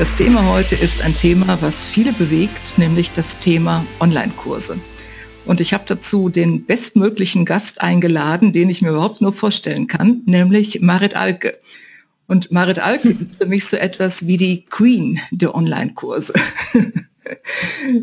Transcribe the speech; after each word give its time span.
Das 0.00 0.16
Thema 0.16 0.46
heute 0.46 0.76
ist 0.76 1.02
ein 1.02 1.14
Thema, 1.14 1.60
was 1.60 1.84
viele 1.84 2.14
bewegt, 2.14 2.78
nämlich 2.78 3.12
das 3.12 3.38
Thema 3.38 3.84
Online-Kurse. 4.00 4.80
Und 5.44 5.60
ich 5.60 5.74
habe 5.74 5.84
dazu 5.86 6.30
den 6.30 6.64
bestmöglichen 6.64 7.44
Gast 7.44 7.82
eingeladen, 7.82 8.54
den 8.54 8.70
ich 8.70 8.80
mir 8.80 8.92
überhaupt 8.92 9.20
nur 9.20 9.34
vorstellen 9.34 9.88
kann, 9.88 10.22
nämlich 10.24 10.80
Marit 10.80 11.16
Alke. 11.16 11.52
Und 12.26 12.50
Marit 12.50 12.78
Alke 12.78 13.10
ist 13.20 13.36
für 13.36 13.44
mich 13.44 13.66
so 13.66 13.76
etwas 13.76 14.26
wie 14.26 14.38
die 14.38 14.64
Queen 14.64 15.20
der 15.32 15.54
Online-Kurse. 15.54 16.32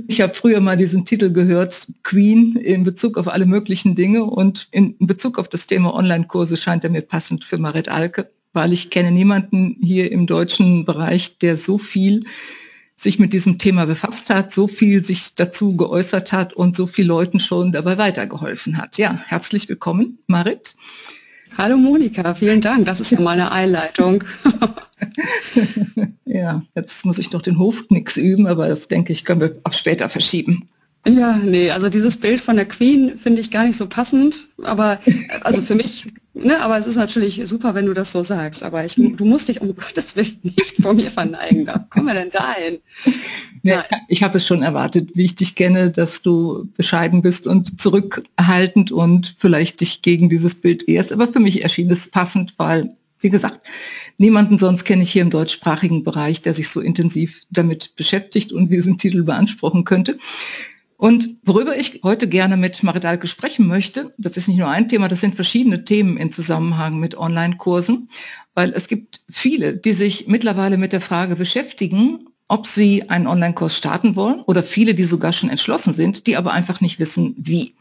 Ich 0.08 0.22
habe 0.22 0.34
früher 0.34 0.62
mal 0.62 0.78
diesen 0.78 1.04
Titel 1.04 1.34
gehört, 1.34 1.88
Queen, 2.04 2.56
in 2.56 2.86
Bezug 2.86 3.18
auf 3.18 3.28
alle 3.28 3.46
möglichen 3.46 3.94
Dinge 3.94 4.24
und 4.24 4.70
in 4.72 4.96
Bezug 5.00 5.38
auf 5.38 5.50
das 5.50 5.66
Thema 5.66 5.94
Online-Kurse 5.94 6.56
scheint 6.56 6.86
er 6.86 6.92
mir 6.92 7.02
passend 7.02 7.44
für 7.44 7.58
Marit 7.58 7.90
Alke 7.90 8.30
weil 8.58 8.74
ich 8.74 8.90
kenne 8.90 9.12
niemanden 9.12 9.78
hier 9.82 10.12
im 10.12 10.26
deutschen 10.26 10.84
Bereich, 10.84 11.38
der 11.38 11.58
so 11.58 11.78
viel 11.78 12.22
sich 12.96 13.20
mit 13.20 13.32
diesem 13.32 13.60
Thema 13.60 13.86
befasst 13.86 14.32
hat, 14.32 14.52
so 14.52 14.68
viel 14.68 15.04
sich 15.04 15.36
dazu 15.36 15.78
geäußert 15.78 16.32
hat 16.32 16.54
und 16.54 16.76
so 16.76 16.88
viel 16.88 17.06
Leuten 17.06 17.40
schon 17.40 17.72
dabei 17.72 18.00
weitergeholfen 18.00 18.78
hat. 18.78 18.98
Ja, 18.98 19.22
herzlich 19.28 19.70
willkommen, 19.70 20.18
Marit. 20.26 20.76
Hallo 21.56 21.78
Monika, 21.78 22.34
vielen 22.34 22.60
Dank. 22.60 22.88
Das 22.88 23.00
ist 23.00 23.12
ja 23.12 23.20
mal 23.20 23.34
eine 23.34 23.52
Einleitung. 23.52 24.24
ja, 26.26 26.64
jetzt 26.76 27.06
muss 27.06 27.20
ich 27.20 27.32
noch 27.32 27.44
den 27.44 27.60
Hofknicks 27.60 28.18
üben, 28.18 28.48
aber 28.48 28.68
das 28.68 28.88
denke 28.88 29.14
ich, 29.14 29.24
können 29.24 29.42
wir 29.42 29.56
auch 29.66 29.74
später 29.74 30.10
verschieben. 30.10 30.68
Ja, 31.08 31.40
nee, 31.44 31.70
also 31.70 31.90
dieses 31.90 32.18
Bild 32.18 32.42
von 32.42 32.56
der 32.56 32.66
Queen 32.66 33.18
finde 33.20 33.40
ich 33.40 33.52
gar 33.52 33.66
nicht 33.66 33.78
so 33.78 33.88
passend, 33.88 34.48
aber 34.64 35.00
also 35.42 35.62
für 35.62 35.76
mich, 35.76 36.06
ne, 36.44 36.60
aber 36.62 36.78
es 36.78 36.88
ist 36.88 36.96
natürlich 36.96 37.42
super, 37.46 37.76
wenn 37.76 37.86
du 37.86 37.94
das 37.94 38.12
so 38.12 38.24
sagst, 38.24 38.64
aber 38.64 38.86
ich, 38.86 38.96
du 38.96 39.26
musst 39.26 39.48
dich 39.48 39.62
um 39.62 39.76
Gottes 39.76 40.16
Willen 40.16 40.40
nicht 40.44 40.82
vor 40.82 40.94
mir 40.94 41.12
verneigen, 41.12 41.66
da 41.66 41.80
kommen 41.90 42.08
wir 42.08 42.14
denn 42.14 42.32
dahin? 42.32 42.80
Ja, 43.64 43.86
ich 44.08 44.24
habe 44.24 44.38
es 44.38 44.46
schon 44.46 44.64
erwartet, 44.64 45.12
wie 45.16 45.26
ich 45.26 45.36
dich 45.36 45.56
kenne, 45.56 45.90
dass 45.90 46.22
du 46.22 46.70
bescheiden 46.78 47.22
bist 47.22 47.48
und 47.48 47.80
zurückhaltend 47.80 48.92
und 48.92 49.36
vielleicht 49.38 49.82
dich 49.82 50.02
gegen 50.02 50.30
dieses 50.30 50.56
Bild 50.56 50.88
ehrst, 50.88 51.12
aber 51.12 51.28
für 51.28 51.40
mich 51.40 51.64
erschien 51.64 51.92
es 51.92 52.10
passend, 52.10 52.54
weil 52.58 52.96
wie 53.20 53.30
gesagt, 53.30 53.68
niemanden 54.18 54.58
sonst 54.58 54.84
kenne 54.84 55.04
ich 55.04 55.12
hier 55.12 55.24
im 55.24 55.32
deutschsprachigen 55.32 56.04
Bereich, 56.04 56.42
der 56.42 56.54
sich 56.54 56.70
so 56.70 56.82
intensiv 56.82 57.44
damit 57.50 57.96
beschäftigt 57.96 58.52
und 58.52 58.70
diesen 58.70 58.98
Titel 58.98 59.24
beanspruchen 59.24 59.86
könnte. 59.86 60.20
Und 60.98 61.38
worüber 61.44 61.78
ich 61.78 62.02
heute 62.04 62.28
gerne 62.28 62.58
mit 62.58 62.82
Maridalke 62.82 63.28
sprechen 63.28 63.68
möchte, 63.68 64.16
das 64.18 64.36
ist 64.36 64.48
nicht 64.48 64.58
nur 64.58 64.70
ein 64.70 64.90
Thema, 64.90 65.08
das 65.08 65.22
sind 65.22 65.36
verschiedene 65.36 65.86
Themen 65.86 66.18
in 66.18 66.32
Zusammenhang 66.32 67.00
mit 67.00 67.16
Online-Kursen, 67.16 68.10
weil 68.56 68.74
es 68.74 68.88
gibt 68.88 69.22
viele, 69.30 69.78
die 69.78 69.94
sich 69.94 70.28
mittlerweile 70.28 70.78
mit 70.78 70.94
der 70.94 71.02
Frage 71.02 71.36
beschäftigen, 71.36 72.28
ob 72.48 72.66
sie 72.66 73.10
einen 73.10 73.28
Online-Kurs 73.28 73.78
starten 73.78 74.16
wollen 74.16 74.42
oder 74.42 74.64
viele, 74.64 74.96
die 74.96 75.04
sogar 75.04 75.34
schon 75.34 75.52
entschlossen 75.52 75.94
sind, 75.94 76.26
die 76.26 76.36
aber 76.36 76.52
einfach 76.52 76.82
nicht 76.82 76.98
wissen, 76.98 77.36
wie. 77.38 77.76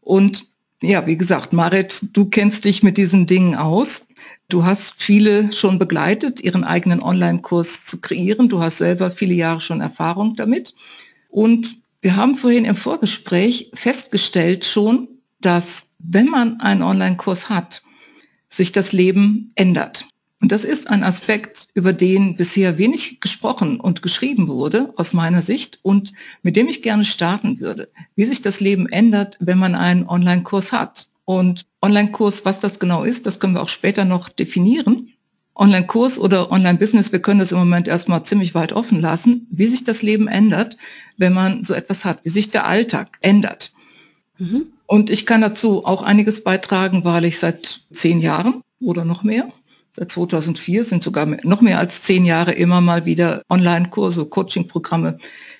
Und 0.00 0.46
ja, 0.82 1.06
wie 1.06 1.16
gesagt, 1.16 1.52
Marit, 1.52 2.00
du 2.14 2.24
kennst 2.24 2.64
dich 2.64 2.82
mit 2.82 2.96
diesen 2.96 3.26
Dingen 3.26 3.54
aus. 3.54 4.08
Du 4.48 4.64
hast 4.64 4.94
viele 4.96 5.52
schon 5.52 5.78
begleitet, 5.78 6.40
ihren 6.40 6.64
eigenen 6.64 7.00
Online-Kurs 7.00 7.84
zu 7.84 8.00
kreieren. 8.00 8.48
Du 8.48 8.60
hast 8.60 8.78
selber 8.78 9.12
viele 9.12 9.34
Jahre 9.34 9.60
schon 9.60 9.80
Erfahrung 9.80 10.34
damit. 10.34 10.74
Und 11.28 11.76
wir 12.00 12.16
haben 12.16 12.36
vorhin 12.36 12.64
im 12.64 12.76
Vorgespräch 12.76 13.70
festgestellt 13.74 14.64
schon, 14.64 15.08
dass 15.40 15.90
wenn 15.98 16.26
man 16.26 16.60
einen 16.60 16.82
Online-Kurs 16.82 17.48
hat, 17.48 17.82
sich 18.48 18.72
das 18.72 18.92
Leben 18.92 19.52
ändert. 19.54 20.06
Und 20.40 20.52
das 20.52 20.64
ist 20.64 20.88
ein 20.88 21.04
Aspekt, 21.04 21.68
über 21.74 21.92
den 21.92 22.36
bisher 22.36 22.78
wenig 22.78 23.20
gesprochen 23.20 23.78
und 23.78 24.00
geschrieben 24.00 24.48
wurde, 24.48 24.92
aus 24.96 25.12
meiner 25.12 25.42
Sicht, 25.42 25.78
und 25.82 26.14
mit 26.42 26.56
dem 26.56 26.68
ich 26.68 26.80
gerne 26.80 27.04
starten 27.04 27.60
würde. 27.60 27.88
Wie 28.16 28.24
sich 28.24 28.40
das 28.40 28.60
Leben 28.60 28.88
ändert, 28.88 29.36
wenn 29.40 29.58
man 29.58 29.74
einen 29.74 30.06
Online-Kurs 30.08 30.72
hat. 30.72 31.08
Und 31.26 31.66
Online-Kurs, 31.82 32.46
was 32.46 32.58
das 32.58 32.78
genau 32.78 33.04
ist, 33.04 33.26
das 33.26 33.38
können 33.38 33.54
wir 33.54 33.62
auch 33.62 33.68
später 33.68 34.06
noch 34.06 34.30
definieren. 34.30 35.12
Online-Kurs 35.54 36.18
oder 36.18 36.50
Online-Business, 36.50 37.12
wir 37.12 37.20
können 37.20 37.40
das 37.40 37.52
im 37.52 37.58
Moment 37.58 37.88
erstmal 37.88 38.22
ziemlich 38.22 38.54
weit 38.54 38.72
offen 38.72 39.00
lassen, 39.00 39.46
wie 39.50 39.66
sich 39.66 39.84
das 39.84 40.02
Leben 40.02 40.28
ändert, 40.28 40.76
wenn 41.16 41.32
man 41.32 41.64
so 41.64 41.74
etwas 41.74 42.04
hat, 42.04 42.24
wie 42.24 42.30
sich 42.30 42.50
der 42.50 42.66
Alltag 42.66 43.18
ändert. 43.20 43.72
Mhm. 44.38 44.66
Und 44.86 45.10
ich 45.10 45.26
kann 45.26 45.40
dazu 45.40 45.84
auch 45.84 46.02
einiges 46.02 46.42
beitragen, 46.42 47.04
weil 47.04 47.24
ich 47.24 47.38
seit 47.38 47.80
zehn 47.92 48.20
Jahren 48.20 48.62
oder 48.80 49.04
noch 49.04 49.22
mehr, 49.22 49.52
seit 49.92 50.10
2004 50.10 50.84
sind 50.84 51.02
sogar 51.02 51.26
noch 51.26 51.60
mehr 51.60 51.78
als 51.78 52.02
zehn 52.02 52.24
Jahre 52.24 52.52
immer 52.52 52.80
mal 52.80 53.04
wieder 53.04 53.42
Online-Kurse, 53.50 54.26
Coaching-Programme 54.26 55.18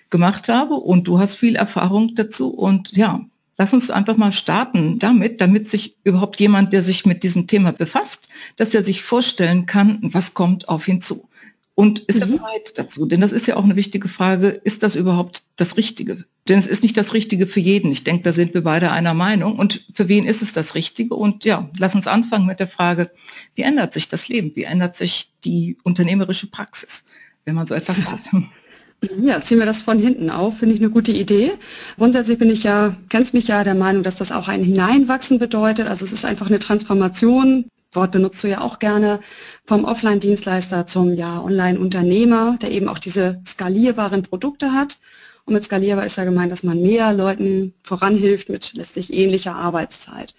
gemacht 0.09 0.49
habe 0.49 0.75
und 0.75 1.07
du 1.07 1.19
hast 1.19 1.37
viel 1.37 1.57
Erfahrung 1.57 2.15
dazu 2.15 2.49
und 2.49 2.97
ja, 2.97 3.21
Lass 3.61 3.75
uns 3.75 3.91
einfach 3.91 4.17
mal 4.17 4.33
starten 4.33 4.99
damit, 4.99 5.43
damit 5.43 5.69
sich 5.69 5.95
überhaupt 6.03 6.41
jemand, 6.41 6.73
der 6.73 6.83
sich 6.83 7.05
mit 7.05 7.23
diesem 7.23 7.47
Thema 7.47 7.73
befasst, 7.75 8.31
dass 8.57 8.73
er 8.73 8.83
sich 8.83 9.03
vorstellen 9.03 9.67
kann, 9.67 9.99
was 10.01 10.33
kommt 10.33 10.71
auf 10.71 10.89
ihn 10.89 11.03
zu. 11.03 11.29
Und 11.75 11.99
ist 11.99 12.25
mhm. 12.25 12.33
er 12.33 12.39
bereit 12.39 12.73
dazu? 12.79 13.05
Denn 13.05 13.21
das 13.21 13.33
ist 13.33 13.47
ja 13.47 13.57
auch 13.57 13.65
eine 13.65 13.77
wichtige 13.77 14.09
Frage, 14.09 14.49
ist 14.49 14.83
das 14.83 14.97
überhaupt 14.97 15.43
das 15.57 15.77
Richtige? 15.77 16.25
Denn 16.49 16.59
es 16.59 16.67
ist 16.67 16.83
nicht 16.83 16.97
das 16.97 17.13
Richtige 17.13 17.47
für 17.47 17.61
jeden. 17.61 17.93
Ich 17.93 18.03
denke, 18.03 18.23
da 18.23 18.33
sind 18.33 18.55
wir 18.55 18.65
beide 18.65 18.93
einer 18.93 19.13
Meinung. 19.13 19.59
Und 19.59 19.85
für 19.93 20.09
wen 20.09 20.25
ist 20.25 20.41
es 20.41 20.55
das 20.55 20.75
Richtige? 20.75 21.15
Und 21.15 21.45
ja, 21.45 21.69
lass 21.79 21.95
uns 21.95 22.07
anfangen 22.07 22.47
mit 22.47 22.61
der 22.61 22.67
Frage, 22.67 23.11
wie 23.57 23.63
ändert 23.63 23.93
sich 23.93 24.09
das 24.09 24.29
Leben? 24.29 24.53
Wie 24.55 24.65
ändert 24.65 24.97
sich 24.97 25.33
die 25.45 25.77
unternehmerische 25.83 26.47
Praxis, 26.47 27.05
wenn 27.45 27.57
man 27.57 27.67
so 27.67 27.75
etwas 27.75 28.07
hat? 28.07 28.31
Ja, 29.03 29.41
ziehen 29.41 29.59
wir 29.59 29.67
das 29.67 29.83
von 29.83 29.99
hinten 29.99 30.29
auf, 30.29 30.59
finde 30.59 30.75
ich 30.75 30.81
eine 30.81 30.91
gute 30.91 31.13
Idee. 31.13 31.53
Grundsätzlich 31.97 32.39
bin 32.39 32.51
ich 32.51 32.65
ja, 32.65 32.95
kennst 33.09 33.33
mich 33.33 33.49
ja 33.49 33.65
der 33.65 33.75
Meinung, 33.75 34.03
dass 34.03 34.17
das 34.17 34.31
auch 34.31 34.47
ein 34.49 34.63
Hineinwachsen 34.63 35.39
bedeutet. 35.39 35.89
Also 35.89 36.05
es 36.05 36.13
ist 36.13 36.27
einfach 36.27 36.49
eine 36.49 36.59
Transformation. 36.59 37.65
Wort 37.93 38.13
benutzt 38.13 38.45
du 38.45 38.49
ja 38.49 38.61
auch 38.61 38.79
gerne 38.79 39.21
vom 39.65 39.85
Offline-Dienstleister 39.85 40.85
zum 40.87 41.15
ja 41.15 41.43
Online-Unternehmer, 41.43 42.59
der 42.61 42.71
eben 42.73 42.89
auch 42.89 42.99
diese 42.99 43.41
skalierbaren 43.47 44.23
Produkte 44.23 44.73
hat. 44.73 44.99
Und 45.47 45.55
mit 45.55 45.65
skalierbar 45.65 46.05
ist 46.05 46.17
ja 46.17 46.25
gemeint, 46.25 46.53
dass 46.53 46.63
man 46.63 46.81
mehr 46.83 47.13
Leuten 47.15 47.73
voranhilft 47.83 48.51
mit 48.51 48.75
letztlich 48.75 49.13
ähnlicher 49.13 49.57
Arbeitszeit. 49.57 50.35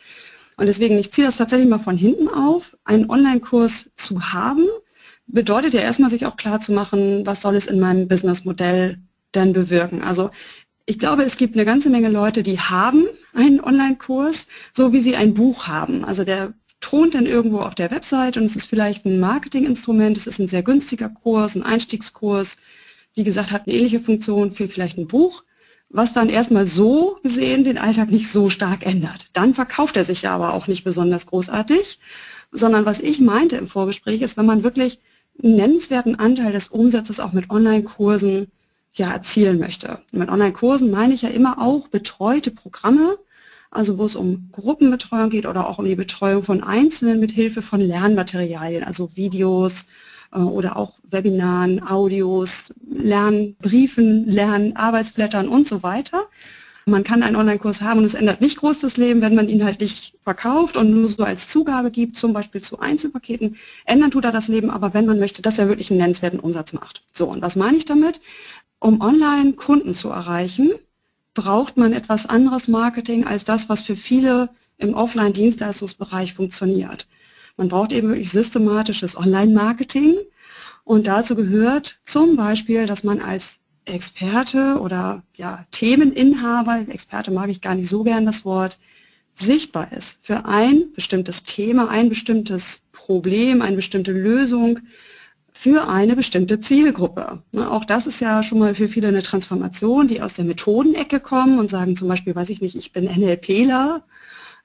Und 0.57 0.67
deswegen, 0.67 0.99
ich 0.99 1.11
ziehe 1.11 1.25
das 1.25 1.37
tatsächlich 1.37 1.67
mal 1.67 1.79
von 1.79 1.97
hinten 1.97 2.27
auf, 2.27 2.77
einen 2.85 3.09
Online-Kurs 3.09 3.89
zu 3.95 4.31
haben, 4.33 4.67
bedeutet 5.31 5.73
ja 5.73 5.81
erstmal 5.81 6.09
sich 6.09 6.25
auch 6.25 6.37
klar 6.37 6.59
zu 6.59 6.71
machen, 6.71 7.25
was 7.25 7.41
soll 7.41 7.55
es 7.55 7.67
in 7.67 7.79
meinem 7.79 8.07
Businessmodell 8.07 8.99
denn 9.33 9.53
bewirken. 9.53 10.01
Also 10.01 10.29
ich 10.85 10.99
glaube, 10.99 11.23
es 11.23 11.37
gibt 11.37 11.55
eine 11.55 11.65
ganze 11.65 11.89
Menge 11.89 12.09
Leute, 12.09 12.43
die 12.43 12.59
haben 12.59 13.05
einen 13.33 13.61
Online-Kurs, 13.61 14.47
so 14.73 14.91
wie 14.93 14.99
sie 14.99 15.15
ein 15.15 15.33
Buch 15.33 15.67
haben. 15.67 16.03
Also 16.03 16.23
der 16.23 16.53
thront 16.81 17.15
dann 17.15 17.25
irgendwo 17.25 17.59
auf 17.59 17.75
der 17.75 17.91
Website 17.91 18.37
und 18.37 18.43
es 18.43 18.55
ist 18.55 18.65
vielleicht 18.65 19.05
ein 19.05 19.19
Marketinginstrument, 19.19 20.17
es 20.17 20.27
ist 20.27 20.39
ein 20.39 20.47
sehr 20.47 20.63
günstiger 20.63 21.09
Kurs, 21.09 21.55
ein 21.55 21.63
Einstiegskurs, 21.63 22.57
wie 23.13 23.23
gesagt, 23.23 23.51
hat 23.51 23.67
eine 23.67 23.75
ähnliche 23.75 23.99
Funktion, 23.99 24.51
für 24.51 24.67
vielleicht 24.67 24.97
ein 24.97 25.07
Buch, 25.07 25.43
was 25.89 26.13
dann 26.13 26.29
erstmal 26.29 26.65
so 26.65 27.19
gesehen 27.21 27.63
den 27.63 27.77
Alltag 27.77 28.09
nicht 28.09 28.29
so 28.29 28.49
stark 28.49 28.85
ändert. 28.85 29.29
Dann 29.33 29.53
verkauft 29.53 29.97
er 29.97 30.05
sich 30.05 30.23
ja 30.23 30.33
aber 30.33 30.53
auch 30.53 30.67
nicht 30.67 30.83
besonders 30.83 31.27
großartig, 31.27 31.99
sondern 32.51 32.85
was 32.85 32.99
ich 32.99 33.19
meinte 33.19 33.57
im 33.57 33.67
Vorgespräch 33.67 34.21
ist, 34.21 34.37
wenn 34.37 34.45
man 34.45 34.63
wirklich 34.63 34.99
einen 35.43 35.55
nennenswerten 35.55 36.19
Anteil 36.19 36.51
des 36.53 36.67
Umsatzes 36.67 37.19
auch 37.19 37.33
mit 37.33 37.49
Online-Kursen 37.49 38.51
ja, 38.93 39.11
erzielen 39.11 39.59
möchte. 39.59 39.99
mit 40.11 40.29
Online-Kursen 40.29 40.91
meine 40.91 41.13
ich 41.13 41.21
ja 41.21 41.29
immer 41.29 41.61
auch 41.61 41.87
betreute 41.87 42.51
Programme, 42.51 43.17
also 43.69 43.97
wo 43.97 44.05
es 44.05 44.17
um 44.17 44.49
Gruppenbetreuung 44.51 45.29
geht 45.29 45.45
oder 45.45 45.69
auch 45.69 45.79
um 45.79 45.85
die 45.85 45.95
Betreuung 45.95 46.43
von 46.43 46.61
Einzelnen 46.61 47.19
mit 47.19 47.31
Hilfe 47.31 47.61
von 47.61 47.79
Lernmaterialien, 47.79 48.83
also 48.83 49.15
Videos 49.15 49.85
äh, 50.33 50.39
oder 50.39 50.75
auch 50.75 50.99
Webinaren, 51.09 51.81
Audios, 51.87 52.73
Lernbriefen, 52.89 54.27
Lernarbeitsblättern 54.27 55.47
und 55.47 55.67
so 55.67 55.83
weiter. 55.83 56.27
Man 56.85 57.03
kann 57.03 57.21
einen 57.21 57.35
Online-Kurs 57.35 57.81
haben 57.81 57.99
und 57.99 58.05
es 58.05 58.15
ändert 58.15 58.41
nicht 58.41 58.57
groß 58.57 58.79
das 58.79 58.97
Leben, 58.97 59.21
wenn 59.21 59.35
man 59.35 59.49
ihn 59.49 59.63
halt 59.63 59.81
nicht 59.81 60.15
verkauft 60.23 60.77
und 60.77 60.91
nur 60.91 61.07
so 61.07 61.23
als 61.23 61.47
Zugabe 61.47 61.91
gibt, 61.91 62.17
zum 62.17 62.33
Beispiel 62.33 62.61
zu 62.61 62.79
Einzelpaketen. 62.79 63.55
Ändern 63.85 64.11
tut 64.11 64.25
er 64.25 64.31
das 64.31 64.47
Leben, 64.47 64.71
aber 64.71 64.93
wenn 64.93 65.05
man 65.05 65.19
möchte, 65.19 65.41
dass 65.41 65.59
er 65.59 65.67
wirklich 65.67 65.91
einen 65.91 65.99
nennenswerten 65.99 66.39
Umsatz 66.39 66.73
macht. 66.73 67.03
So, 67.13 67.27
und 67.27 67.41
was 67.41 67.55
meine 67.55 67.77
ich 67.77 67.85
damit? 67.85 68.19
Um 68.79 68.99
online 69.01 69.53
Kunden 69.53 69.93
zu 69.93 70.09
erreichen, 70.09 70.71
braucht 71.33 71.77
man 71.77 71.93
etwas 71.93 72.25
anderes 72.25 72.67
Marketing 72.67 73.25
als 73.25 73.43
das, 73.43 73.69
was 73.69 73.81
für 73.81 73.95
viele 73.95 74.49
im 74.77 74.95
Offline-Dienstleistungsbereich 74.95 76.33
funktioniert. 76.33 77.07
Man 77.57 77.69
braucht 77.69 77.91
eben 77.93 78.09
wirklich 78.09 78.31
systematisches 78.31 79.15
Online-Marketing 79.15 80.15
und 80.83 81.07
dazu 81.07 81.35
gehört 81.35 81.99
zum 82.03 82.35
Beispiel, 82.35 82.85
dass 82.85 83.03
man 83.03 83.21
als 83.21 83.60
Experte 83.85 84.79
oder 84.79 85.23
ja, 85.35 85.65
Themeninhaber, 85.71 86.85
Experte 86.87 87.31
mag 87.31 87.49
ich 87.49 87.61
gar 87.61 87.75
nicht 87.75 87.89
so 87.89 88.03
gern 88.03 88.25
das 88.25 88.45
Wort, 88.45 88.79
sichtbar 89.33 89.91
ist 89.91 90.19
für 90.21 90.45
ein 90.45 90.91
bestimmtes 90.93 91.43
Thema, 91.43 91.89
ein 91.89 92.09
bestimmtes 92.09 92.81
Problem, 92.91 93.61
eine 93.61 93.77
bestimmte 93.77 94.11
Lösung 94.11 94.79
für 95.53 95.87
eine 95.87 96.15
bestimmte 96.15 96.59
Zielgruppe. 96.59 97.43
Ne, 97.51 97.69
auch 97.69 97.85
das 97.85 98.07
ist 98.07 98.19
ja 98.19 98.43
schon 98.43 98.59
mal 98.59 98.75
für 98.75 98.87
viele 98.87 99.09
eine 99.09 99.23
Transformation, 99.23 100.07
die 100.07 100.21
aus 100.21 100.33
der 100.33 100.45
Methodenecke 100.45 101.19
kommen 101.19 101.59
und 101.59 101.69
sagen 101.69 101.95
zum 101.95 102.07
Beispiel, 102.07 102.35
weiß 102.35 102.49
ich 102.49 102.61
nicht, 102.61 102.75
ich 102.75 102.91
bin 102.93 103.05
NLPler 103.05 104.03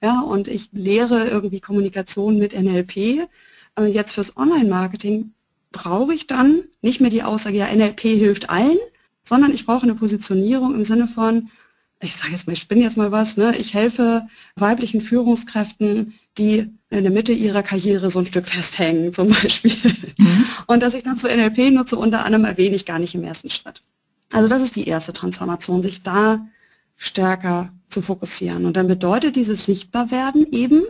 ja, 0.02 0.20
und 0.20 0.48
ich 0.48 0.70
lehre 0.72 1.26
irgendwie 1.28 1.60
Kommunikation 1.60 2.38
mit 2.38 2.54
NLP. 2.54 3.28
Jetzt 3.88 4.12
fürs 4.12 4.36
Online-Marketing 4.36 5.32
brauche 5.72 6.14
ich 6.14 6.26
dann 6.26 6.62
nicht 6.80 7.00
mehr 7.00 7.10
die 7.10 7.22
Aussage, 7.22 7.58
ja, 7.58 7.66
NLP 7.74 8.00
hilft 8.00 8.48
allen, 8.48 8.78
sondern 9.26 9.52
ich 9.52 9.66
brauche 9.66 9.82
eine 9.82 9.94
Positionierung 9.94 10.74
im 10.74 10.84
Sinne 10.84 11.08
von, 11.08 11.50
ich 12.00 12.14
sage 12.14 12.32
jetzt 12.32 12.46
mal, 12.46 12.52
ich 12.52 12.60
spinne 12.60 12.82
jetzt 12.82 12.96
mal 12.96 13.12
was, 13.12 13.36
ne? 13.36 13.54
ich 13.56 13.74
helfe 13.74 14.26
weiblichen 14.54 15.00
Führungskräften, 15.00 16.14
die 16.38 16.70
in 16.90 17.02
der 17.02 17.10
Mitte 17.10 17.32
ihrer 17.32 17.62
Karriere 17.62 18.08
so 18.10 18.20
ein 18.20 18.26
Stück 18.26 18.46
festhängen 18.46 19.12
zum 19.12 19.28
Beispiel. 19.28 19.72
Mhm. 20.16 20.44
Und 20.66 20.82
dass 20.82 20.94
ich 20.94 21.02
dann 21.02 21.16
zu 21.16 21.26
NLP 21.26 21.72
nutze, 21.72 21.96
unter 21.96 22.24
anderem 22.24 22.44
erwähne 22.44 22.76
ich 22.76 22.86
gar 22.86 22.98
nicht 22.98 23.14
im 23.14 23.24
ersten 23.24 23.50
Schritt. 23.50 23.82
Also 24.32 24.48
das 24.48 24.62
ist 24.62 24.76
die 24.76 24.86
erste 24.86 25.12
Transformation, 25.12 25.82
sich 25.82 26.02
da 26.02 26.46
stärker 26.96 27.72
zu 27.88 28.02
fokussieren. 28.02 28.64
Und 28.64 28.76
dann 28.76 28.88
bedeutet 28.88 29.36
dieses 29.36 29.66
Sichtbarwerden 29.66 30.52
eben, 30.52 30.82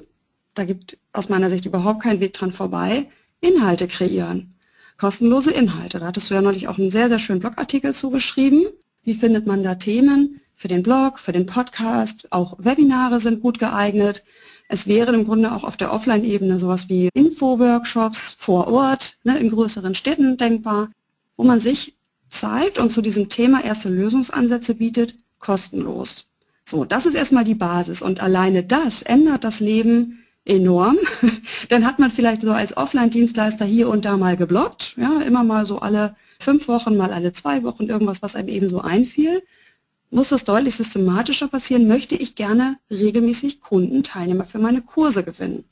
da 0.54 0.64
gibt 0.64 0.98
aus 1.12 1.28
meiner 1.28 1.50
Sicht 1.50 1.66
überhaupt 1.66 2.02
keinen 2.02 2.20
Weg 2.20 2.32
dran 2.32 2.52
vorbei, 2.52 3.08
Inhalte 3.40 3.88
kreieren. 3.88 4.54
Kostenlose 4.98 5.50
Inhalte. 5.50 5.98
Da 5.98 6.06
hattest 6.06 6.30
du 6.30 6.34
ja 6.34 6.42
neulich 6.42 6.68
auch 6.68 6.78
einen 6.78 6.90
sehr, 6.90 7.08
sehr 7.08 7.18
schönen 7.18 7.40
Blogartikel 7.40 7.94
zugeschrieben. 7.94 8.66
Wie 9.04 9.14
findet 9.14 9.46
man 9.46 9.62
da 9.62 9.74
Themen 9.74 10.40
für 10.54 10.68
den 10.68 10.82
Blog, 10.82 11.20
für 11.20 11.32
den 11.32 11.46
Podcast? 11.46 12.32
Auch 12.32 12.54
Webinare 12.58 13.20
sind 13.20 13.42
gut 13.42 13.58
geeignet. 13.58 14.22
Es 14.68 14.86
wäre 14.86 15.14
im 15.14 15.24
Grunde 15.24 15.52
auch 15.52 15.64
auf 15.64 15.76
der 15.76 15.92
Offline-Ebene 15.92 16.58
sowas 16.58 16.88
wie 16.88 17.10
Info-Workshops 17.14 18.36
vor 18.38 18.68
Ort, 18.68 19.18
ne, 19.22 19.38
in 19.38 19.50
größeren 19.50 19.94
Städten 19.94 20.36
denkbar, 20.36 20.88
wo 21.36 21.44
man 21.44 21.60
sich 21.60 21.94
zeigt 22.28 22.78
und 22.78 22.90
zu 22.90 23.02
diesem 23.02 23.28
Thema 23.28 23.62
erste 23.62 23.88
Lösungsansätze 23.88 24.74
bietet, 24.74 25.14
kostenlos. 25.38 26.28
So, 26.64 26.84
das 26.84 27.06
ist 27.06 27.14
erstmal 27.14 27.44
die 27.44 27.54
Basis 27.54 28.02
und 28.02 28.20
alleine 28.20 28.64
das 28.64 29.02
ändert 29.02 29.44
das 29.44 29.60
Leben 29.60 30.25
enorm. 30.46 30.96
Dann 31.68 31.84
hat 31.84 31.98
man 31.98 32.10
vielleicht 32.10 32.42
so 32.42 32.52
als 32.52 32.76
Offline-Dienstleister 32.76 33.64
hier 33.64 33.88
und 33.88 34.04
da 34.04 34.16
mal 34.16 34.36
geblockt, 34.36 34.94
ja, 34.96 35.20
immer 35.20 35.44
mal 35.44 35.66
so 35.66 35.80
alle 35.80 36.16
fünf 36.38 36.68
Wochen, 36.68 36.96
mal 36.96 37.12
alle 37.12 37.32
zwei 37.32 37.62
Wochen 37.62 37.84
irgendwas, 37.84 38.22
was 38.22 38.36
einem 38.36 38.48
eben 38.48 38.68
so 38.68 38.80
einfiel. 38.80 39.42
Muss 40.10 40.28
das 40.28 40.44
deutlich 40.44 40.76
systematischer 40.76 41.48
passieren, 41.48 41.88
möchte 41.88 42.14
ich 42.14 42.36
gerne 42.36 42.78
regelmäßig 42.90 43.60
Kunden, 43.60 44.02
Teilnehmer 44.02 44.44
für 44.44 44.58
meine 44.58 44.80
Kurse 44.80 45.24
gewinnen. 45.24 45.64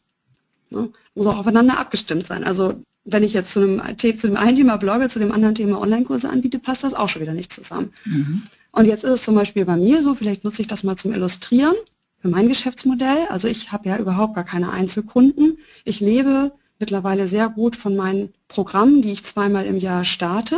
Ja, 0.71 0.89
muss 1.15 1.27
auch 1.27 1.39
aufeinander 1.39 1.79
abgestimmt 1.79 2.27
sein. 2.27 2.43
Also 2.43 2.75
wenn 3.05 3.23
ich 3.23 3.33
jetzt 3.33 3.53
zu 3.53 3.61
einem, 3.61 3.99
zu 3.99 4.27
dem 4.27 4.37
einen 4.37 4.57
Thema 4.57 4.77
blogge, 4.77 5.09
zu 5.09 5.19
dem 5.19 5.31
anderen 5.31 5.55
Thema 5.55 5.81
Online-Kurse 5.81 6.29
anbiete, 6.29 6.59
passt 6.59 6.85
das 6.85 6.95
auch 6.95 7.09
schon 7.09 7.23
wieder 7.23 7.35
nicht 7.35 7.53
zusammen. 7.53 7.93
Mhm. 8.07 8.43
Und 8.73 8.87
jetzt 8.87 9.05
ist 9.05 9.11
es 9.11 9.23
zum 9.23 9.37
Beispiel 9.37 9.65
bei 9.65 9.77
mir 9.77 10.03
so, 10.03 10.15
vielleicht 10.15 10.43
nutze 10.43 10.63
ich 10.63 10.69
das 10.69 10.83
mal 10.83 10.97
zum 10.97 11.13
Illustrieren 11.13 11.77
für 12.25 12.31
mein 12.31 12.49
Geschäftsmodell. 12.49 13.27
Also 13.29 13.49
ich 13.49 13.71
habe 13.71 13.87
ja 13.87 13.99
überhaupt 13.99 14.35
gar 14.35 14.45
keine 14.45 14.71
Einzelkunden. 14.71 15.59
Ich 15.85 16.01
lebe 16.01 16.53
mittlerweile 16.79 17.27
sehr 17.27 17.51
gut 17.51 17.77
von 17.77 17.97
meinen 17.97 18.33
Programmen, 18.49 19.03
die 19.03 19.13
ich 19.13 19.25
zweimal 19.25 19.67
im 19.67 19.77
Jahr 19.77 20.07
starte. 20.07 20.57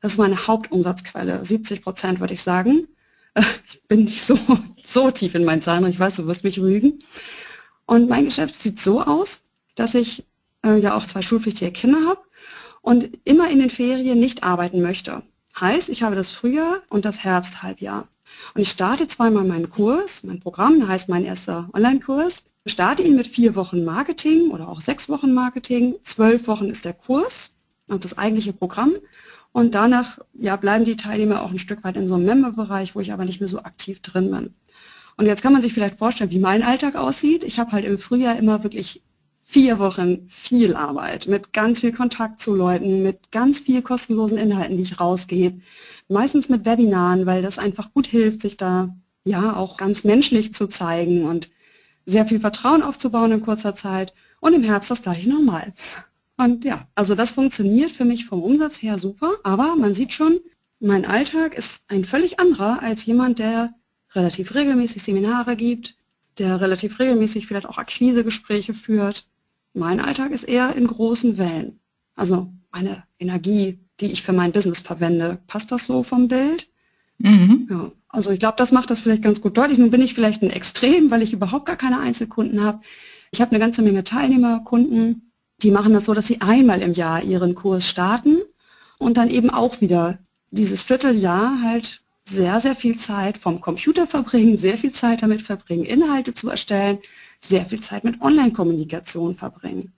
Das 0.00 0.12
ist 0.12 0.18
meine 0.18 0.46
Hauptumsatzquelle, 0.46 1.44
70 1.44 1.82
Prozent 1.82 2.20
würde 2.20 2.34
ich 2.34 2.42
sagen. 2.42 2.86
Ich 3.66 3.82
bin 3.88 4.04
nicht 4.04 4.22
so, 4.22 4.38
so 4.82 5.10
tief 5.10 5.34
in 5.34 5.44
meinen 5.44 5.60
Zahlen, 5.60 5.86
ich 5.86 5.98
weiß, 5.98 6.16
du 6.16 6.26
wirst 6.26 6.44
mich 6.44 6.60
rügen. 6.60 7.00
Und 7.84 8.08
mein 8.08 8.24
Geschäft 8.24 8.54
sieht 8.54 8.78
so 8.78 9.02
aus, 9.02 9.40
dass 9.74 9.94
ich 9.94 10.24
äh, 10.64 10.78
ja 10.78 10.96
auch 10.96 11.04
zwei 11.04 11.22
schulpflichtige 11.22 11.72
Kinder 11.72 11.98
habe 12.08 12.20
und 12.80 13.10
immer 13.24 13.50
in 13.50 13.58
den 13.58 13.70
Ferien 13.70 14.20
nicht 14.20 14.44
arbeiten 14.44 14.82
möchte. 14.82 15.24
Heißt, 15.58 15.88
ich 15.88 16.04
habe 16.04 16.14
das 16.14 16.30
Frühjahr 16.30 16.82
und 16.88 17.04
das 17.04 17.24
Herbsthalbjahr. 17.24 18.08
Und 18.54 18.62
ich 18.62 18.70
starte 18.70 19.06
zweimal 19.06 19.44
meinen 19.44 19.70
Kurs, 19.70 20.24
mein 20.24 20.40
Programm, 20.40 20.86
heißt 20.86 21.08
mein 21.08 21.24
erster 21.24 21.68
Online-Kurs. 21.72 22.44
Ich 22.64 22.72
starte 22.72 23.02
ihn 23.02 23.16
mit 23.16 23.26
vier 23.26 23.54
Wochen 23.54 23.84
Marketing 23.84 24.50
oder 24.50 24.68
auch 24.68 24.80
sechs 24.80 25.08
Wochen 25.08 25.32
Marketing. 25.32 25.96
Zwölf 26.02 26.46
Wochen 26.48 26.66
ist 26.66 26.84
der 26.84 26.92
Kurs 26.92 27.52
und 27.86 28.04
das 28.04 28.18
eigentliche 28.18 28.52
Programm. 28.52 28.92
Und 29.52 29.74
danach 29.74 30.18
ja, 30.34 30.56
bleiben 30.56 30.84
die 30.84 30.96
Teilnehmer 30.96 31.42
auch 31.42 31.50
ein 31.50 31.58
Stück 31.58 31.82
weit 31.84 31.96
in 31.96 32.08
so 32.08 32.14
einem 32.14 32.26
Member-Bereich, 32.26 32.94
wo 32.94 33.00
ich 33.00 33.12
aber 33.12 33.24
nicht 33.24 33.40
mehr 33.40 33.48
so 33.48 33.60
aktiv 33.60 34.00
drin 34.00 34.30
bin. 34.30 34.54
Und 35.16 35.26
jetzt 35.26 35.42
kann 35.42 35.52
man 35.52 35.62
sich 35.62 35.74
vielleicht 35.74 35.98
vorstellen, 35.98 36.30
wie 36.30 36.38
mein 36.38 36.62
Alltag 36.62 36.94
aussieht. 36.94 37.42
Ich 37.42 37.58
habe 37.58 37.72
halt 37.72 37.84
im 37.84 37.98
Frühjahr 37.98 38.36
immer 38.36 38.62
wirklich 38.62 39.02
vier 39.50 39.78
Wochen 39.78 40.28
viel 40.28 40.76
Arbeit 40.76 41.26
mit 41.26 41.54
ganz 41.54 41.80
viel 41.80 41.92
Kontakt 41.92 42.38
zu 42.38 42.54
Leuten, 42.54 43.02
mit 43.02 43.32
ganz 43.32 43.60
viel 43.60 43.80
kostenlosen 43.80 44.36
Inhalten, 44.36 44.76
die 44.76 44.82
ich 44.82 45.00
rausgebe. 45.00 45.62
Meistens 46.06 46.50
mit 46.50 46.66
Webinaren, 46.66 47.24
weil 47.24 47.40
das 47.40 47.58
einfach 47.58 47.94
gut 47.94 48.06
hilft, 48.06 48.42
sich 48.42 48.58
da 48.58 48.94
ja 49.24 49.56
auch 49.56 49.78
ganz 49.78 50.04
menschlich 50.04 50.52
zu 50.52 50.66
zeigen 50.66 51.24
und 51.24 51.48
sehr 52.04 52.26
viel 52.26 52.40
Vertrauen 52.40 52.82
aufzubauen 52.82 53.32
in 53.32 53.40
kurzer 53.40 53.74
Zeit. 53.74 54.12
Und 54.40 54.52
im 54.52 54.62
Herbst 54.62 54.90
das 54.90 55.00
gleiche 55.00 55.30
nochmal. 55.30 55.72
Und 56.36 56.66
ja, 56.66 56.86
also 56.94 57.14
das 57.14 57.32
funktioniert 57.32 57.90
für 57.90 58.04
mich 58.04 58.26
vom 58.26 58.42
Umsatz 58.42 58.82
her 58.82 58.98
super, 58.98 59.32
aber 59.44 59.76
man 59.76 59.94
sieht 59.94 60.12
schon, 60.12 60.40
mein 60.78 61.06
Alltag 61.06 61.54
ist 61.54 61.84
ein 61.88 62.04
völlig 62.04 62.38
anderer 62.38 62.82
als 62.82 63.06
jemand, 63.06 63.38
der 63.38 63.72
relativ 64.14 64.54
regelmäßig 64.54 65.02
Seminare 65.02 65.56
gibt, 65.56 65.96
der 66.36 66.60
relativ 66.60 66.98
regelmäßig 66.98 67.46
vielleicht 67.46 67.66
auch 67.66 67.78
Akquisegespräche 67.78 68.74
führt, 68.74 69.26
mein 69.74 70.00
Alltag 70.00 70.32
ist 70.32 70.44
eher 70.44 70.74
in 70.76 70.86
großen 70.86 71.38
Wellen. 71.38 71.80
Also 72.14 72.52
meine 72.72 73.04
Energie, 73.18 73.78
die 74.00 74.12
ich 74.12 74.22
für 74.22 74.32
mein 74.32 74.52
Business 74.52 74.80
verwende. 74.80 75.38
Passt 75.46 75.72
das 75.72 75.86
so 75.86 76.02
vom 76.02 76.28
Bild? 76.28 76.68
Mhm. 77.18 77.66
Ja, 77.70 77.92
also 78.08 78.30
ich 78.30 78.38
glaube, 78.38 78.56
das 78.56 78.72
macht 78.72 78.90
das 78.90 79.00
vielleicht 79.00 79.22
ganz 79.22 79.40
gut 79.40 79.56
deutlich. 79.56 79.78
Nun 79.78 79.90
bin 79.90 80.02
ich 80.02 80.14
vielleicht 80.14 80.42
ein 80.42 80.50
Extrem, 80.50 81.10
weil 81.10 81.22
ich 81.22 81.32
überhaupt 81.32 81.66
gar 81.66 81.76
keine 81.76 81.98
Einzelkunden 82.00 82.62
habe. 82.62 82.80
Ich 83.30 83.40
habe 83.40 83.50
eine 83.50 83.60
ganze 83.60 83.82
Menge 83.82 84.04
Teilnehmerkunden, 84.04 85.32
die 85.62 85.70
machen 85.70 85.92
das 85.92 86.04
so, 86.04 86.14
dass 86.14 86.26
sie 86.26 86.40
einmal 86.40 86.80
im 86.82 86.92
Jahr 86.92 87.22
ihren 87.22 87.54
Kurs 87.54 87.86
starten 87.86 88.38
und 88.98 89.16
dann 89.16 89.28
eben 89.28 89.50
auch 89.50 89.80
wieder 89.80 90.18
dieses 90.50 90.82
Vierteljahr 90.82 91.60
halt 91.62 92.02
sehr, 92.24 92.60
sehr 92.60 92.76
viel 92.76 92.96
Zeit 92.96 93.38
vom 93.38 93.60
Computer 93.60 94.06
verbringen, 94.06 94.56
sehr 94.56 94.78
viel 94.78 94.92
Zeit 94.92 95.22
damit 95.22 95.42
verbringen, 95.42 95.84
Inhalte 95.84 96.34
zu 96.34 96.48
erstellen, 96.48 96.98
sehr 97.40 97.66
viel 97.66 97.80
Zeit 97.80 98.04
mit 98.04 98.20
Online-Kommunikation 98.20 99.34
verbringen. 99.34 99.92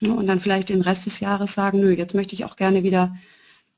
Und 0.00 0.26
dann 0.26 0.40
vielleicht 0.40 0.68
den 0.68 0.82
Rest 0.82 1.06
des 1.06 1.20
Jahres 1.20 1.54
sagen, 1.54 1.80
nö, 1.80 1.90
jetzt 1.90 2.14
möchte 2.14 2.34
ich 2.34 2.44
auch 2.44 2.56
gerne 2.56 2.82
wieder 2.82 3.16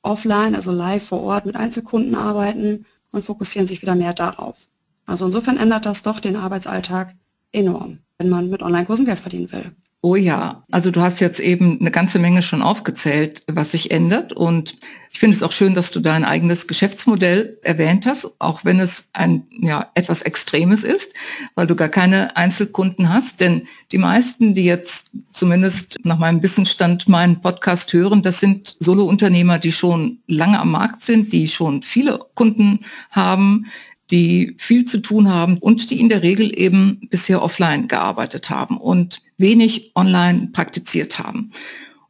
offline, 0.03 0.55
also 0.55 0.73
live 0.73 1.07
vor 1.07 1.23
Ort 1.23 1.47
mit 1.47 1.57
Einzelkunden 1.57 2.15
arbeiten 2.15 2.87
und 3.13 3.25
fokussieren 3.25 3.67
sich 3.67 3.83
wieder 3.83 3.95
mehr 3.95 4.15
darauf. 4.15 4.69
Also 5.07 5.27
insofern 5.27 5.57
ändert 5.57 5.87
das 5.87 6.03
doch 6.03 6.21
den 6.21 6.37
Arbeitsalltag 6.37 7.15
enorm, 7.53 8.01
wenn 8.19 8.29
man 8.29 8.51
mit 8.51 8.63
Online-Kursen 8.63 9.07
Geld 9.07 9.21
verdienen 9.21 9.51
will. 9.53 9.75
Oh 10.01 10.15
ja, 10.15 10.63
also 10.71 10.93
du 10.93 11.01
hast 11.01 11.19
jetzt 11.19 11.41
eben 11.41 11.81
eine 11.81 11.91
ganze 11.91 12.21
Menge 12.21 12.43
schon 12.43 12.63
aufgezählt, 12.63 13.43
was 13.49 13.73
sich 13.73 13.91
ändert. 13.91 14.33
Und 14.33 14.79
ich 15.11 15.19
finde 15.19 15.35
es 15.35 15.43
auch 15.43 15.51
schön, 15.51 15.75
dass 15.75 15.91
du 15.91 15.99
dein 15.99 16.25
eigenes 16.25 16.69
Geschäftsmodell 16.69 17.59
erwähnt 17.63 18.07
hast, 18.07 18.41
auch 18.41 18.65
wenn 18.65 18.79
es 18.79 19.09
ein 19.13 19.49
ja, 19.51 19.91
etwas 19.95 20.23
Extremes 20.23 20.85
ist, 20.85 21.15
weil 21.57 21.67
du 21.67 21.75
gar 21.75 21.89
keine 21.89 22.37
Einzelkunden 22.37 23.13
hast. 23.13 23.41
Denn 23.41 23.67
die 23.91 23.99
meisten, 23.99 24.55
die 24.55 24.65
jetzt 24.65 25.11
zumindest 25.33 25.97
nach 26.05 26.19
meinem 26.19 26.45
Wissensstand 26.45 27.09
meinen 27.09 27.41
Podcast 27.41 27.93
hören, 27.93 28.23
das 28.23 28.39
sind 28.39 28.77
Solo-Unternehmer, 28.79 29.59
die 29.59 29.73
schon 29.73 30.19
lange 30.29 30.61
am 30.61 30.71
Markt 30.71 31.03
sind, 31.03 31.33
die 31.33 31.49
schon 31.49 31.83
viele 31.83 32.21
Kunden 32.35 32.85
haben, 33.11 33.67
die 34.11 34.55
viel 34.59 34.85
zu 34.85 34.99
tun 34.99 35.33
haben 35.33 35.59
und 35.59 35.91
die 35.91 36.01
in 36.01 36.09
der 36.09 36.23
Regel 36.23 36.59
eben 36.59 37.01
bisher 37.11 37.43
offline 37.43 37.89
gearbeitet 37.89 38.51
haben 38.51 38.79
und 38.79 39.23
wenig 39.37 39.93
online 39.95 40.49
praktiziert 40.53 41.19
haben. 41.19 41.51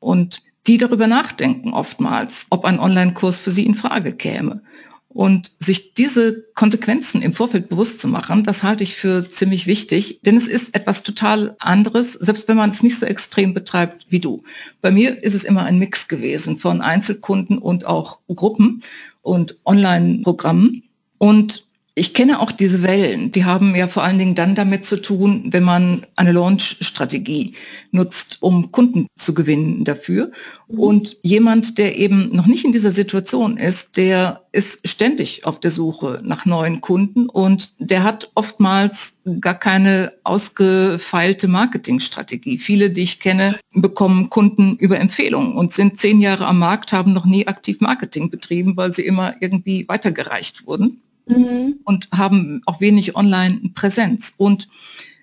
Und 0.00 0.42
die 0.66 0.76
darüber 0.76 1.06
nachdenken 1.06 1.72
oftmals, 1.72 2.46
ob 2.50 2.64
ein 2.64 2.78
Online-Kurs 2.78 3.40
für 3.40 3.50
sie 3.50 3.66
in 3.66 3.74
Frage 3.74 4.12
käme. 4.12 4.62
Und 5.08 5.52
sich 5.58 5.94
diese 5.94 6.44
Konsequenzen 6.54 7.22
im 7.22 7.32
Vorfeld 7.32 7.70
bewusst 7.70 7.98
zu 7.98 8.06
machen, 8.06 8.44
das 8.44 8.62
halte 8.62 8.84
ich 8.84 8.94
für 8.94 9.28
ziemlich 9.28 9.66
wichtig, 9.66 10.20
denn 10.24 10.36
es 10.36 10.46
ist 10.46 10.74
etwas 10.74 11.02
total 11.02 11.56
anderes, 11.58 12.12
selbst 12.12 12.46
wenn 12.46 12.58
man 12.58 12.70
es 12.70 12.82
nicht 12.82 12.98
so 12.98 13.06
extrem 13.06 13.54
betreibt 13.54 14.06
wie 14.10 14.20
du. 14.20 14.44
Bei 14.82 14.90
mir 14.90 15.22
ist 15.24 15.34
es 15.34 15.44
immer 15.44 15.64
ein 15.64 15.78
Mix 15.78 16.06
gewesen 16.06 16.58
von 16.58 16.82
Einzelkunden 16.82 17.56
und 17.56 17.86
auch 17.86 18.20
Gruppen 18.28 18.82
und 19.22 19.56
Online-Programmen. 19.64 20.82
Und 21.16 21.67
ich 21.98 22.14
kenne 22.14 22.40
auch 22.40 22.52
diese 22.52 22.82
Wellen. 22.82 23.32
Die 23.32 23.44
haben 23.44 23.74
ja 23.74 23.88
vor 23.88 24.04
allen 24.04 24.18
Dingen 24.18 24.34
dann 24.34 24.54
damit 24.54 24.84
zu 24.84 25.02
tun, 25.02 25.48
wenn 25.50 25.64
man 25.64 26.06
eine 26.14 26.32
Launch-Strategie 26.32 27.54
nutzt, 27.90 28.38
um 28.40 28.70
Kunden 28.70 29.08
zu 29.16 29.34
gewinnen 29.34 29.84
dafür. 29.84 30.30
Mhm. 30.68 30.78
Und 30.78 31.16
jemand, 31.22 31.76
der 31.76 31.98
eben 31.98 32.34
noch 32.34 32.46
nicht 32.46 32.64
in 32.64 32.72
dieser 32.72 32.92
Situation 32.92 33.56
ist, 33.56 33.96
der 33.96 34.44
ist 34.52 34.86
ständig 34.88 35.44
auf 35.44 35.60
der 35.60 35.70
Suche 35.70 36.20
nach 36.22 36.46
neuen 36.46 36.80
Kunden 36.80 37.28
und 37.28 37.74
der 37.78 38.02
hat 38.02 38.30
oftmals 38.34 39.20
gar 39.40 39.54
keine 39.54 40.12
ausgefeilte 40.24 41.48
Marketingstrategie. 41.48 42.58
Viele, 42.58 42.90
die 42.90 43.02
ich 43.02 43.20
kenne, 43.20 43.56
bekommen 43.72 44.30
Kunden 44.30 44.76
über 44.76 44.98
Empfehlungen 44.98 45.54
und 45.54 45.72
sind 45.72 45.98
zehn 45.98 46.20
Jahre 46.20 46.46
am 46.46 46.58
Markt, 46.60 46.92
haben 46.92 47.12
noch 47.12 47.26
nie 47.26 47.46
aktiv 47.46 47.80
Marketing 47.80 48.30
betrieben, 48.30 48.76
weil 48.76 48.92
sie 48.92 49.02
immer 49.02 49.34
irgendwie 49.40 49.86
weitergereicht 49.88 50.66
wurden 50.66 51.02
mhm. 51.28 51.80
und 51.84 52.08
haben 52.12 52.62
auch 52.66 52.80
wenig 52.80 53.16
Online-Präsenz. 53.16 54.34
Und 54.36 54.68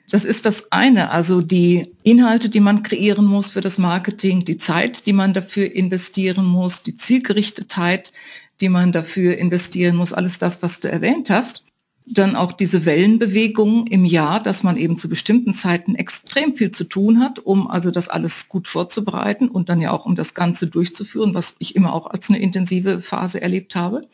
das 0.09 0.23
ist 0.23 0.45
das 0.45 0.71
eine, 0.71 1.09
also 1.09 1.41
die 1.41 1.87
Inhalte, 2.03 2.49
die 2.49 2.59
man 2.59 2.83
kreieren 2.83 3.25
muss 3.25 3.49
für 3.49 3.61
das 3.61 3.77
Marketing, 3.77 4.45
die 4.45 4.57
Zeit, 4.57 5.07
die 5.07 5.13
man 5.13 5.33
dafür 5.33 5.71
investieren 5.73 6.45
muss, 6.45 6.83
die 6.83 6.95
Zielgerichtetheit, 6.95 8.13
die 8.61 8.69
man 8.69 8.91
dafür 8.91 9.37
investieren 9.37 9.95
muss, 9.95 10.13
alles 10.13 10.37
das, 10.37 10.61
was 10.61 10.79
du 10.79 10.89
erwähnt 10.89 11.29
hast. 11.29 11.65
Dann 12.07 12.35
auch 12.35 12.51
diese 12.51 12.85
Wellenbewegungen 12.85 13.87
im 13.87 14.05
Jahr, 14.05 14.39
dass 14.39 14.61
man 14.61 14.77
eben 14.77 14.95
zu 14.95 15.09
bestimmten 15.09 15.55
Zeiten 15.55 15.95
extrem 15.95 16.55
viel 16.55 16.69
zu 16.69 16.83
tun 16.83 17.19
hat, 17.19 17.39
um 17.39 17.67
also 17.67 17.89
das 17.89 18.07
alles 18.07 18.47
gut 18.47 18.67
vorzubereiten 18.67 19.47
und 19.47 19.69
dann 19.69 19.81
ja 19.81 19.89
auch 19.89 20.05
um 20.05 20.13
das 20.13 20.35
Ganze 20.35 20.67
durchzuführen, 20.67 21.33
was 21.33 21.55
ich 21.57 21.75
immer 21.75 21.93
auch 21.93 22.05
als 22.05 22.29
eine 22.29 22.37
intensive 22.37 23.01
Phase 23.01 23.41
erlebt 23.41 23.75
habe 23.75 24.07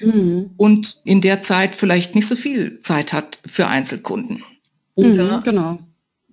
mhm. 0.00 0.50
und 0.56 1.00
in 1.04 1.20
der 1.20 1.40
Zeit 1.40 1.74
vielleicht 1.74 2.14
nicht 2.14 2.26
so 2.26 2.36
viel 2.36 2.80
Zeit 2.80 3.12
hat 3.12 3.38
für 3.46 3.66
Einzelkunden. 3.66 4.42
Oder 4.94 5.38
mhm, 5.38 5.42
genau. 5.42 5.78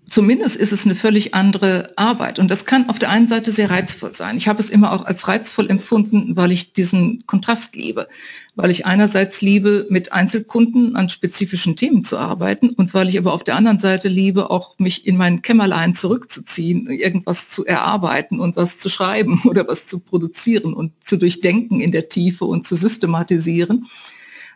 Zumindest 0.08 0.58
ist 0.58 0.74
es 0.74 0.86
eine 0.86 0.96
völlig 0.96 1.34
andere 1.34 1.94
Arbeit. 1.96 2.38
Und 2.38 2.52
das 2.52 2.66
kann 2.66 2.90
auf 2.90 3.00
der 3.00 3.10
einen 3.10 3.28
Seite 3.28 3.52
sehr 3.54 3.70
reizvoll 3.70 4.14
sein. 4.14 4.36
Ich 4.36 4.50
habe 4.50 4.60
es 4.60 4.70
immer 4.70 4.92
auch 4.92 5.06
als 5.06 5.28
reizvoll 5.28 5.70
empfunden, 5.70 6.36
weil 6.36 6.52
ich 6.52 6.74
diesen 6.74 7.26
Kontrast 7.26 7.76
liebe. 7.76 8.10
Weil 8.56 8.70
ich 8.70 8.86
einerseits 8.86 9.42
liebe, 9.42 9.88
mit 9.90 10.12
Einzelkunden 10.12 10.98
an 10.98 11.08
spezifischen 11.08 11.78
Themen 11.78 12.04
zu 12.04 12.18
arbeiten 12.18 12.72
und 12.72 12.94
weil 12.94 13.08
ich 13.08 13.18
aber 13.18 13.34
auf 13.34 13.46
der 13.46 13.56
anderen 13.56 13.80
Seite 13.80 14.10
liebe, 14.10 14.52
auch 14.52 14.78
mich 14.78 15.08
in 15.08 15.16
mein 15.16 15.42
Kämmerlein 15.42 15.94
zurückzuziehen, 15.94 16.90
irgendwas 16.90 17.50
zu 17.50 17.66
erarbeiten 17.66 18.40
und 18.42 18.58
was 18.58 18.78
zu 18.80 18.90
schreiben 18.90 19.42
oder 19.46 19.68
was 19.68 19.88
zu 19.88 20.00
produzieren 20.00 20.74
und 20.74 20.92
zu 21.04 21.18
durchdenken 21.18 21.80
in 21.80 21.92
der 21.92 22.10
Tiefe 22.10 22.46
und 22.46 22.68
zu 22.68 22.76
systematisieren 22.76 23.88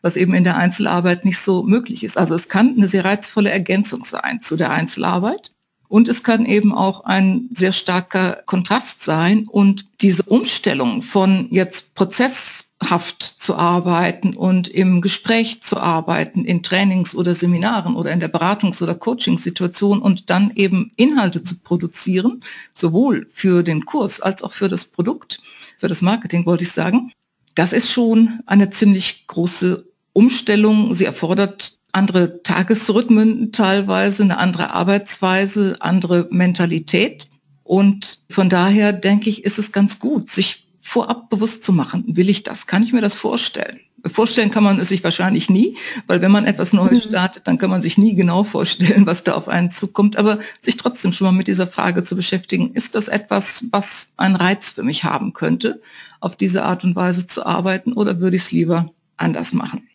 was 0.02 0.16
eben 0.16 0.34
in 0.34 0.44
der 0.44 0.58
Einzelarbeit 0.58 1.26
nicht 1.26 1.40
so 1.40 1.64
möglich 1.64 2.04
ist. 2.04 2.18
Also 2.18 2.36
es 2.36 2.50
kann 2.50 2.76
eine 2.78 2.88
sehr 2.88 3.06
reizvolle 3.06 3.52
Ergänzung 3.52 4.04
sein 4.04 4.42
zu 4.42 4.56
der 4.56 4.72
Einzelarbeit. 4.72 5.52
Und 5.90 6.10
es 6.10 6.24
kann 6.24 6.46
eben 6.46 6.74
auch 6.74 7.06
ein 7.06 7.50
sehr 7.54 7.72
starker 7.72 8.42
Kontrast 8.46 9.04
sein. 9.04 9.48
Und 9.48 9.86
diese 10.02 10.24
Umstellung 10.24 11.02
von 11.02 11.48
jetzt 11.50 11.96
prozesshaft 11.96 13.24
zu 13.24 13.56
arbeiten 13.56 14.36
und 14.36 14.68
im 14.68 15.02
Gespräch 15.02 15.64
zu 15.64 15.78
arbeiten, 15.78 16.44
in 16.44 16.62
Trainings 16.62 17.16
oder 17.16 17.34
Seminaren 17.34 17.96
oder 17.96 18.12
in 18.12 18.20
der 18.20 18.32
Beratungs- 18.32 18.84
oder 18.84 18.96
Coachingsituation 18.96 20.00
und 20.02 20.30
dann 20.30 20.52
eben 20.56 20.92
Inhalte 20.98 21.42
zu 21.42 21.58
produzieren, 21.60 22.44
sowohl 22.74 23.26
für 23.30 23.64
den 23.64 23.86
Kurs 23.86 24.20
als 24.20 24.44
auch 24.44 24.52
für 24.52 24.68
das 24.68 24.86
Produkt, 24.86 25.42
für 25.78 25.88
das 25.88 26.02
Marketing 26.02 26.46
wollte 26.46 26.64
ich 26.64 26.72
sagen, 26.72 27.12
das 27.58 27.74
ist 27.74 27.92
schon 27.92 28.40
eine 28.46 28.70
ziemlich 28.70 29.26
große 29.26 29.86
Umstellung. 30.14 30.94
Sie 30.94 31.06
erfordert 31.06 31.80
andere 31.92 32.44
Tagesrhythmen 32.44 33.52
teilweise, 33.52 34.22
eine 34.22 34.38
andere 34.38 34.72
Arbeitsweise, 34.72 35.78
andere 35.80 36.28
Mentalität. 36.30 37.30
Und 37.64 38.20
von 38.30 38.50
daher 38.50 38.94
denke 38.94 39.32
ich, 39.32 39.44
ist 39.44 39.58
es 39.58 39.72
ganz 39.72 39.98
gut, 39.98 40.30
sich 40.30 40.68
vorab 40.82 41.32
bewusst 41.32 41.64
zu 41.64 41.74
machen, 41.74 42.04
will 42.08 42.30
ich 42.30 42.44
das? 42.44 42.68
Kann 42.68 42.84
ich 42.84 42.94
mir 42.94 43.02
das 43.02 43.16
vorstellen? 43.16 43.80
Vorstellen 44.06 44.52
kann 44.52 44.64
man 44.64 44.80
es 44.80 44.90
sich 44.90 45.04
wahrscheinlich 45.04 45.50
nie, 45.50 45.76
weil 46.06 46.22
wenn 46.22 46.32
man 46.32 46.46
etwas 46.46 46.72
Neues 46.72 47.06
mhm. 47.06 47.10
startet, 47.10 47.48
dann 47.48 47.58
kann 47.58 47.70
man 47.70 47.82
sich 47.82 47.98
nie 47.98 48.16
genau 48.16 48.44
vorstellen, 48.44 49.06
was 49.06 49.24
da 49.24 49.34
auf 49.34 49.48
einen 49.48 49.72
zukommt. 49.72 50.18
Aber 50.18 50.40
sich 50.62 50.78
trotzdem 50.78 51.12
schon 51.12 51.26
mal 51.26 51.32
mit 51.32 51.48
dieser 51.48 51.68
Frage 51.68 52.04
zu 52.04 52.16
beschäftigen, 52.16 52.74
ist 52.74 52.96
das 52.96 53.08
etwas, 53.08 53.66
was 53.72 54.14
einen 54.18 54.36
Reiz 54.36 54.70
für 54.70 54.84
mich 54.84 55.04
haben 55.04 55.34
könnte? 55.34 55.82
auf 56.20 56.36
diese 56.36 56.64
Art 56.64 56.84
und 56.84 56.96
Weise 56.96 57.28
zu 57.28 57.46
arbeiten 57.46 57.94
oder 57.94 58.20
würde 58.20 58.36
ich 58.36 58.44
es 58.44 58.52
lieber 58.52 58.92
anders 59.18 59.54
machen? 59.54 59.88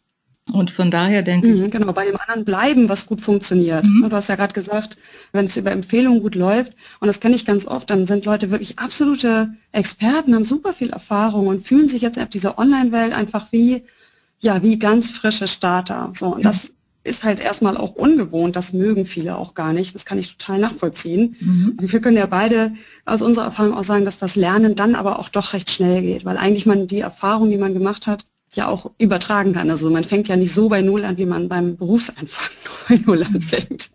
Und 0.52 0.71
von 0.71 0.90
daher 0.90 1.23
denke 1.23 1.49
mhm, 1.49 1.64
ich. 1.64 1.71
Genau, 1.71 1.92
bei 1.92 2.04
dem 2.04 2.16
anderen 2.16 2.44
bleiben, 2.44 2.88
was 2.88 3.06
gut 3.06 3.21
funktioniert. 3.21 3.85
Mhm. 3.85 4.09
Du 4.09 4.16
hast 4.16 4.28
ja 4.28 4.37
gerade 4.37 4.52
gesagt, 4.52 4.97
wenn 5.32 5.47
es 5.47 5.56
über 5.56 5.71
Empfehlungen 5.71 6.23
gut 6.23 6.35
läuft, 6.35 6.73
und 7.00 7.06
das 7.06 7.21
kenne 7.21 7.35
ich 7.35 7.44
ganz 7.44 7.66
oft, 7.66 7.90
dann 7.90 8.06
sind 8.06 8.25
Leute 8.25 8.50
wirklich 8.50 8.78
absolute 8.78 9.54
Experten, 9.73 10.35
haben 10.35 10.44
super 10.44 10.73
viel 10.73 10.90
Erfahrung 10.90 11.47
und 11.47 11.66
fühlen 11.66 11.88
sich 11.88 12.02
jetzt 12.02 12.18
auf 12.18 12.28
dieser 12.28 12.59
Online-Welt 12.59 13.12
einfach 13.12 13.50
wie, 13.50 13.85
ja, 14.40 14.62
wie 14.62 14.78
ganz 14.78 15.11
frische 15.11 15.49
Starter. 15.49 16.12
So, 16.14 16.26
und 16.35 16.40
mhm. 16.40 16.44
das 16.44 16.75
ist 17.04 17.25
halt 17.25 17.40
erstmal 17.40 17.76
auch 17.76 17.94
ungewohnt, 17.94 18.54
das 18.54 18.73
mögen 18.73 19.04
viele 19.04 19.37
auch 19.37 19.54
gar 19.54 19.73
nicht, 19.73 19.94
das 19.94 20.04
kann 20.04 20.18
ich 20.18 20.37
total 20.37 20.59
nachvollziehen. 20.61 21.37
Mhm. 21.40 21.76
Wir 21.80 22.00
können 22.00 22.16
ja 22.16 22.26
beide 22.26 22.75
aus 23.04 23.23
unserer 23.23 23.47
Erfahrung 23.47 23.75
auch 23.75 23.82
sagen, 23.85 24.04
dass 24.04 24.18
das 24.18 24.37
Lernen 24.37 24.75
dann 24.75 24.94
aber 24.94 25.18
auch 25.18 25.28
doch 25.28 25.52
recht 25.52 25.71
schnell 25.71 26.02
geht, 26.02 26.25
weil 26.25 26.37
eigentlich 26.37 26.66
man 26.66 26.87
die 26.87 27.00
Erfahrung, 27.00 27.50
die 27.50 27.56
man 27.56 27.75
gemacht 27.75 28.06
hat, 28.06 28.26
ja 28.54 28.68
auch 28.68 28.90
übertragen 28.99 29.52
kann. 29.52 29.71
Also 29.71 29.90
man 29.90 30.04
fängt 30.04 30.28
ja 30.28 30.37
nicht 30.37 30.52
so 30.52 30.68
bei 30.68 30.82
Null 30.82 31.04
an, 31.04 31.18
wie 31.18 31.26
man 31.26 31.49
beim 31.49 31.76
Berufsanfang 31.76 32.50
bei 32.88 33.00
Null 33.06 33.23
anfängt. 33.23 33.90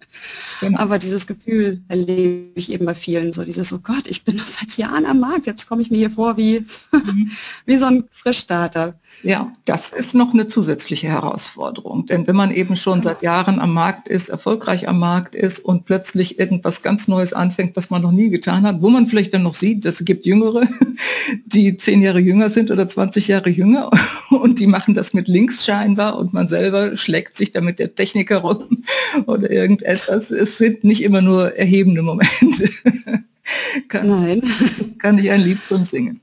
Genau. 0.62 0.80
Aber 0.80 0.98
dieses 0.98 1.28
Gefühl 1.28 1.82
erlebe 1.88 2.52
ich 2.56 2.72
eben 2.72 2.86
bei 2.86 2.96
vielen, 2.96 3.34
so 3.34 3.44
dieses, 3.44 3.72
oh 3.74 3.80
Gott, 3.80 4.08
ich 4.08 4.24
bin 4.24 4.38
noch 4.38 4.46
seit 4.46 4.78
Jahren 4.78 5.06
am 5.06 5.20
Markt, 5.20 5.46
jetzt 5.46 5.68
komme 5.68 5.82
ich 5.82 5.92
mir 5.92 5.98
hier 5.98 6.12
vor 6.12 6.38
wie, 6.38 6.66
mhm. 6.92 7.30
wie 7.66 7.78
so 7.78 7.86
ein 7.86 8.06
Frischstarter. 8.12 8.96
Ja, 9.24 9.52
das 9.66 9.90
ist 9.94 10.14
noch 10.14 10.34
eine 10.34 10.48
zusätzliche 10.48 11.08
Herausforderung. 11.08 12.06
Denn 12.06 12.28
wenn 12.28 12.36
man 12.36 12.52
eben 12.52 12.76
schon 12.76 13.02
seit 13.02 13.24
Jahren 13.24 13.60
am 13.60 13.74
Markt 13.74 14.08
ist, 14.08 14.30
erfolgreich 14.30 14.88
am 14.88 15.00
Markt 15.00 15.34
ist 15.34 15.60
und 15.60 15.86
plötzlich 15.86 16.38
irgendwas 16.38 16.84
ganz 16.84 17.08
Neues 17.08 17.34
anfängt, 17.34 17.76
was 17.76 17.90
man 17.90 18.04
noch 18.04 18.12
nie 18.12 18.30
getan 18.30 18.66
hat, 18.68 18.82
wo 18.82 18.90
man 18.90 19.08
vielleicht 19.08 19.34
dann 19.34 19.42
noch 19.44 19.56
sieht, 19.56 19.86
es 19.86 20.06
gibt 20.06 20.28
Jüngere, 20.28 20.68
die 21.46 21.78
zehn 21.78 22.02
Jahre 22.04 22.20
jünger 22.20 22.50
sind 22.50 22.70
oder 22.70 22.88
20 22.88 23.28
Jahre 23.28 23.50
jünger 23.50 23.90
und 24.30 24.60
die 24.60 24.68
machen 24.68 24.94
das 24.94 25.14
mit 25.14 25.28
links 25.28 25.66
scheinbar 25.66 26.18
und 26.18 26.34
man 26.34 26.48
selber 26.48 26.96
schlägt 26.96 27.38
sich 27.38 27.52
damit 27.52 27.80
der 27.80 27.96
Techniker 27.96 28.38
rum 28.38 28.84
oder 29.26 29.50
irgendetwas. 29.50 30.07
Es 30.08 30.58
sind 30.58 30.84
nicht 30.84 31.04
immer 31.04 31.22
nur 31.22 31.56
erhebende 31.56 32.02
Momente. 32.02 32.70
kann, 33.88 34.08
Nein. 34.08 34.42
Kann 35.00 35.18
ich 35.18 35.30
ein 35.32 35.42
Lied 35.42 35.60
von 35.60 35.86
singen. 35.86 36.22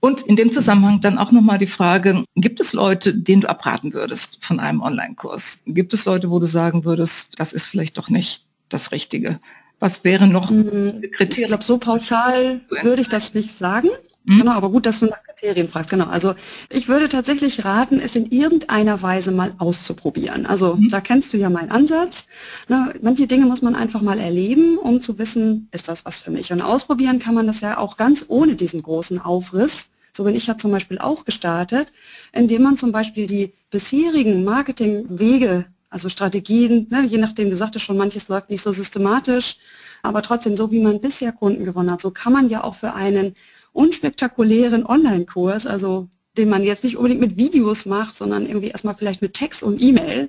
Und 0.00 0.22
in 0.22 0.36
dem 0.36 0.52
Zusammenhang 0.52 1.00
dann 1.00 1.18
auch 1.18 1.32
nochmal 1.32 1.58
die 1.58 1.66
Frage, 1.66 2.24
gibt 2.36 2.60
es 2.60 2.72
Leute, 2.72 3.14
denen 3.14 3.42
du 3.42 3.48
abraten 3.48 3.92
würdest 3.92 4.44
von 4.44 4.60
einem 4.60 4.80
Online-Kurs? 4.80 5.60
Gibt 5.66 5.92
es 5.92 6.04
Leute, 6.04 6.30
wo 6.30 6.38
du 6.38 6.46
sagen 6.46 6.84
würdest, 6.84 7.34
das 7.38 7.52
ist 7.52 7.66
vielleicht 7.66 7.98
doch 7.98 8.08
nicht 8.08 8.44
das 8.68 8.92
Richtige? 8.92 9.40
Was 9.78 10.04
wären 10.04 10.32
noch 10.32 10.50
hm, 10.50 11.02
Kriterien? 11.12 11.44
Ich 11.44 11.46
glaube, 11.46 11.64
so 11.64 11.78
pauschal 11.78 12.60
würde 12.82 13.02
ich 13.02 13.08
das 13.08 13.34
nicht 13.34 13.52
sagen. 13.52 13.88
Mhm. 14.26 14.38
Genau, 14.38 14.52
aber 14.52 14.70
gut, 14.70 14.86
dass 14.86 15.00
du 15.00 15.06
nach 15.06 15.22
Kriterien 15.22 15.68
fragst. 15.68 15.90
Genau. 15.90 16.06
Also 16.06 16.34
ich 16.70 16.88
würde 16.88 17.08
tatsächlich 17.08 17.64
raten, 17.64 18.00
es 18.00 18.16
in 18.16 18.26
irgendeiner 18.26 19.00
Weise 19.00 19.30
mal 19.30 19.54
auszuprobieren. 19.58 20.46
Also 20.46 20.74
mhm. 20.74 20.90
da 20.90 21.00
kennst 21.00 21.32
du 21.32 21.38
ja 21.38 21.48
meinen 21.48 21.70
Ansatz. 21.70 22.26
Ne, 22.68 22.92
manche 23.00 23.26
Dinge 23.26 23.46
muss 23.46 23.62
man 23.62 23.76
einfach 23.76 24.02
mal 24.02 24.18
erleben, 24.18 24.78
um 24.78 25.00
zu 25.00 25.18
wissen, 25.18 25.68
ist 25.72 25.88
das 25.88 26.04
was 26.04 26.18
für 26.18 26.30
mich. 26.30 26.52
Und 26.52 26.60
ausprobieren 26.60 27.20
kann 27.20 27.34
man 27.34 27.46
das 27.46 27.60
ja 27.60 27.78
auch 27.78 27.96
ganz 27.96 28.24
ohne 28.28 28.56
diesen 28.56 28.82
großen 28.82 29.20
Aufriss. 29.20 29.90
So 30.12 30.24
bin 30.24 30.34
ich 30.34 30.46
ja 30.46 30.56
zum 30.56 30.72
Beispiel 30.72 30.98
auch 30.98 31.24
gestartet, 31.24 31.92
indem 32.32 32.62
man 32.62 32.76
zum 32.76 32.90
Beispiel 32.90 33.26
die 33.26 33.52
bisherigen 33.70 34.44
Marketingwege 34.44 35.66
also 35.88 36.08
Strategien, 36.08 36.88
ne, 36.90 37.04
je 37.06 37.16
nachdem, 37.16 37.48
du 37.48 37.56
sagtest 37.56 37.84
schon, 37.84 37.96
manches 37.96 38.28
läuft 38.28 38.50
nicht 38.50 38.60
so 38.60 38.72
systematisch, 38.72 39.56
aber 40.02 40.20
trotzdem, 40.20 40.56
so 40.56 40.70
wie 40.70 40.80
man 40.80 41.00
bisher 41.00 41.32
Kunden 41.32 41.64
gewonnen 41.64 41.90
hat, 41.90 42.00
so 42.00 42.10
kann 42.10 42.32
man 42.32 42.50
ja 42.50 42.64
auch 42.64 42.74
für 42.74 42.92
einen 42.92 43.34
unspektakulären 43.76 44.86
Online-Kurs, 44.86 45.66
also 45.66 46.08
den 46.36 46.48
man 46.48 46.62
jetzt 46.62 46.84
nicht 46.84 46.96
unbedingt 46.96 47.20
mit 47.20 47.36
Videos 47.36 47.86
macht, 47.86 48.16
sondern 48.16 48.46
irgendwie 48.46 48.68
erstmal 48.68 48.94
vielleicht 48.94 49.22
mit 49.22 49.34
Text 49.34 49.62
und 49.62 49.80
E-Mail 49.80 50.28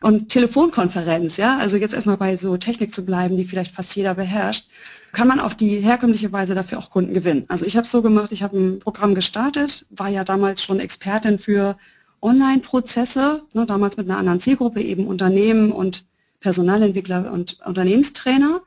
und 0.00 0.28
Telefonkonferenz, 0.30 1.36
ja, 1.36 1.58
also 1.58 1.76
jetzt 1.76 1.94
erstmal 1.94 2.16
bei 2.16 2.36
so 2.36 2.56
Technik 2.56 2.92
zu 2.92 3.04
bleiben, 3.04 3.36
die 3.36 3.44
vielleicht 3.44 3.72
fast 3.72 3.94
jeder 3.94 4.14
beherrscht, 4.14 4.66
kann 5.12 5.28
man 5.28 5.40
auf 5.40 5.54
die 5.54 5.78
herkömmliche 5.78 6.32
Weise 6.32 6.54
dafür 6.54 6.78
auch 6.78 6.90
Kunden 6.90 7.14
gewinnen. 7.14 7.44
Also 7.48 7.66
ich 7.66 7.76
habe 7.76 7.84
es 7.84 7.90
so 7.90 8.02
gemacht, 8.02 8.32
ich 8.32 8.42
habe 8.42 8.56
ein 8.56 8.78
Programm 8.80 9.14
gestartet, 9.14 9.86
war 9.90 10.08
ja 10.08 10.24
damals 10.24 10.62
schon 10.62 10.80
Expertin 10.80 11.38
für 11.38 11.76
Online-Prozesse, 12.20 13.42
ne, 13.52 13.66
damals 13.66 13.96
mit 13.96 14.08
einer 14.08 14.18
anderen 14.18 14.40
Zielgruppe, 14.40 14.80
eben 14.80 15.06
Unternehmen 15.06 15.70
und 15.72 16.04
Personalentwickler 16.40 17.30
und 17.32 17.58
Unternehmenstrainer 17.64 18.62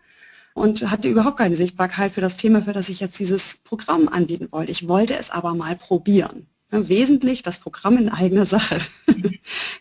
und 0.55 0.89
hatte 0.89 1.09
überhaupt 1.09 1.37
keine 1.37 1.57
Sichtbarkeit 1.57 2.13
für 2.13 2.21
das 2.21 2.37
Thema, 2.37 2.61
für 2.61 2.71
das 2.71 2.87
ich 2.87 3.01
jetzt 3.01 3.19
dieses 3.19 3.57
Programm 3.57 4.07
anbieten 4.07 4.47
wollte. 4.51 4.71
Ich 4.71 4.87
wollte 4.87 5.15
es 5.15 5.29
aber 5.29 5.53
mal 5.53 5.75
probieren. 5.75 6.47
Wesentlich 6.71 7.43
das 7.43 7.59
Programm 7.59 7.97
in 7.97 8.09
eigener 8.09 8.45
Sache. 8.45 8.79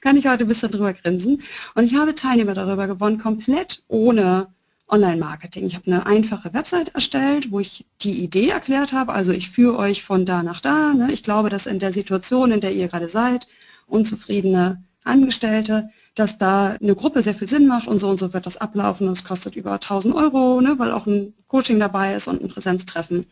Kann 0.00 0.16
ich 0.16 0.26
heute 0.26 0.44
ein 0.44 0.48
bisschen 0.48 0.72
drüber 0.72 0.92
grinsen. 0.92 1.42
Und 1.76 1.84
ich 1.84 1.94
habe 1.94 2.14
Teilnehmer 2.14 2.54
darüber 2.54 2.88
gewonnen, 2.88 3.18
komplett 3.18 3.84
ohne 3.86 4.48
Online-Marketing. 4.88 5.64
Ich 5.64 5.76
habe 5.76 5.86
eine 5.86 6.06
einfache 6.06 6.52
Website 6.52 6.88
erstellt, 6.94 7.52
wo 7.52 7.60
ich 7.60 7.86
die 8.02 8.22
Idee 8.24 8.48
erklärt 8.48 8.92
habe. 8.92 9.12
Also 9.12 9.30
ich 9.30 9.50
führe 9.50 9.78
euch 9.78 10.02
von 10.02 10.26
da 10.26 10.42
nach 10.42 10.60
da. 10.60 10.92
Ne? 10.92 11.12
Ich 11.12 11.22
glaube, 11.22 11.50
dass 11.50 11.66
in 11.66 11.78
der 11.78 11.92
Situation, 11.92 12.50
in 12.50 12.60
der 12.60 12.72
ihr 12.72 12.88
gerade 12.88 13.08
seid, 13.08 13.46
unzufriedene 13.86 14.82
Angestellte, 15.04 15.90
dass 16.14 16.38
da 16.38 16.76
eine 16.80 16.94
Gruppe 16.94 17.22
sehr 17.22 17.34
viel 17.34 17.48
Sinn 17.48 17.66
macht 17.66 17.88
und 17.88 17.98
so 17.98 18.08
und 18.08 18.18
so 18.18 18.32
wird 18.32 18.46
das 18.46 18.56
ablaufen 18.56 19.08
es 19.08 19.24
kostet 19.24 19.56
über 19.56 19.72
1000 19.72 20.14
Euro, 20.14 20.60
ne, 20.60 20.78
weil 20.78 20.92
auch 20.92 21.06
ein 21.06 21.34
Coaching 21.48 21.80
dabei 21.80 22.14
ist 22.14 22.28
und 22.28 22.42
ein 22.42 22.48
Präsenztreffen. 22.48 23.26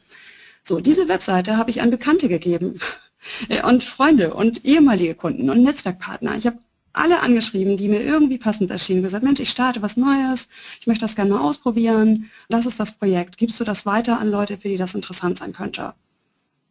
So, 0.62 0.80
diese 0.80 1.08
Webseite 1.08 1.56
habe 1.56 1.70
ich 1.70 1.80
an 1.80 1.90
Bekannte 1.90 2.28
gegeben 2.28 2.80
und 3.68 3.84
Freunde 3.84 4.34
und 4.34 4.64
ehemalige 4.64 5.14
Kunden 5.14 5.50
und 5.50 5.62
Netzwerkpartner. 5.62 6.36
Ich 6.36 6.46
habe 6.46 6.58
alle 6.92 7.20
angeschrieben, 7.20 7.76
die 7.76 7.88
mir 7.88 8.02
irgendwie 8.02 8.38
passend 8.38 8.70
erschienen, 8.70 9.02
gesagt, 9.02 9.24
Mensch, 9.24 9.40
ich 9.40 9.50
starte 9.50 9.80
was 9.82 9.96
Neues, 9.96 10.48
ich 10.78 10.86
möchte 10.86 11.04
das 11.04 11.16
gerne 11.16 11.30
mal 11.30 11.40
ausprobieren, 11.40 12.30
das 12.48 12.66
ist 12.66 12.78
das 12.78 12.92
Projekt, 12.92 13.38
gibst 13.38 13.58
du 13.60 13.64
das 13.64 13.86
weiter 13.86 14.18
an 14.18 14.30
Leute, 14.30 14.58
für 14.58 14.68
die 14.68 14.76
das 14.76 14.94
interessant 14.94 15.38
sein 15.38 15.52
könnte? 15.52 15.94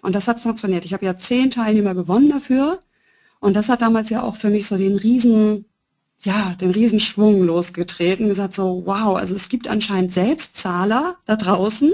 Und 0.01 0.13
das 0.13 0.27
hat 0.27 0.39
funktioniert. 0.39 0.85
Ich 0.85 0.93
habe 0.93 1.05
ja 1.05 1.15
zehn 1.15 1.49
Teilnehmer 1.49 1.95
gewonnen 1.95 2.29
dafür 2.29 2.79
und 3.39 3.55
das 3.55 3.69
hat 3.69 3.81
damals 3.81 4.09
ja 4.09 4.21
auch 4.23 4.35
für 4.35 4.49
mich 4.49 4.67
so 4.67 4.77
den 4.77 4.95
riesen, 4.97 5.65
ja, 6.23 6.55
den 6.59 6.71
Riesenschwung 6.71 7.43
losgetreten, 7.43 8.27
gesagt 8.27 8.53
so, 8.53 8.83
wow, 8.85 9.17
also 9.17 9.35
es 9.35 9.49
gibt 9.49 9.67
anscheinend 9.67 10.11
Selbstzahler 10.11 11.17
da 11.25 11.35
draußen, 11.35 11.91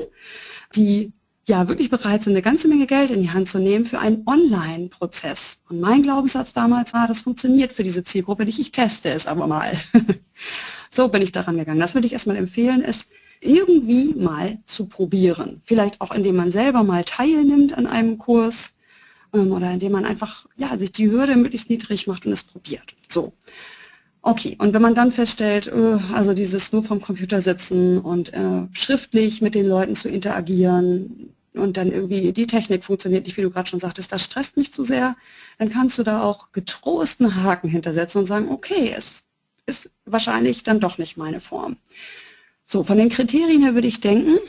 die 0.76 1.14
ja 1.48 1.70
wirklich 1.70 1.90
bereit 1.90 2.24
sind, 2.24 2.34
eine 2.34 2.42
ganze 2.42 2.68
Menge 2.68 2.88
Geld 2.88 3.10
in 3.10 3.22
die 3.22 3.32
Hand 3.32 3.48
zu 3.48 3.60
nehmen 3.60 3.86
für 3.86 4.00
einen 4.00 4.24
Online-Prozess. 4.26 5.60
Und 5.70 5.80
mein 5.80 6.04
Glaubenssatz 6.04 6.52
damals 6.52 6.94
war, 6.94 7.08
das 7.08 7.22
funktioniert 7.22 7.72
für 7.72 7.84
diese 7.84 8.04
Zielgruppe 8.04 8.44
nicht, 8.44 8.60
ich 8.60 8.72
teste 8.72 9.10
es 9.10 9.28
aber 9.28 9.48
mal. 9.48 9.72
so 10.90 11.08
bin 11.08 11.22
ich 11.22 11.32
daran 11.32 11.58
gegangen. 11.58 11.80
Das 11.80 11.94
würde 11.94 12.08
ich 12.08 12.14
erstmal 12.14 12.36
empfehlen, 12.36 12.84
es 12.84 13.08
irgendwie 13.40 14.14
mal 14.16 14.60
zu 14.66 14.88
probieren. 14.88 15.62
Vielleicht 15.64 16.02
auch, 16.02 16.12
indem 16.12 16.36
man 16.36 16.52
selber 16.52 16.84
mal 16.84 17.06
teilnimmt 17.06 17.78
an 17.78 17.88
einem 17.88 18.18
Kurs 18.18 18.76
ähm, 19.34 19.54
oder 19.54 19.72
indem 19.72 19.94
man 19.94 20.06
einfach 20.06 20.48
ja, 20.58 20.78
sich 20.78 20.92
die 20.92 21.10
Hürde 21.10 21.36
möglichst 21.36 21.70
niedrig 21.70 22.08
macht 22.08 22.26
und 22.26 22.34
es 22.34 22.44
probiert. 22.44 22.96
So. 23.08 23.34
Okay, 24.28 24.58
und 24.60 24.74
wenn 24.74 24.82
man 24.82 24.94
dann 24.94 25.14
feststellt, 25.14 25.68
äh, 25.68 26.00
also 26.14 26.34
dieses 26.34 26.74
nur 26.74 26.84
vom 26.84 27.00
Computer 27.00 27.40
sitzen 27.40 27.98
und 27.98 28.34
äh, 28.34 28.68
schriftlich 28.74 29.42
mit 29.42 29.56
den 29.56 29.66
Leuten 29.66 29.96
zu 29.96 30.10
interagieren 30.10 31.34
und 31.54 31.78
dann 31.78 31.94
irgendwie 31.94 32.34
die 32.34 32.46
Technik 32.46 32.84
funktioniert 32.84 33.26
nicht, 33.26 33.38
wie 33.38 33.44
du 33.44 33.50
gerade 33.50 33.70
schon 33.70 33.80
sagtest, 33.80 34.12
das 34.12 34.26
stresst 34.26 34.58
mich 34.58 34.74
zu 34.74 34.84
sehr, 34.84 35.16
dann 35.60 35.70
kannst 35.70 35.98
du 35.98 36.04
da 36.04 36.24
auch 36.24 36.52
getrost 36.52 37.22
einen 37.22 37.42
Haken 37.42 37.70
hintersetzen 37.70 38.20
und 38.20 38.26
sagen, 38.26 38.50
okay, 38.50 38.94
es 38.94 39.24
ist 39.66 39.92
wahrscheinlich 40.04 40.62
dann 40.62 40.82
doch 40.82 40.98
nicht 40.98 41.16
meine 41.16 41.40
Form. 41.40 41.78
So, 42.66 42.84
von 42.84 42.98
den 42.98 43.08
Kriterien 43.08 43.62
her 43.62 43.76
würde 43.76 43.88
ich 43.88 44.02
denken, 44.02 44.40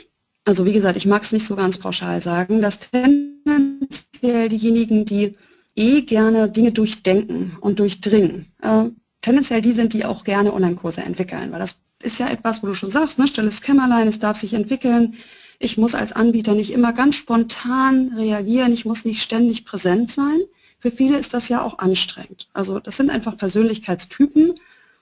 also 0.43 0.65
wie 0.65 0.73
gesagt, 0.73 0.97
ich 0.97 1.05
mag 1.05 1.23
es 1.23 1.31
nicht 1.31 1.45
so 1.45 1.55
ganz 1.55 1.77
pauschal 1.77 2.21
sagen, 2.21 2.61
dass 2.61 2.79
tendenziell 2.79 4.49
diejenigen, 4.49 5.05
die 5.05 5.37
eh 5.77 6.01
gerne 6.01 6.49
Dinge 6.49 6.73
durchdenken 6.73 7.55
und 7.61 7.79
durchdringen, 7.79 8.47
äh, 8.61 8.89
tendenziell 9.21 9.61
die 9.61 9.71
sind, 9.71 9.93
die 9.93 10.05
auch 10.05 10.23
gerne 10.23 10.53
Online-Kurse 10.53 11.01
entwickeln, 11.01 11.51
weil 11.51 11.59
das 11.59 11.79
ist 12.01 12.19
ja 12.19 12.29
etwas, 12.29 12.63
wo 12.63 12.67
du 12.67 12.75
schon 12.75 12.91
sagst, 12.91 13.19
ne, 13.19 13.27
stilles 13.27 13.61
Kämmerlein, 13.61 14.07
es 14.07 14.19
darf 14.19 14.37
sich 14.37 14.53
entwickeln. 14.53 15.15
Ich 15.59 15.77
muss 15.77 15.95
als 15.95 16.13
Anbieter 16.13 16.53
nicht 16.53 16.71
immer 16.71 16.93
ganz 16.93 17.15
spontan 17.15 18.13
reagieren, 18.15 18.71
ich 18.71 18.85
muss 18.85 19.03
nicht 19.03 19.21
ständig 19.21 19.65
präsent 19.65 20.09
sein. 20.09 20.39
Für 20.79 20.91
viele 20.91 21.17
ist 21.17 21.33
das 21.33 21.49
ja 21.49 21.61
auch 21.61 21.79
anstrengend. 21.79 22.47
Also 22.53 22.79
das 22.79 22.95
sind 22.95 23.09
einfach 23.09 23.35
Persönlichkeitstypen 23.35 24.55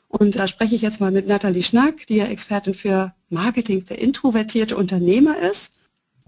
und 0.07 0.35
da 0.35 0.47
spreche 0.47 0.75
ich 0.75 0.81
jetzt 0.81 0.99
mal 0.99 1.11
mit 1.11 1.27
Nathalie 1.27 1.61
Schnack, 1.61 2.07
die 2.07 2.15
ja 2.15 2.25
Expertin 2.25 2.73
für 2.73 3.13
Marketing 3.29 3.85
für 3.85 3.93
introvertierte 3.93 4.75
Unternehmer 4.75 5.37
ist, 5.37 5.73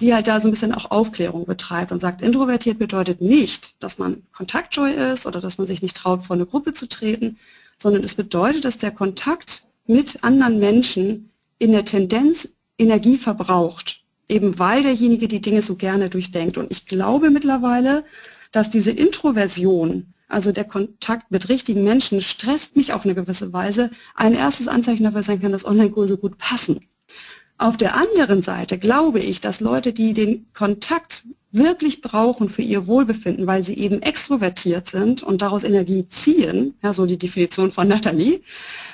die 0.02 0.14
halt 0.14 0.28
da 0.28 0.40
so 0.40 0.48
ein 0.48 0.52
bisschen 0.52 0.74
auch 0.74 0.92
Aufklärung 0.92 1.46
betreibt 1.46 1.92
und 1.92 2.00
sagt, 2.00 2.22
introvertiert 2.22 2.78
bedeutet 2.78 3.22
nicht, 3.22 3.82
dass 3.84 3.98
man 3.98 4.24
kontaktscheu 4.34 4.92
ist 4.92 5.26
oder 5.26 5.42
dass 5.42 5.58
man 5.58 5.68
sich 5.68 5.82
nicht 5.82 5.98
traut, 5.98 6.24
vor 6.24 6.36
eine 6.36 6.46
Gruppe 6.46 6.74
zu 6.74 6.88
treten, 6.88 7.38
sondern 7.82 8.04
es 8.04 8.16
bedeutet, 8.16 8.66
dass 8.66 8.78
der 8.78 8.92
Kontakt 8.92 9.66
mit 9.88 10.24
anderen 10.24 10.60
Menschen 10.60 11.32
in 11.58 11.72
der 11.72 11.86
Tendenz 11.86 12.50
Energie 12.78 13.18
verbraucht, 13.18 14.04
eben 14.28 14.60
weil 14.60 14.84
derjenige 14.84 15.28
die 15.28 15.42
Dinge 15.42 15.62
so 15.62 15.76
gerne 15.76 16.10
durchdenkt. 16.10 16.58
Und 16.58 16.72
ich 16.72 16.86
glaube 16.86 17.30
mittlerweile, 17.30 18.06
dass 18.52 18.70
diese 18.70 18.92
Introversion, 18.92 20.14
also 20.28 20.52
der 20.52 20.66
Kontakt 20.66 21.32
mit 21.32 21.50
richtigen 21.50 21.84
Menschen, 21.84 22.22
stresst 22.22 22.76
mich 22.76 22.94
auf 22.94 23.04
eine 23.04 23.16
gewisse 23.16 23.52
Weise, 23.52 23.92
ein 24.16 24.34
erstes 24.34 24.68
Anzeichen 24.68 25.04
dafür 25.04 25.24
sein 25.24 25.42
kann, 25.42 25.52
dass 25.52 25.66
Online-Kurse 25.66 26.18
gut 26.18 26.38
passen. 26.38 26.86
Auf 27.60 27.76
der 27.76 27.96
anderen 27.96 28.42
Seite 28.42 28.78
glaube 28.78 29.20
ich, 29.20 29.42
dass 29.42 29.60
Leute, 29.60 29.92
die 29.92 30.14
den 30.14 30.46
Kontakt 30.54 31.26
wirklich 31.52 32.02
brauchen 32.02 32.50
für 32.50 32.62
ihr 32.62 32.88
Wohlbefinden, 32.88 33.48
weil 33.48 33.66
sie 33.66 33.78
eben 33.78 34.02
extrovertiert 34.02 34.88
sind 34.88 35.24
und 35.24 35.42
daraus 35.42 35.66
Energie 35.66 36.08
ziehen, 36.08 36.76
ja, 36.82 36.94
so 36.94 37.06
die 37.06 37.18
Definition 37.18 37.72
von 37.72 37.90
Nathalie, 37.90 38.40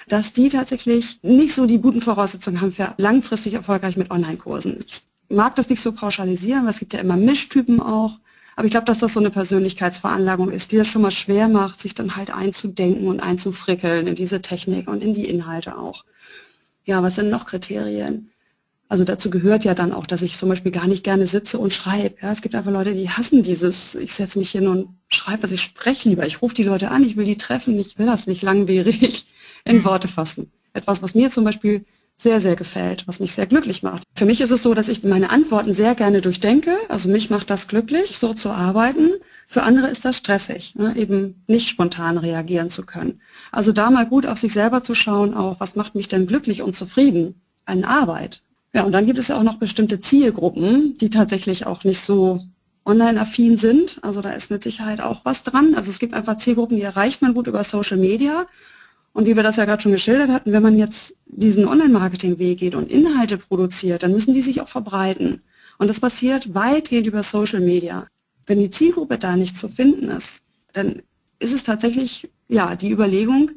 dass 0.07 0.33
die 0.33 0.49
tatsächlich 0.49 1.19
nicht 1.21 1.53
so 1.53 1.67
die 1.67 1.79
guten 1.79 2.01
Voraussetzungen 2.01 2.59
haben 2.59 2.71
für 2.71 2.95
langfristig 2.97 3.53
erfolgreich 3.53 3.97
mit 3.97 4.09
Online-Kursen. 4.09 4.83
Ich 4.87 5.03
mag 5.29 5.53
das 5.55 5.69
nicht 5.69 5.81
so 5.81 5.91
pauschalisieren, 5.91 6.63
weil 6.63 6.71
es 6.71 6.79
gibt 6.79 6.93
ja 6.93 7.01
immer 7.01 7.17
Mischtypen 7.17 7.79
auch. 7.79 8.19
Aber 8.55 8.65
ich 8.65 8.71
glaube, 8.71 8.85
dass 8.87 8.97
das 8.97 9.13
so 9.13 9.19
eine 9.19 9.29
Persönlichkeitsveranlagung 9.29 10.49
ist, 10.49 10.71
die 10.71 10.77
das 10.77 10.87
schon 10.87 11.03
mal 11.03 11.11
schwer 11.11 11.49
macht, 11.49 11.79
sich 11.79 11.93
dann 11.93 12.15
halt 12.15 12.31
einzudenken 12.31 13.09
und 13.09 13.19
einzufrickeln 13.19 14.07
in 14.07 14.15
diese 14.15 14.41
Technik 14.41 14.87
und 14.87 15.03
in 15.03 15.13
die 15.13 15.29
Inhalte 15.29 15.77
auch. 15.77 16.03
Ja, 16.85 17.03
was 17.03 17.15
sind 17.15 17.29
noch 17.29 17.45
Kriterien? 17.45 18.31
Also 18.95 19.03
dazu 19.03 19.29
gehört 19.29 19.65
ja 19.65 19.73
dann 19.73 19.91
auch, 19.91 20.07
dass 20.07 20.21
ich 20.21 20.37
zum 20.37 20.47
Beispiel 20.47 20.71
gar 20.71 20.87
nicht 20.87 21.03
gerne 21.03 21.25
sitze 21.25 21.59
und 21.59 21.73
schreibe. 21.73 22.15
Ja, 22.21 22.31
es 22.31 22.41
gibt 22.41 22.55
einfach 22.55 22.71
Leute, 22.71 22.93
die 22.93 23.09
hassen 23.09 23.43
dieses, 23.43 23.93
ich 23.95 24.13
setze 24.13 24.39
mich 24.39 24.51
hin 24.51 24.69
und 24.69 24.87
schreibe, 25.09 25.43
was 25.43 25.51
ich 25.51 25.61
spreche 25.63 26.07
lieber. 26.07 26.25
Ich 26.25 26.41
rufe 26.41 26.55
die 26.55 26.63
Leute 26.63 26.89
an, 26.91 27.03
ich 27.03 27.17
will 27.17 27.25
die 27.25 27.35
treffen, 27.35 27.77
ich 27.77 27.99
will 27.99 28.05
das 28.05 28.25
nicht 28.25 28.41
langwierig 28.41 29.25
in 29.65 29.83
Worte 29.83 30.07
fassen. 30.07 30.49
Etwas, 30.71 31.03
was 31.03 31.13
mir 31.13 31.29
zum 31.29 31.43
Beispiel 31.43 31.83
sehr, 32.15 32.39
sehr 32.39 32.55
gefällt, 32.55 33.05
was 33.05 33.19
mich 33.19 33.33
sehr 33.33 33.47
glücklich 33.47 33.83
macht. 33.83 34.03
Für 34.15 34.23
mich 34.23 34.39
ist 34.39 34.51
es 34.51 34.63
so, 34.63 34.73
dass 34.73 34.87
ich 34.87 35.03
meine 35.03 35.29
Antworten 35.29 35.73
sehr 35.73 35.93
gerne 35.93 36.21
durchdenke. 36.21 36.77
Also 36.87 37.09
mich 37.09 37.29
macht 37.29 37.49
das 37.49 37.67
glücklich, 37.67 38.17
so 38.17 38.33
zu 38.33 38.49
arbeiten. 38.51 39.09
Für 39.45 39.63
andere 39.63 39.89
ist 39.89 40.05
das 40.05 40.15
stressig, 40.15 40.75
ne? 40.75 40.95
eben 40.95 41.43
nicht 41.47 41.67
spontan 41.67 42.17
reagieren 42.17 42.69
zu 42.69 42.85
können. 42.85 43.19
Also 43.51 43.73
da 43.73 43.91
mal 43.91 44.05
gut 44.05 44.25
auf 44.25 44.37
sich 44.37 44.53
selber 44.53 44.83
zu 44.83 44.95
schauen, 44.95 45.33
auch 45.33 45.59
was 45.59 45.75
macht 45.75 45.95
mich 45.95 46.07
denn 46.07 46.27
glücklich 46.27 46.61
und 46.61 46.77
zufrieden 46.77 47.41
an 47.65 47.83
Arbeit. 47.83 48.41
Ja, 48.75 48.83
und 48.83 48.91
dann 48.91 49.05
gibt 49.05 49.17
es 49.17 49.29
ja 49.29 49.37
auch 49.37 49.43
noch 49.43 49.55
bestimmte 49.55 50.01
Zielgruppen, 50.01 50.97
die 50.97 51.09
tatsächlich 51.09 51.65
auch 51.65 51.85
nicht 51.85 52.01
so 52.01 52.41
online-affin 52.83 53.55
sind. 53.55 53.99
Also 54.01 54.21
da 54.21 54.31
ist 54.31 54.51
mit 54.51 54.63
Sicherheit 54.63 54.99
auch 54.99 55.23
was 55.23 55.43
dran. 55.43 55.75
Also 55.75 55.89
es 55.89 55.97
gibt 55.97 56.13
einfach 56.13 56.35
Zielgruppen, 56.35 56.75
die 56.75 56.83
erreicht 56.83 57.21
man 57.21 57.33
gut 57.33 57.47
über 57.47 57.63
Social 57.63 57.95
Media. 57.95 58.45
Und 59.13 59.27
wie 59.27 59.35
wir 59.37 59.43
das 59.43 59.55
ja 59.55 59.63
gerade 59.63 59.81
schon 59.81 59.93
geschildert 59.93 60.29
hatten, 60.29 60.51
wenn 60.51 60.61
man 60.61 60.77
jetzt 60.77 61.15
diesen 61.25 61.65
Online-Marketing-Weg 61.65 62.59
geht 62.59 62.75
und 62.75 62.91
Inhalte 62.91 63.37
produziert, 63.37 64.03
dann 64.03 64.11
müssen 64.11 64.33
die 64.33 64.41
sich 64.41 64.59
auch 64.59 64.67
verbreiten. 64.67 65.41
Und 65.77 65.87
das 65.87 66.01
passiert 66.01 66.53
weitgehend 66.53 67.07
über 67.07 67.23
Social 67.23 67.61
Media. 67.61 68.07
Wenn 68.45 68.59
die 68.59 68.69
Zielgruppe 68.69 69.17
da 69.17 69.37
nicht 69.37 69.55
zu 69.55 69.69
finden 69.69 70.09
ist, 70.09 70.43
dann 70.73 71.01
ist 71.39 71.53
es 71.53 71.63
tatsächlich, 71.63 72.29
ja, 72.49 72.75
die 72.75 72.91
Überlegung, 72.91 73.51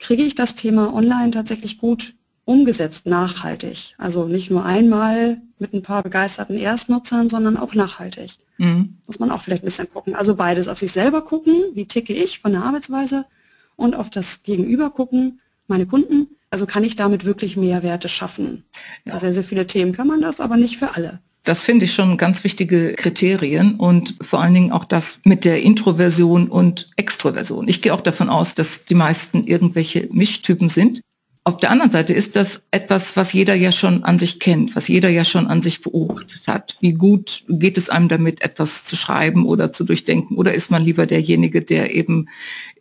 kriege 0.00 0.24
ich 0.24 0.34
das 0.34 0.56
Thema 0.56 0.92
online 0.92 1.30
tatsächlich 1.30 1.78
gut 1.78 2.14
umgesetzt 2.46 3.06
nachhaltig. 3.06 3.94
Also 3.98 4.26
nicht 4.26 4.50
nur 4.50 4.64
einmal 4.64 5.42
mit 5.58 5.74
ein 5.74 5.82
paar 5.82 6.02
begeisterten 6.02 6.56
Erstnutzern, 6.56 7.28
sondern 7.28 7.56
auch 7.56 7.74
nachhaltig. 7.74 8.38
Mhm. 8.56 8.96
Muss 9.06 9.18
man 9.18 9.30
auch 9.30 9.42
vielleicht 9.42 9.64
ein 9.64 9.66
bisschen 9.66 9.90
gucken. 9.92 10.14
Also 10.14 10.36
beides 10.36 10.68
auf 10.68 10.78
sich 10.78 10.92
selber 10.92 11.22
gucken, 11.22 11.54
wie 11.74 11.86
ticke 11.86 12.14
ich 12.14 12.38
von 12.38 12.52
der 12.52 12.62
Arbeitsweise 12.62 13.26
und 13.74 13.96
auf 13.96 14.10
das 14.10 14.44
Gegenüber 14.44 14.90
gucken, 14.90 15.40
meine 15.66 15.86
Kunden. 15.86 16.28
Also 16.48 16.66
kann 16.66 16.84
ich 16.84 16.94
damit 16.94 17.24
wirklich 17.24 17.56
Mehrwerte 17.56 18.08
schaffen. 18.08 18.64
Ja. 19.04 19.18
Sehr, 19.18 19.34
sehr 19.34 19.44
viele 19.44 19.66
Themen 19.66 19.92
kann 19.92 20.06
man 20.06 20.20
das, 20.20 20.40
aber 20.40 20.56
nicht 20.56 20.78
für 20.78 20.94
alle. 20.94 21.18
Das 21.42 21.64
finde 21.64 21.84
ich 21.84 21.94
schon 21.94 22.16
ganz 22.16 22.44
wichtige 22.44 22.94
Kriterien 22.94 23.74
und 23.74 24.14
vor 24.20 24.40
allen 24.40 24.54
Dingen 24.54 24.72
auch 24.72 24.84
das 24.84 25.20
mit 25.24 25.44
der 25.44 25.62
Introversion 25.62 26.48
und 26.48 26.88
Extroversion. 26.96 27.68
Ich 27.68 27.82
gehe 27.82 27.92
auch 27.92 28.00
davon 28.00 28.30
aus, 28.30 28.54
dass 28.54 28.84
die 28.84 28.94
meisten 28.94 29.44
irgendwelche 29.44 30.08
Mischtypen 30.12 30.68
sind 30.68 31.02
auf 31.46 31.58
der 31.58 31.70
anderen 31.70 31.92
Seite 31.92 32.12
ist 32.12 32.34
das 32.34 32.66
etwas, 32.72 33.16
was 33.16 33.32
jeder 33.32 33.54
ja 33.54 33.70
schon 33.70 34.02
an 34.02 34.18
sich 34.18 34.40
kennt, 34.40 34.74
was 34.74 34.88
jeder 34.88 35.08
ja 35.08 35.24
schon 35.24 35.46
an 35.46 35.62
sich 35.62 35.80
beobachtet 35.80 36.48
hat. 36.48 36.76
Wie 36.80 36.94
gut 36.94 37.44
geht 37.48 37.78
es 37.78 37.88
einem 37.88 38.08
damit, 38.08 38.42
etwas 38.42 38.82
zu 38.82 38.96
schreiben 38.96 39.46
oder 39.46 39.70
zu 39.70 39.84
durchdenken? 39.84 40.36
Oder 40.38 40.54
ist 40.54 40.72
man 40.72 40.82
lieber 40.82 41.06
derjenige, 41.06 41.62
der 41.62 41.94
eben 41.94 42.28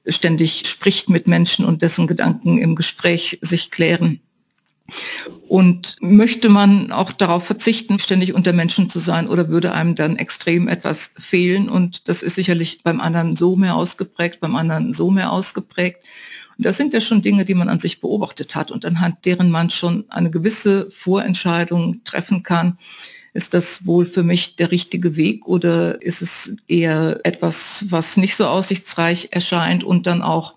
ständig 0.08 0.68
spricht 0.68 1.12
mit 1.12 1.28
Menschen 1.28 1.64
und 1.64 1.84
dessen 1.84 2.08
Gedanken 2.08 2.58
im 2.58 2.74
Gespräch 2.74 3.38
sich 3.44 3.70
klären? 3.70 4.20
Und 5.48 5.98
möchte 6.00 6.50
man 6.50 6.92
auch 6.92 7.12
darauf 7.12 7.46
verzichten, 7.46 8.00
ständig 8.00 8.34
unter 8.34 8.52
Menschen 8.52 8.90
zu 8.90 8.98
sein 8.98 9.28
oder 9.28 9.50
würde 9.50 9.74
einem 9.74 9.94
dann 9.94 10.16
extrem 10.16 10.68
etwas 10.68 11.14
fehlen? 11.20 11.70
Und 11.70 12.10
das 12.10 12.24
ist 12.24 12.34
sicherlich 12.34 12.82
beim 12.84 13.00
anderen 13.00 13.36
so 13.36 13.56
mehr 13.56 13.76
ausgeprägt, 13.76 14.40
beim 14.40 14.56
anderen 14.56 14.92
so 14.92 15.12
mehr 15.12 15.32
ausgeprägt. 15.32 16.04
Und 16.58 16.66
das 16.66 16.78
sind 16.78 16.94
ja 16.94 17.02
schon 17.02 17.22
Dinge, 17.22 17.46
die 17.46 17.56
man 17.56 17.70
an 17.70 17.80
sich 17.80 18.00
beobachtet 18.00 18.56
hat 18.56 18.72
und 18.72 18.86
anhand 18.86 19.26
deren 19.26 19.50
man 19.50 19.70
schon 19.70 20.06
eine 20.10 20.32
gewisse 20.32 20.90
Vorentscheidung 20.90 22.04
treffen 22.04 22.44
kann. 22.44 22.78
Ist 23.34 23.54
das 23.54 23.86
wohl 23.86 24.06
für 24.06 24.24
mich 24.24 24.56
der 24.56 24.72
richtige 24.72 25.18
Weg 25.18 25.46
oder 25.46 26.02
ist 26.02 26.22
es 26.22 26.56
eher 26.68 27.20
etwas, 27.24 27.86
was 27.90 28.16
nicht 28.16 28.36
so 28.36 28.48
aussichtsreich 28.48 29.30
erscheint 29.32 29.84
und 29.84 30.08
dann 30.08 30.22
auch 30.22 30.56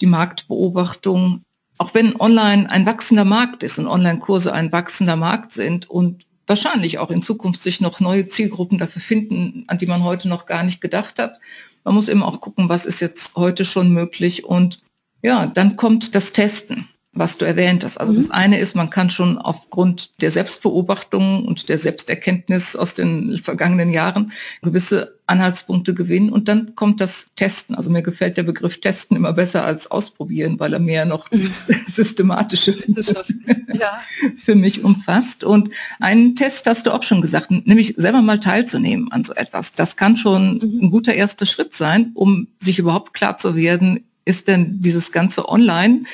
die 0.00 0.06
Marktbeobachtung, 0.06 1.42
auch 1.78 1.94
wenn 1.94 2.20
online 2.20 2.68
ein 2.68 2.86
wachsender 2.86 3.24
Markt 3.24 3.62
ist 3.62 3.78
und 3.78 3.86
Online-Kurse 3.86 4.52
ein 4.52 4.72
wachsender 4.72 5.14
Markt 5.14 5.52
sind 5.52 5.88
und 5.88 6.26
wahrscheinlich 6.48 6.98
auch 6.98 7.10
in 7.10 7.22
Zukunft 7.22 7.62
sich 7.62 7.80
noch 7.80 8.00
neue 8.00 8.26
Zielgruppen 8.26 8.78
dafür 8.78 9.02
finden, 9.02 9.62
an 9.68 9.78
die 9.78 9.86
man 9.86 10.02
heute 10.02 10.28
noch 10.28 10.46
gar 10.46 10.64
nicht 10.64 10.80
gedacht 10.80 11.20
hat. 11.20 11.38
Man 11.84 11.94
muss 11.94 12.08
eben 12.08 12.24
auch 12.24 12.40
gucken, 12.40 12.68
was 12.68 12.84
ist 12.84 12.98
jetzt 13.00 13.36
heute 13.36 13.64
schon 13.64 13.92
möglich 13.92 14.44
und 14.44 14.78
ja, 15.22 15.46
dann 15.46 15.76
kommt 15.76 16.14
das 16.14 16.32
Testen, 16.32 16.88
was 17.12 17.38
du 17.38 17.44
erwähnt 17.44 17.84
hast. 17.84 17.98
Also 17.98 18.12
mhm. 18.12 18.18
das 18.18 18.30
eine 18.30 18.58
ist, 18.58 18.76
man 18.76 18.90
kann 18.90 19.10
schon 19.10 19.38
aufgrund 19.38 20.22
der 20.22 20.30
Selbstbeobachtung 20.30 21.46
und 21.46 21.68
der 21.68 21.78
Selbsterkenntnis 21.78 22.76
aus 22.76 22.94
den 22.94 23.38
vergangenen 23.38 23.90
Jahren 23.90 24.32
gewisse 24.62 25.18
Anhaltspunkte 25.26 25.92
gewinnen 25.92 26.30
und 26.30 26.48
dann 26.48 26.74
kommt 26.74 27.00
das 27.00 27.32
Testen. 27.34 27.74
Also 27.74 27.90
mir 27.90 28.02
gefällt 28.02 28.36
der 28.36 28.44
Begriff 28.44 28.80
Testen 28.80 29.16
immer 29.16 29.32
besser 29.32 29.64
als 29.64 29.90
ausprobieren, 29.90 30.58
weil 30.58 30.72
er 30.72 30.78
mehr 30.78 31.04
noch 31.04 31.30
mhm. 31.30 31.50
systematische 31.86 32.72
ja. 33.74 34.00
für 34.36 34.54
mich 34.54 34.84
umfasst. 34.84 35.44
Und 35.44 35.70
einen 36.00 36.36
Test 36.36 36.66
hast 36.66 36.86
du 36.86 36.92
auch 36.92 37.02
schon 37.02 37.20
gesagt, 37.20 37.50
nämlich 37.50 37.94
selber 37.96 38.22
mal 38.22 38.40
teilzunehmen 38.40 39.12
an 39.12 39.24
so 39.24 39.34
etwas. 39.34 39.72
Das 39.72 39.96
kann 39.96 40.16
schon 40.16 40.54
mhm. 40.54 40.84
ein 40.84 40.90
guter 40.90 41.14
erster 41.14 41.46
Schritt 41.46 41.74
sein, 41.74 42.12
um 42.14 42.48
sich 42.58 42.78
überhaupt 42.78 43.12
klar 43.12 43.36
zu 43.36 43.54
werden, 43.54 44.04
ist 44.28 44.46
denn 44.46 44.80
dieses 44.80 45.10
ganze 45.10 45.48
Online 45.48 46.04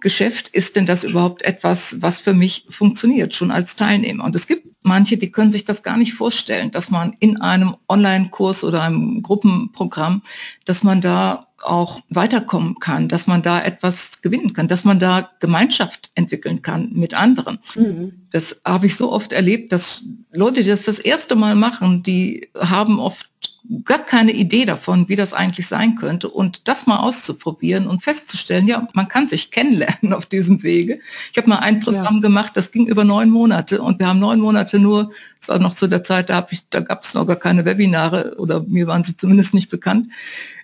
Geschäft, 0.00 0.48
ist 0.48 0.76
denn 0.76 0.86
das 0.86 1.04
überhaupt 1.04 1.42
etwas, 1.42 2.00
was 2.02 2.20
für 2.20 2.34
mich 2.34 2.66
funktioniert, 2.68 3.34
schon 3.34 3.50
als 3.50 3.76
Teilnehmer? 3.76 4.24
Und 4.24 4.36
es 4.36 4.46
gibt 4.46 4.68
manche, 4.82 5.16
die 5.16 5.32
können 5.32 5.50
sich 5.50 5.64
das 5.64 5.82
gar 5.82 5.96
nicht 5.96 6.12
vorstellen, 6.12 6.70
dass 6.70 6.90
man 6.90 7.16
in 7.18 7.40
einem 7.40 7.76
Online-Kurs 7.88 8.62
oder 8.62 8.82
einem 8.82 9.22
Gruppenprogramm, 9.22 10.22
dass 10.64 10.84
man 10.84 11.00
da 11.00 11.48
auch 11.64 12.00
weiterkommen 12.10 12.78
kann, 12.78 13.08
dass 13.08 13.26
man 13.26 13.42
da 13.42 13.60
etwas 13.64 14.20
gewinnen 14.20 14.52
kann, 14.52 14.68
dass 14.68 14.84
man 14.84 15.00
da 15.00 15.30
Gemeinschaft 15.40 16.10
entwickeln 16.14 16.60
kann 16.60 16.90
mit 16.92 17.14
anderen. 17.14 17.58
Mhm. 17.74 18.26
Das 18.30 18.60
habe 18.64 18.86
ich 18.86 18.96
so 18.96 19.10
oft 19.10 19.32
erlebt, 19.32 19.72
dass 19.72 20.04
Leute, 20.30 20.62
die 20.62 20.68
das 20.68 20.84
das 20.84 20.98
erste 20.98 21.34
Mal 21.34 21.54
machen, 21.54 22.02
die 22.02 22.50
haben 22.54 23.00
oft 23.00 23.55
gar 23.84 23.98
keine 23.98 24.32
Idee 24.32 24.64
davon, 24.64 25.08
wie 25.08 25.16
das 25.16 25.32
eigentlich 25.32 25.66
sein 25.66 25.94
könnte. 25.94 26.28
Und 26.28 26.68
das 26.68 26.86
mal 26.86 26.98
auszuprobieren 26.98 27.86
und 27.86 28.02
festzustellen, 28.02 28.68
ja, 28.68 28.86
man 28.94 29.08
kann 29.08 29.28
sich 29.28 29.50
kennenlernen 29.50 30.12
auf 30.12 30.26
diesem 30.26 30.62
Wege. 30.62 31.00
Ich 31.32 31.38
habe 31.38 31.48
mal 31.48 31.58
ein 31.58 31.80
Programm 31.80 32.16
ja. 32.16 32.20
gemacht, 32.20 32.52
das 32.54 32.70
ging 32.70 32.86
über 32.86 33.04
neun 33.04 33.30
Monate 33.30 33.82
und 33.82 33.98
wir 33.98 34.06
haben 34.06 34.20
neun 34.20 34.40
Monate 34.40 34.78
nur, 34.78 35.12
es 35.40 35.48
war 35.48 35.58
noch 35.58 35.74
zu 35.74 35.86
der 35.86 36.02
Zeit, 36.02 36.30
da, 36.30 36.46
ich, 36.50 36.68
da 36.68 36.80
gab 36.80 37.02
es 37.02 37.14
noch 37.14 37.26
gar 37.26 37.36
keine 37.36 37.64
Webinare 37.64 38.36
oder 38.38 38.62
mir 38.62 38.86
waren 38.86 39.04
sie 39.04 39.16
zumindest 39.16 39.54
nicht 39.54 39.70
bekannt. 39.70 40.08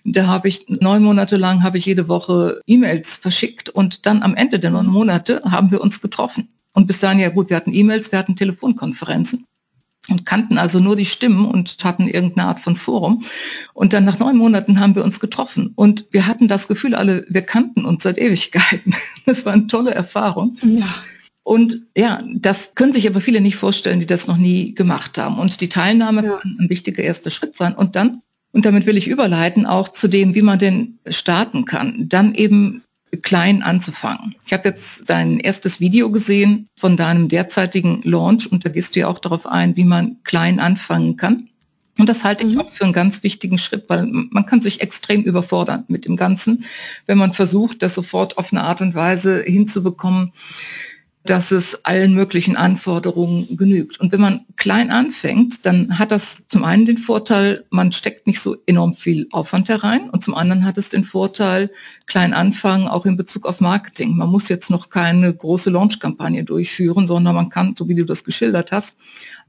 Da 0.04 0.26
habe 0.26 0.48
ich 0.48 0.66
neun 0.68 1.02
Monate 1.02 1.36
lang 1.36 1.62
habe 1.62 1.78
ich 1.78 1.86
jede 1.86 2.08
Woche 2.08 2.60
E-Mails 2.66 3.16
verschickt 3.16 3.68
und 3.68 4.06
dann 4.06 4.22
am 4.22 4.34
Ende 4.34 4.58
der 4.58 4.70
neun 4.70 4.86
Monate 4.86 5.42
haben 5.44 5.70
wir 5.70 5.80
uns 5.80 6.00
getroffen. 6.00 6.48
Und 6.74 6.86
bis 6.86 7.00
dahin, 7.00 7.18
ja 7.18 7.28
gut, 7.28 7.50
wir 7.50 7.56
hatten 7.56 7.72
E-Mails, 7.72 8.12
wir 8.12 8.18
hatten 8.18 8.34
Telefonkonferenzen 8.34 9.46
und 10.08 10.26
kannten 10.26 10.58
also 10.58 10.80
nur 10.80 10.96
die 10.96 11.04
Stimmen 11.04 11.46
und 11.46 11.76
hatten 11.84 12.08
irgendeine 12.08 12.48
Art 12.48 12.60
von 12.60 12.74
Forum. 12.74 13.24
Und 13.72 13.92
dann 13.92 14.04
nach 14.04 14.18
neun 14.18 14.36
Monaten 14.36 14.80
haben 14.80 14.94
wir 14.94 15.04
uns 15.04 15.20
getroffen 15.20 15.72
und 15.76 16.06
wir 16.10 16.26
hatten 16.26 16.48
das 16.48 16.66
Gefühl 16.66 16.94
alle, 16.94 17.24
wir 17.28 17.42
kannten 17.42 17.84
uns 17.84 18.02
seit 18.02 18.18
Ewigkeiten. 18.18 18.94
Das 19.24 19.46
war 19.46 19.52
eine 19.52 19.68
tolle 19.68 19.94
Erfahrung. 19.94 20.58
Ja. 20.62 20.88
Und 21.44 21.82
ja, 21.96 22.22
das 22.34 22.74
können 22.74 22.92
sich 22.92 23.06
aber 23.08 23.20
viele 23.20 23.40
nicht 23.40 23.56
vorstellen, 23.56 24.00
die 24.00 24.06
das 24.06 24.26
noch 24.26 24.36
nie 24.36 24.74
gemacht 24.74 25.16
haben. 25.16 25.38
Und 25.38 25.60
die 25.60 25.68
Teilnahme 25.68 26.24
ja. 26.24 26.36
kann 26.36 26.56
ein 26.60 26.70
wichtiger 26.70 27.02
erster 27.02 27.30
Schritt 27.30 27.54
sein. 27.54 27.74
Und 27.74 27.94
dann, 27.94 28.22
und 28.52 28.64
damit 28.64 28.86
will 28.86 28.96
ich 28.96 29.06
überleiten, 29.06 29.64
auch 29.64 29.88
zu 29.88 30.08
dem, 30.08 30.34
wie 30.34 30.42
man 30.42 30.58
denn 30.58 30.98
starten 31.08 31.64
kann. 31.64 32.08
Dann 32.08 32.34
eben 32.34 32.82
klein 33.20 33.62
anzufangen. 33.62 34.34
Ich 34.46 34.52
habe 34.52 34.68
jetzt 34.68 35.10
dein 35.10 35.38
erstes 35.38 35.80
Video 35.80 36.10
gesehen 36.10 36.68
von 36.76 36.96
deinem 36.96 37.28
derzeitigen 37.28 38.00
Launch 38.04 38.50
und 38.50 38.64
da 38.64 38.70
gehst 38.70 38.96
du 38.96 39.00
ja 39.00 39.08
auch 39.08 39.18
darauf 39.18 39.46
ein, 39.46 39.76
wie 39.76 39.84
man 39.84 40.16
klein 40.24 40.60
anfangen 40.60 41.16
kann. 41.16 41.48
Und 41.98 42.08
das 42.08 42.24
halte 42.24 42.46
ich 42.46 42.54
mhm. 42.54 42.60
auch 42.62 42.70
für 42.70 42.84
einen 42.84 42.94
ganz 42.94 43.22
wichtigen 43.22 43.58
Schritt, 43.58 43.84
weil 43.88 44.06
man 44.06 44.46
kann 44.46 44.62
sich 44.62 44.80
extrem 44.80 45.22
überfordern 45.22 45.84
mit 45.88 46.06
dem 46.06 46.16
Ganzen, 46.16 46.64
wenn 47.06 47.18
man 47.18 47.34
versucht, 47.34 47.82
das 47.82 47.94
sofort 47.94 48.38
auf 48.38 48.50
eine 48.52 48.62
Art 48.64 48.80
und 48.80 48.94
Weise 48.94 49.42
hinzubekommen, 49.42 50.32
dass 51.24 51.52
es 51.52 51.84
allen 51.84 52.14
möglichen 52.14 52.56
Anforderungen 52.56 53.56
genügt. 53.56 54.00
Und 54.00 54.10
wenn 54.10 54.20
man 54.20 54.44
klein 54.56 54.90
anfängt, 54.90 55.64
dann 55.64 55.98
hat 55.98 56.10
das 56.10 56.48
zum 56.48 56.64
einen 56.64 56.84
den 56.84 56.98
Vorteil, 56.98 57.64
man 57.70 57.92
steckt 57.92 58.26
nicht 58.26 58.40
so 58.40 58.56
enorm 58.66 58.94
viel 58.94 59.28
Aufwand 59.30 59.68
herein 59.68 60.10
und 60.10 60.24
zum 60.24 60.34
anderen 60.34 60.64
hat 60.64 60.78
es 60.78 60.88
den 60.88 61.04
Vorteil, 61.04 61.70
klein 62.06 62.34
anfangen, 62.34 62.88
auch 62.88 63.06
in 63.06 63.16
Bezug 63.16 63.46
auf 63.46 63.60
Marketing. 63.60 64.16
Man 64.16 64.30
muss 64.30 64.48
jetzt 64.48 64.68
noch 64.68 64.90
keine 64.90 65.32
große 65.32 65.70
Launch-Kampagne 65.70 66.42
durchführen, 66.42 67.06
sondern 67.06 67.36
man 67.36 67.50
kann, 67.50 67.76
so 67.76 67.88
wie 67.88 67.94
du 67.94 68.04
das 68.04 68.24
geschildert 68.24 68.72
hast, 68.72 68.96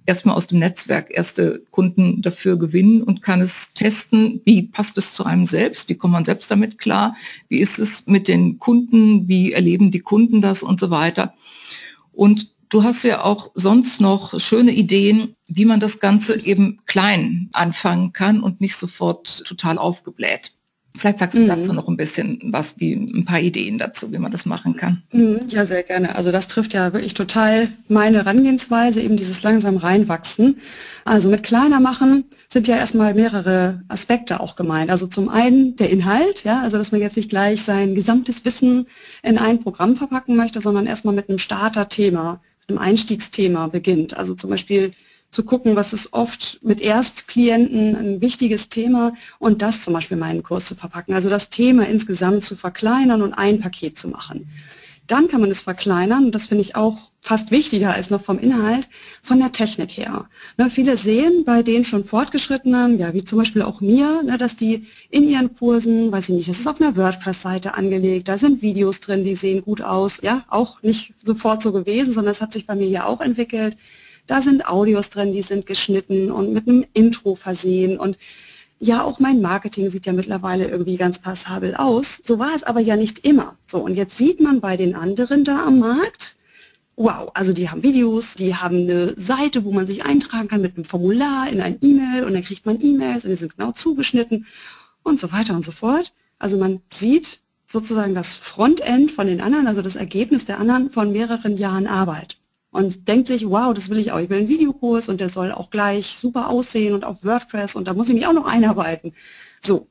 erstmal 0.05 0.35
aus 0.35 0.47
dem 0.47 0.59
Netzwerk 0.59 1.07
erste 1.09 1.63
Kunden 1.71 2.21
dafür 2.21 2.57
gewinnen 2.57 3.01
und 3.01 3.23
kann 3.23 3.41
es 3.41 3.73
testen, 3.73 4.41
wie 4.45 4.63
passt 4.63 4.97
es 4.97 5.13
zu 5.13 5.25
einem 5.25 5.45
selbst, 5.47 5.89
wie 5.89 5.95
kommt 5.95 6.13
man 6.13 6.25
selbst 6.25 6.51
damit 6.51 6.77
klar, 6.77 7.15
wie 7.49 7.59
ist 7.59 7.79
es 7.79 8.05
mit 8.05 8.27
den 8.27 8.59
Kunden, 8.59 9.27
wie 9.27 9.53
erleben 9.53 9.91
die 9.91 10.01
Kunden 10.01 10.41
das 10.41 10.61
und 10.61 10.79
so 10.79 10.91
weiter. 10.91 11.33
Und 12.13 12.53
du 12.69 12.83
hast 12.83 13.03
ja 13.03 13.23
auch 13.23 13.51
sonst 13.53 14.01
noch 14.01 14.39
schöne 14.39 14.71
Ideen, 14.71 15.35
wie 15.47 15.65
man 15.65 15.79
das 15.79 15.99
Ganze 15.99 16.39
eben 16.45 16.81
klein 16.85 17.49
anfangen 17.53 18.13
kann 18.13 18.41
und 18.41 18.61
nicht 18.61 18.75
sofort 18.75 19.43
total 19.45 19.77
aufgebläht. 19.77 20.53
Vielleicht 20.95 21.17
sagst 21.17 21.37
du 21.37 21.41
mhm. 21.41 21.47
dazu 21.47 21.73
noch 21.73 21.87
ein 21.87 21.97
bisschen 21.97 22.39
was, 22.45 22.79
wie 22.79 22.93
ein 22.93 23.25
paar 23.25 23.39
Ideen 23.39 23.79
dazu, 23.79 24.13
wie 24.13 24.19
man 24.19 24.31
das 24.31 24.45
machen 24.45 24.75
kann. 24.75 25.01
Mhm, 25.11 25.41
ja, 25.47 25.65
sehr 25.65 25.81
gerne. 25.81 26.15
Also 26.15 26.31
das 26.31 26.47
trifft 26.47 26.73
ja 26.73 26.93
wirklich 26.93 27.15
total 27.15 27.69
meine 27.87 28.17
Herangehensweise, 28.17 29.01
eben 29.01 29.17
dieses 29.17 29.41
langsam 29.41 29.77
reinwachsen. 29.77 30.57
Also 31.03 31.29
mit 31.29 31.41
kleiner 31.41 31.79
machen 31.79 32.25
sind 32.47 32.67
ja 32.67 32.77
erstmal 32.77 33.15
mehrere 33.15 33.81
Aspekte 33.87 34.39
auch 34.39 34.55
gemeint. 34.55 34.91
Also 34.91 35.07
zum 35.07 35.29
einen 35.29 35.75
der 35.77 35.89
Inhalt, 35.89 36.43
ja, 36.43 36.61
also 36.61 36.77
dass 36.77 36.91
man 36.91 37.01
jetzt 37.01 37.17
nicht 37.17 37.29
gleich 37.29 37.63
sein 37.63 37.95
gesamtes 37.95 38.45
Wissen 38.45 38.85
in 39.23 39.39
ein 39.39 39.59
Programm 39.59 39.95
verpacken 39.95 40.35
möchte, 40.35 40.61
sondern 40.61 40.85
erstmal 40.85 41.15
mit 41.15 41.27
einem 41.27 41.39
Starterthema, 41.39 42.39
einem 42.67 42.77
Einstiegsthema 42.77 43.67
beginnt. 43.67 44.15
Also 44.15 44.35
zum 44.35 44.51
Beispiel 44.51 44.93
zu 45.33 45.43
gucken, 45.43 45.75
was 45.75 45.93
ist 45.93 46.13
oft 46.13 46.59
mit 46.61 46.79
Erstklienten 46.79 47.95
ein 47.95 48.21
wichtiges 48.21 48.69
Thema 48.69 49.13
und 49.39 49.61
das 49.61 49.83
zum 49.83 49.93
Beispiel 49.93 50.15
in 50.15 50.21
meinen 50.21 50.43
Kurs 50.43 50.65
zu 50.65 50.75
verpacken. 50.75 51.13
Also 51.13 51.29
das 51.29 51.49
Thema 51.49 51.87
insgesamt 51.87 52.43
zu 52.43 52.55
verkleinern 52.55 53.21
und 53.21 53.33
ein 53.33 53.59
Paket 53.59 53.97
zu 53.97 54.07
machen. 54.07 54.47
Dann 55.07 55.27
kann 55.27 55.41
man 55.41 55.51
es 55.51 55.61
verkleinern, 55.61 56.31
das 56.31 56.47
finde 56.47 56.61
ich 56.61 56.77
auch 56.77 57.11
fast 57.19 57.51
wichtiger 57.51 57.93
als 57.93 58.09
noch 58.09 58.21
vom 58.23 58.39
Inhalt, 58.39 58.87
von 59.21 59.39
der 59.39 59.51
Technik 59.51 59.97
her. 59.97 60.29
Ne, 60.57 60.69
viele 60.69 60.95
sehen 60.95 61.43
bei 61.45 61.61
den 61.61 61.83
schon 61.83 62.05
Fortgeschrittenen, 62.05 62.99
ja, 62.99 63.13
wie 63.13 63.23
zum 63.23 63.39
Beispiel 63.39 63.63
auch 63.63 63.81
mir, 63.81 64.23
ne, 64.23 64.37
dass 64.37 64.55
die 64.55 64.85
in 65.09 65.27
ihren 65.27 65.53
Kursen, 65.55 66.11
weiß 66.11 66.29
ich 66.29 66.35
nicht, 66.35 66.47
es 66.47 66.59
ist 66.59 66.67
auf 66.67 66.79
einer 66.79 66.95
WordPress-Seite 66.95 67.73
angelegt, 67.73 68.29
da 68.29 68.37
sind 68.37 68.61
Videos 68.61 69.01
drin, 69.01 69.25
die 69.25 69.35
sehen 69.35 69.61
gut 69.61 69.81
aus, 69.81 70.19
ja, 70.21 70.45
auch 70.47 70.81
nicht 70.83 71.13
sofort 71.21 71.61
so 71.61 71.73
gewesen, 71.73 72.13
sondern 72.13 72.31
es 72.31 72.41
hat 72.41 72.53
sich 72.53 72.65
bei 72.65 72.75
mir 72.75 72.87
ja 72.87 73.05
auch 73.05 73.19
entwickelt. 73.19 73.75
Da 74.27 74.41
sind 74.41 74.67
Audios 74.67 75.09
drin, 75.09 75.33
die 75.33 75.41
sind 75.41 75.65
geschnitten 75.65 76.31
und 76.31 76.53
mit 76.53 76.67
einem 76.67 76.85
Intro 76.93 77.35
versehen 77.35 77.99
und 77.99 78.17
ja, 78.79 79.01
auch 79.03 79.19
mein 79.19 79.39
Marketing 79.41 79.89
sieht 79.89 80.05
ja 80.05 80.13
mittlerweile 80.13 80.67
irgendwie 80.67 80.97
ganz 80.97 81.19
passabel 81.19 81.73
aus. 81.75 82.19
So 82.25 82.37
war 82.37 82.53
es 82.53 82.63
aber 82.63 82.81
ja 82.81 82.97
nicht 82.97 83.25
immer. 83.25 83.55
So, 83.65 83.79
und 83.79 83.95
jetzt 83.95 84.17
sieht 84.17 84.41
man 84.41 84.59
bei 84.59 84.75
den 84.75 84.93
anderen 84.93 85.45
da 85.45 85.65
am 85.65 85.79
Markt, 85.79 86.35
wow, 86.97 87.31
also 87.33 87.53
die 87.53 87.69
haben 87.69 87.81
Videos, 87.81 88.35
die 88.35 88.55
haben 88.55 88.81
eine 88.81 89.17
Seite, 89.17 89.63
wo 89.63 89.71
man 89.71 89.87
sich 89.87 90.03
eintragen 90.03 90.49
kann 90.49 90.61
mit 90.61 90.75
einem 90.75 90.83
Formular 90.83 91.49
in 91.49 91.61
ein 91.61 91.77
E-Mail 91.81 92.25
und 92.25 92.33
dann 92.33 92.43
kriegt 92.43 92.65
man 92.65 92.79
E-Mails 92.81 93.23
und 93.23 93.31
die 93.31 93.37
sind 93.37 93.57
genau 93.57 93.71
zugeschnitten 93.71 94.45
und 95.03 95.19
so 95.19 95.31
weiter 95.31 95.55
und 95.55 95.63
so 95.63 95.71
fort. 95.71 96.13
Also 96.37 96.57
man 96.57 96.81
sieht 96.89 97.39
sozusagen 97.65 98.13
das 98.13 98.35
Frontend 98.35 99.11
von 99.11 99.27
den 99.27 99.39
anderen, 99.39 99.67
also 99.67 99.81
das 99.81 99.95
Ergebnis 99.95 100.45
der 100.45 100.59
anderen 100.59 100.91
von 100.91 101.11
mehreren 101.11 101.55
Jahren 101.55 101.87
Arbeit. 101.87 102.37
Und 102.73 103.07
denkt 103.07 103.27
sich, 103.27 103.47
wow, 103.47 103.73
das 103.73 103.89
will 103.89 103.99
ich 103.99 104.11
auch. 104.11 104.19
Ich 104.19 104.29
will 104.29 104.39
einen 104.39 104.47
Videokurs 104.47 105.07
und 105.07 105.21
der 105.21 105.29
soll 105.29 105.51
auch 105.51 105.69
gleich 105.69 106.07
super 106.07 106.49
aussehen 106.49 106.95
und 106.95 107.05
auf 107.05 107.23
WordPress 107.23 107.75
und 107.75 107.87
da 107.87 107.93
muss 107.93 108.09
ich 108.09 108.15
mich 108.15 108.25
auch 108.25 108.33
noch 108.33 108.47
einarbeiten. 108.47 109.13
So, 109.61 109.87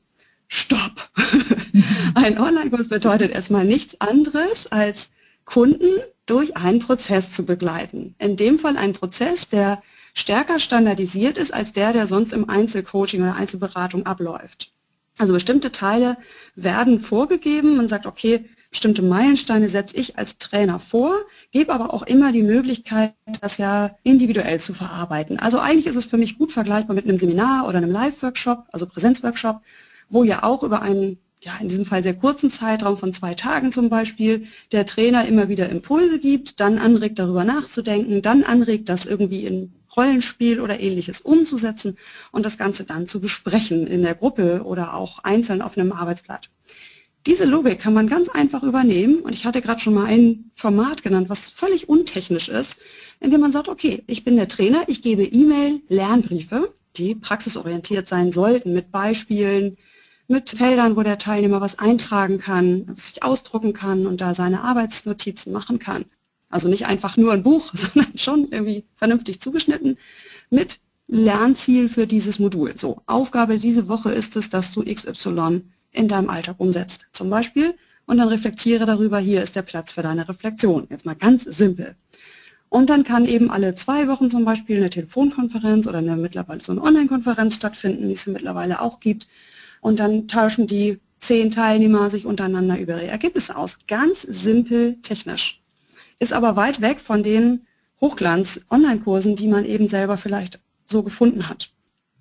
stopp. 0.49 1.09
Ein 2.15 2.37
Online-Kurs 2.37 2.89
bedeutet 2.89 3.31
erstmal 3.31 3.63
nichts 3.63 3.99
anderes 4.01 4.69
als 4.71 5.11
Kunden 5.45 5.87
durch 6.25 6.57
einen 6.57 6.79
Prozess 6.79 7.31
zu 7.31 7.45
begleiten. 7.45 8.15
In 8.19 8.35
dem 8.35 8.59
Fall 8.59 8.77
ein 8.77 8.93
Prozess, 8.93 9.49
der 9.49 9.81
stärker 10.13 10.59
standardisiert 10.59 11.37
ist 11.37 11.53
als 11.53 11.73
der, 11.73 11.93
der 11.93 12.05
sonst 12.07 12.33
im 12.33 12.49
Einzelcoaching 12.49 13.21
oder 13.21 13.35
Einzelberatung 13.35 14.05
abläuft. 14.05 14.73
Also 15.17 15.33
bestimmte 15.33 15.71
Teile 15.71 16.17
werden 16.55 16.99
vorgegeben. 16.99 17.77
Man 17.77 17.87
sagt, 17.87 18.05
okay, 18.05 18.45
bestimmte 18.73 19.03
Meilensteine 19.03 19.69
setze 19.69 19.95
ich 19.95 20.17
als 20.17 20.37
Trainer 20.39 20.79
vor, 20.79 21.15
gebe 21.51 21.71
aber 21.71 21.93
auch 21.93 22.03
immer 22.03 22.31
die 22.31 22.43
Möglichkeit, 22.43 23.13
das 23.39 23.57
ja 23.57 23.95
individuell 24.03 24.59
zu 24.59 24.73
verarbeiten. 24.73 25.39
Also 25.39 25.59
eigentlich 25.59 25.87
ist 25.87 25.95
es 25.95 26.05
für 26.05 26.17
mich 26.17 26.37
gut 26.37 26.51
vergleichbar 26.51 26.95
mit 26.95 27.05
einem 27.05 27.17
Seminar 27.17 27.67
oder 27.67 27.77
einem 27.77 27.91
Live-Workshop, 27.91 28.65
also 28.71 28.87
Präsenzworkshop, 28.87 29.61
wo 30.09 30.23
ja 30.23 30.43
auch 30.43 30.63
über 30.63 30.81
einen 30.81 31.17
ja, 31.41 31.57
in 31.59 31.67
diesem 31.67 31.85
Fall 31.85 32.01
sehr 32.03 32.15
kurzen 32.15 32.49
Zeitraum 32.49 32.97
von 32.97 33.13
zwei 33.13 33.33
Tagen 33.33 33.71
zum 33.71 33.89
Beispiel, 33.89 34.47
der 34.71 34.85
Trainer 34.85 35.27
immer 35.27 35.49
wieder 35.49 35.69
Impulse 35.69 36.17
gibt, 36.17 36.59
dann 36.59 36.77
anregt, 36.77 37.19
darüber 37.19 37.43
nachzudenken, 37.43 38.21
dann 38.21 38.43
anregt, 38.43 38.87
das 38.89 39.05
irgendwie 39.05 39.45
in 39.45 39.73
Rollenspiel 39.95 40.59
oder 40.59 40.79
ähnliches 40.79 41.21
umzusetzen 41.21 41.97
und 42.31 42.45
das 42.45 42.57
Ganze 42.57 42.85
dann 42.85 43.07
zu 43.07 43.19
besprechen 43.19 43.85
in 43.87 44.01
der 44.01 44.15
Gruppe 44.15 44.63
oder 44.63 44.95
auch 44.95 45.19
einzeln 45.19 45.61
auf 45.61 45.77
einem 45.77 45.91
Arbeitsblatt. 45.91 46.49
Diese 47.25 47.45
Logik 47.45 47.79
kann 47.79 47.93
man 47.93 48.07
ganz 48.07 48.27
einfach 48.27 48.63
übernehmen 48.63 49.21
und 49.21 49.33
ich 49.33 49.45
hatte 49.45 49.61
gerade 49.61 49.79
schon 49.79 49.93
mal 49.93 50.05
ein 50.05 50.51
Format 50.55 51.03
genannt, 51.03 51.29
was 51.29 51.49
völlig 51.49 51.87
untechnisch 51.87 52.49
ist, 52.49 52.79
indem 53.21 53.39
man 53.39 53.53
sagt, 53.53 53.69
okay, 53.69 54.03
ich 54.07 54.25
bin 54.25 54.35
der 54.35 54.49
Trainer, 54.49 54.83
ich 54.87 55.01
gebe 55.01 55.23
E-Mail-Lernbriefe, 55.23 56.73
die 56.97 57.15
praxisorientiert 57.15 58.09
sein 58.09 58.33
sollten 58.33 58.73
mit 58.73 58.91
Beispielen, 58.91 59.77
mit 60.27 60.49
Feldern, 60.49 60.97
wo 60.97 61.03
der 61.03 61.17
Teilnehmer 61.17 61.61
was 61.61 61.79
eintragen 61.79 62.39
kann, 62.39 62.93
sich 62.97 63.23
ausdrucken 63.23 63.71
kann 63.71 64.05
und 64.05 64.19
da 64.19 64.35
seine 64.35 64.61
Arbeitsnotizen 64.61 65.53
machen 65.53 65.79
kann. 65.79 66.03
Also 66.49 66.67
nicht 66.67 66.87
einfach 66.87 67.15
nur 67.15 67.31
ein 67.31 67.43
Buch, 67.43 67.71
sondern 67.73 68.17
schon 68.17 68.49
irgendwie 68.51 68.83
vernünftig 68.95 69.39
zugeschnitten 69.39 69.97
mit 70.49 70.81
Lernziel 71.07 71.87
für 71.87 72.05
dieses 72.05 72.39
Modul. 72.39 72.77
So, 72.77 73.01
Aufgabe 73.05 73.59
diese 73.59 73.87
Woche 73.87 74.11
ist 74.11 74.35
es, 74.35 74.49
dass 74.49 74.73
du 74.73 74.83
XY 74.83 75.61
in 75.93 76.07
deinem 76.07 76.29
Alltag 76.29 76.55
umsetzt, 76.57 77.07
zum 77.13 77.29
Beispiel. 77.29 77.75
Und 78.05 78.17
dann 78.17 78.27
reflektiere 78.27 78.85
darüber, 78.85 79.19
hier 79.19 79.41
ist 79.41 79.55
der 79.55 79.61
Platz 79.61 79.93
für 79.93 80.01
deine 80.01 80.27
Reflexion. 80.27 80.87
Jetzt 80.89 81.05
mal 81.05 81.15
ganz 81.15 81.43
simpel. 81.43 81.95
Und 82.67 82.89
dann 82.89 83.03
kann 83.03 83.25
eben 83.25 83.49
alle 83.49 83.75
zwei 83.75 84.07
Wochen 84.07 84.29
zum 84.29 84.45
Beispiel 84.45 84.77
eine 84.77 84.89
Telefonkonferenz 84.89 85.87
oder 85.87 85.99
eine 85.99 86.17
mittlerweile 86.17 86.61
so 86.61 86.71
eine 86.71 86.81
Online-Konferenz 86.81 87.55
stattfinden, 87.55 88.07
die 88.07 88.13
es 88.13 88.27
mittlerweile 88.27 88.81
auch 88.81 88.99
gibt, 88.99 89.27
und 89.79 89.99
dann 89.99 90.27
tauschen 90.27 90.65
die 90.65 90.99
zehn 91.19 91.51
Teilnehmer 91.51 92.09
sich 92.09 92.25
untereinander 92.25 92.79
über 92.79 92.93
ihre 92.93 93.07
Ergebnisse 93.07 93.55
aus. 93.55 93.77
Ganz 93.87 94.21
simpel 94.23 94.97
technisch. 95.01 95.61
Ist 96.19 96.33
aber 96.33 96.55
weit 96.55 96.81
weg 96.81 96.99
von 96.99 97.21
den 97.21 97.67
Hochglanz-Online-Kursen, 98.01 99.35
die 99.35 99.47
man 99.47 99.65
eben 99.65 99.87
selber 99.87 100.17
vielleicht 100.17 100.59
so 100.85 101.03
gefunden 101.03 101.49
hat. 101.49 101.72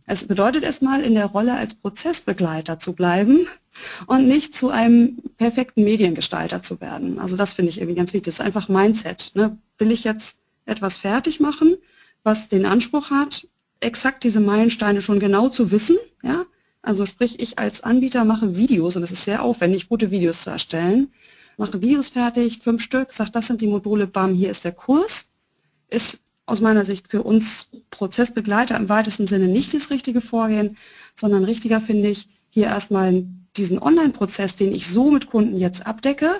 Es 0.06 0.26
bedeutet 0.26 0.64
erstmal, 0.64 1.02
in 1.02 1.14
der 1.14 1.26
Rolle 1.26 1.54
als 1.54 1.74
Prozessbegleiter 1.74 2.78
zu 2.78 2.92
bleiben 2.92 3.46
und 4.06 4.26
nicht 4.26 4.54
zu 4.54 4.70
einem 4.70 5.18
perfekten 5.36 5.84
Mediengestalter 5.84 6.62
zu 6.62 6.80
werden. 6.80 7.18
Also 7.18 7.36
das 7.36 7.54
finde 7.54 7.70
ich 7.70 7.78
irgendwie 7.78 7.96
ganz 7.96 8.12
wichtig. 8.12 8.24
Das 8.24 8.34
ist 8.34 8.40
einfach 8.40 8.68
Mindset. 8.68 9.32
Ne? 9.34 9.56
Will 9.78 9.90
ich 9.90 10.04
jetzt 10.04 10.38
etwas 10.66 10.98
fertig 10.98 11.40
machen, 11.40 11.76
was 12.24 12.48
den 12.48 12.66
Anspruch 12.66 13.10
hat, 13.10 13.46
exakt 13.80 14.24
diese 14.24 14.40
Meilensteine 14.40 15.02
schon 15.02 15.20
genau 15.20 15.48
zu 15.48 15.70
wissen, 15.70 15.96
ja, 16.22 16.44
also 16.82 17.06
sprich, 17.06 17.38
ich 17.40 17.58
als 17.58 17.82
Anbieter 17.82 18.24
mache 18.24 18.56
Videos 18.56 18.96
und 18.96 19.04
es 19.04 19.12
ist 19.12 19.24
sehr 19.24 19.42
aufwendig, 19.42 19.88
gute 19.88 20.10
Videos 20.10 20.42
zu 20.42 20.50
erstellen. 20.50 21.12
Mache 21.56 21.80
Videos 21.80 22.08
fertig, 22.08 22.58
fünf 22.58 22.82
Stück, 22.82 23.12
sage, 23.12 23.30
das 23.30 23.46
sind 23.46 23.60
die 23.60 23.68
Module, 23.68 24.08
bam, 24.08 24.34
hier 24.34 24.50
ist 24.50 24.64
der 24.64 24.72
Kurs. 24.72 25.28
Ist 25.88 26.18
aus 26.46 26.60
meiner 26.60 26.84
Sicht 26.84 27.08
für 27.08 27.22
uns 27.22 27.70
Prozessbegleiter 27.90 28.76
im 28.76 28.88
weitesten 28.88 29.26
Sinne 29.26 29.46
nicht 29.46 29.74
das 29.74 29.90
richtige 29.90 30.20
Vorgehen, 30.20 30.76
sondern 31.14 31.44
richtiger 31.44 31.80
finde 31.80 32.08
ich, 32.08 32.28
hier 32.50 32.66
erstmal 32.66 33.24
diesen 33.56 33.78
Online-Prozess, 33.78 34.56
den 34.56 34.74
ich 34.74 34.88
so 34.88 35.10
mit 35.10 35.30
Kunden 35.30 35.56
jetzt 35.56 35.86
abdecke, 35.86 36.30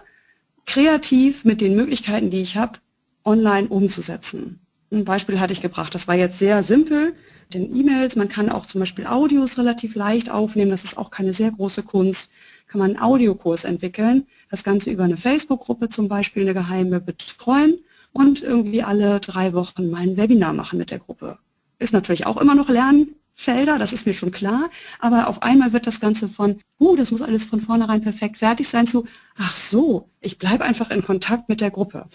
kreativ 0.66 1.44
mit 1.44 1.60
den 1.60 1.76
Möglichkeiten, 1.76 2.30
die 2.30 2.42
ich 2.42 2.56
habe, 2.56 2.78
online 3.24 3.68
umzusetzen. 3.68 4.60
Ein 4.90 5.04
Beispiel 5.04 5.40
hatte 5.40 5.52
ich 5.52 5.62
gebracht, 5.62 5.94
das 5.94 6.08
war 6.08 6.14
jetzt 6.14 6.38
sehr 6.38 6.62
simpel 6.62 7.14
den 7.54 7.74
E-Mails. 7.74 8.16
Man 8.16 8.28
kann 8.28 8.50
auch 8.50 8.66
zum 8.66 8.80
Beispiel 8.80 9.06
Audios 9.06 9.58
relativ 9.58 9.94
leicht 9.94 10.30
aufnehmen. 10.30 10.70
Das 10.70 10.84
ist 10.84 10.98
auch 10.98 11.10
keine 11.10 11.32
sehr 11.32 11.50
große 11.50 11.82
Kunst. 11.82 12.30
Kann 12.68 12.78
man 12.78 12.90
einen 12.90 13.00
Audiokurs 13.00 13.64
entwickeln. 13.64 14.26
Das 14.50 14.64
Ganze 14.64 14.90
über 14.90 15.04
eine 15.04 15.16
Facebook-Gruppe 15.16 15.88
zum 15.88 16.08
Beispiel, 16.08 16.42
eine 16.42 16.54
geheime 16.54 17.00
betreuen 17.00 17.78
und 18.12 18.42
irgendwie 18.42 18.82
alle 18.82 19.20
drei 19.20 19.52
Wochen 19.52 19.90
mal 19.90 20.02
ein 20.02 20.16
Webinar 20.16 20.52
machen 20.52 20.78
mit 20.78 20.90
der 20.90 20.98
Gruppe. 20.98 21.38
Ist 21.78 21.92
natürlich 21.92 22.26
auch 22.26 22.36
immer 22.36 22.54
noch 22.54 22.68
Lernfelder, 22.68 23.78
das 23.78 23.92
ist 23.92 24.06
mir 24.06 24.14
schon 24.14 24.30
klar, 24.30 24.70
aber 25.00 25.28
auf 25.28 25.42
einmal 25.42 25.72
wird 25.72 25.86
das 25.86 26.00
Ganze 26.00 26.28
von, 26.28 26.60
uh, 26.80 26.96
das 26.96 27.10
muss 27.10 27.22
alles 27.22 27.46
von 27.46 27.60
vornherein 27.60 28.02
perfekt 28.02 28.38
fertig 28.38 28.68
sein, 28.68 28.86
zu, 28.86 29.06
ach 29.36 29.56
so, 29.56 30.08
ich 30.20 30.38
bleibe 30.38 30.64
einfach 30.64 30.90
in 30.90 31.02
Kontakt 31.02 31.48
mit 31.48 31.60
der 31.60 31.70
Gruppe. 31.70 32.06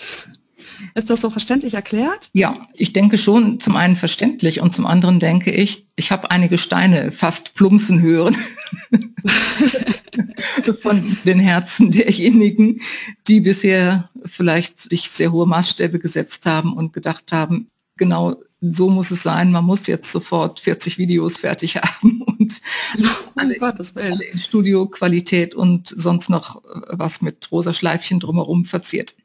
Ist 0.96 1.10
das 1.10 1.22
so 1.22 1.30
verständlich 1.30 1.76
erklärt? 1.76 2.30
Ja, 2.34 2.68
ich 2.74 2.94
denke 2.94 3.18
schon 3.18 3.60
zum 3.60 3.76
einen 3.76 3.96
verständlich 3.96 4.60
und 4.60 4.74
zum 4.74 4.86
anderen 4.86 5.20
denke 5.20 5.52
ich, 5.52 5.88
ich 5.96 6.12
habe 6.12 6.32
einige 6.32 6.58
Steine 6.58 7.12
fast 7.12 7.54
plumpsen 7.54 8.02
hören 8.02 8.36
von 10.82 11.02
den 11.26 11.40
Herzen 11.40 11.92
derjenigen, 11.92 12.82
die 13.28 13.42
bisher 13.42 14.10
vielleicht 14.26 14.80
sich 14.80 15.10
sehr 15.10 15.32
hohe 15.32 15.48
Maßstäbe 15.48 16.00
gesetzt 16.00 16.46
haben 16.46 16.74
und 16.74 16.94
gedacht 16.94 17.32
haben, 17.32 17.70
genau 17.98 18.36
so 18.62 18.90
muss 18.90 19.12
es 19.12 19.24
sein, 19.24 19.52
man 19.52 19.66
muss 19.66 19.86
jetzt 19.88 20.12
sofort 20.12 20.60
40 20.60 20.98
Videos 20.98 21.38
fertig 21.38 21.76
haben 21.78 22.22
und 22.40 22.62
oh, 23.00 23.08
alle, 23.36 23.56
alle 23.62 24.24
in 24.24 24.40
Studioqualität 24.40 25.54
und 25.54 25.94
sonst 25.96 26.30
noch 26.30 26.62
was 26.90 27.22
mit 27.22 27.52
rosa 27.52 27.74
Schleifchen 27.74 28.20
drumherum 28.20 28.66
verziert. 28.66 29.16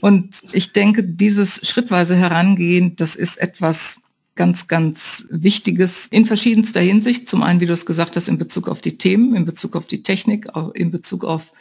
Und 0.00 0.42
ich 0.52 0.72
denke, 0.72 1.02
dieses 1.02 1.66
schrittweise 1.66 2.14
Herangehen, 2.14 2.94
das 2.96 3.16
ist 3.16 3.36
etwas 3.38 4.02
ganz, 4.38 4.68
ganz 4.68 5.26
Wichtiges 5.30 6.06
in 6.06 6.24
verschiedenster 6.24 6.80
Hinsicht. 6.80 7.28
Zum 7.28 7.42
einen, 7.42 7.60
wie 7.60 7.66
du 7.66 7.74
es 7.74 7.84
gesagt 7.84 8.16
hast, 8.16 8.28
in 8.28 8.38
Bezug 8.38 8.68
auf 8.68 8.80
die 8.80 8.96
Themen, 8.96 9.34
in 9.34 9.44
Bezug 9.44 9.76
auf 9.76 9.86
die 9.86 10.02
Technik, 10.02 10.54
auch 10.54 10.70
in 10.70 10.90
Bezug 10.90 11.24
auf 11.24 11.52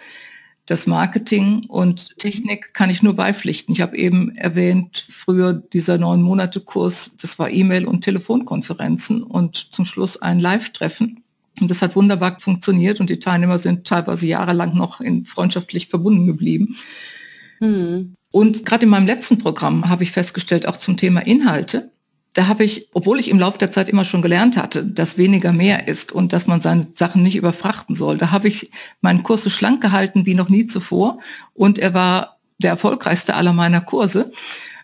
das 0.68 0.86
Marketing 0.86 1.66
und 1.70 2.18
Technik 2.18 2.74
kann 2.74 2.90
ich 2.90 3.02
nur 3.02 3.16
beipflichten. 3.16 3.74
Ich 3.74 3.82
habe 3.82 3.98
eben 3.98 4.36
erwähnt, 4.36 5.06
früher 5.10 5.54
dieser 5.54 5.98
neun 5.98 6.22
Monate 6.22 6.60
Kurs, 6.60 7.16
das 7.22 7.40
war 7.40 7.50
E-Mail 7.50 7.86
und 7.86 8.02
Telefonkonferenzen 8.04 9.24
und 9.24 9.70
zum 9.72 9.86
Schluss 9.86 10.22
ein 10.22 10.40
Live-Treffen. 10.40 11.24
Und 11.60 11.72
das 11.72 11.82
hat 11.82 11.96
wunderbar 11.96 12.40
funktioniert 12.40 13.00
und 13.00 13.10
die 13.10 13.20
Teilnehmer 13.20 13.60
sind 13.60 13.88
teilweise 13.88 14.28
jahrelang 14.28 14.76
noch 14.76 15.02
in 15.02 15.26
freundschaftlich 15.26 15.88
verbunden 15.88 16.28
geblieben. 16.28 16.76
Mhm. 17.60 18.13
Und 18.30 18.66
gerade 18.66 18.84
in 18.84 18.90
meinem 18.90 19.08
letzten 19.08 19.40
Programm 19.40 19.90
habe 19.90 20.04
ich 20.04 20.12
festgestellt, 20.12 20.68
auch 20.68 20.78
zum 20.78 20.98
Thema 20.98 21.22
Inhalte, 21.22 21.92
da 22.38 22.45
habe 22.45 22.63
ich, 22.63 22.88
obwohl 22.93 23.19
ich 23.19 23.30
im 23.30 23.39
Laufe 23.39 23.58
der 23.58 23.71
Zeit 23.71 23.89
immer 23.89 24.06
schon 24.06 24.21
gelernt 24.21 24.58
hatte, 24.58 24.86
dass 24.86 25.17
weniger 25.17 25.54
mehr 25.54 25.88
ist 25.88 26.12
und 26.12 26.34
dass 26.34 26.45
man 26.45 26.62
seine 26.62 26.86
Sachen 26.93 27.23
nicht 27.23 27.36
überfrachten 27.36 27.95
soll, 27.95 28.19
da 28.19 28.30
habe 28.30 28.47
ich 28.47 28.69
meinen 29.02 29.23
Kurs 29.23 29.41
so 29.41 29.50
schlank 29.50 29.82
gehalten 29.82 30.28
wie 30.28 30.36
noch 30.36 30.47
nie 30.47 30.67
zuvor 30.67 31.17
und 31.56 31.80
er 31.80 31.95
war 31.95 32.38
der 32.60 32.69
erfolgreichste 32.69 33.34
aller 33.34 33.54
meiner 33.54 33.82
Kurse. 33.82 34.32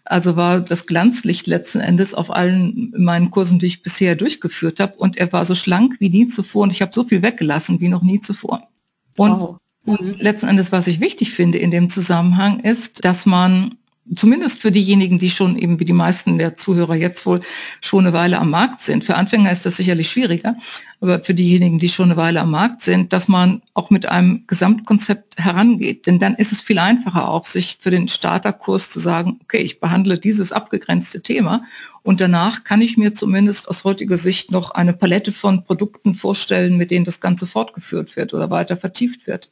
Also 0.03 0.35
war 0.35 0.61
das 0.61 0.87
Glanzlicht 0.87 1.45
letzten 1.45 1.79
Endes 1.79 2.15
auf 2.15 2.31
allen 2.31 2.91
meinen 2.97 3.29
Kursen, 3.29 3.59
die 3.59 3.67
ich 3.67 3.83
bisher 3.83 4.15
durchgeführt 4.15 4.79
habe. 4.79 4.95
Und 4.97 5.17
er 5.17 5.31
war 5.31 5.45
so 5.45 5.53
schlank 5.53 5.97
wie 5.99 6.09
nie 6.09 6.27
zuvor 6.27 6.63
und 6.63 6.71
ich 6.71 6.81
habe 6.81 6.91
so 6.91 7.03
viel 7.03 7.21
weggelassen 7.21 7.79
wie 7.79 7.87
noch 7.87 8.01
nie 8.01 8.19
zuvor. 8.19 8.67
Und 9.15 9.41
wow. 9.41 9.57
Und 9.85 10.01
mhm. 10.01 10.15
letzten 10.17 10.47
Endes, 10.47 10.71
was 10.71 10.87
ich 10.87 11.01
wichtig 11.01 11.31
finde 11.31 11.59
in 11.59 11.69
dem 11.69 11.89
Zusammenhang, 11.89 12.61
ist, 12.61 13.05
dass 13.05 13.25
man 13.25 13.75
zumindest 14.13 14.61
für 14.61 14.71
diejenigen, 14.71 15.17
die 15.17 15.29
schon 15.29 15.57
eben 15.57 15.79
wie 15.79 15.85
die 15.85 15.93
meisten 15.93 16.37
der 16.37 16.55
Zuhörer 16.55 16.95
jetzt 16.95 17.25
wohl 17.25 17.39
schon 17.81 18.05
eine 18.05 18.13
Weile 18.13 18.37
am 18.39 18.49
Markt 18.49 18.81
sind. 18.81 19.03
Für 19.03 19.15
Anfänger 19.15 19.51
ist 19.51 19.65
das 19.65 19.77
sicherlich 19.77 20.09
schwieriger, 20.09 20.55
aber 20.99 21.21
für 21.21 21.33
diejenigen, 21.33 21.79
die 21.79 21.89
schon 21.89 22.11
eine 22.11 22.17
Weile 22.17 22.41
am 22.41 22.51
Markt 22.51 22.81
sind, 22.81 23.13
dass 23.13 23.27
man 23.27 23.61
auch 23.73 23.89
mit 23.89 24.05
einem 24.05 24.45
Gesamtkonzept 24.45 25.37
herangeht. 25.37 26.05
Denn 26.05 26.19
dann 26.19 26.35
ist 26.35 26.51
es 26.51 26.61
viel 26.61 26.79
einfacher 26.79 27.29
auch, 27.29 27.45
sich 27.45 27.77
für 27.79 27.91
den 27.91 28.07
Starterkurs 28.07 28.89
zu 28.89 28.99
sagen, 28.99 29.39
okay, 29.41 29.59
ich 29.59 29.79
behandle 29.79 30.19
dieses 30.19 30.51
abgegrenzte 30.51 31.21
Thema 31.21 31.63
und 32.01 32.19
danach 32.19 32.65
kann 32.65 32.81
ich 32.81 32.97
mir 32.97 33.13
zumindest 33.13 33.69
aus 33.69 33.85
heutiger 33.85 34.17
Sicht 34.17 34.51
noch 34.51 34.71
eine 34.71 34.93
Palette 34.93 35.31
von 35.31 35.63
Produkten 35.63 36.13
vorstellen, 36.13 36.75
mit 36.75 36.91
denen 36.91 37.05
das 37.05 37.21
Ganze 37.21 37.47
fortgeführt 37.47 38.15
wird 38.17 38.33
oder 38.33 38.49
weiter 38.49 38.75
vertieft 38.75 39.27
wird. 39.27 39.49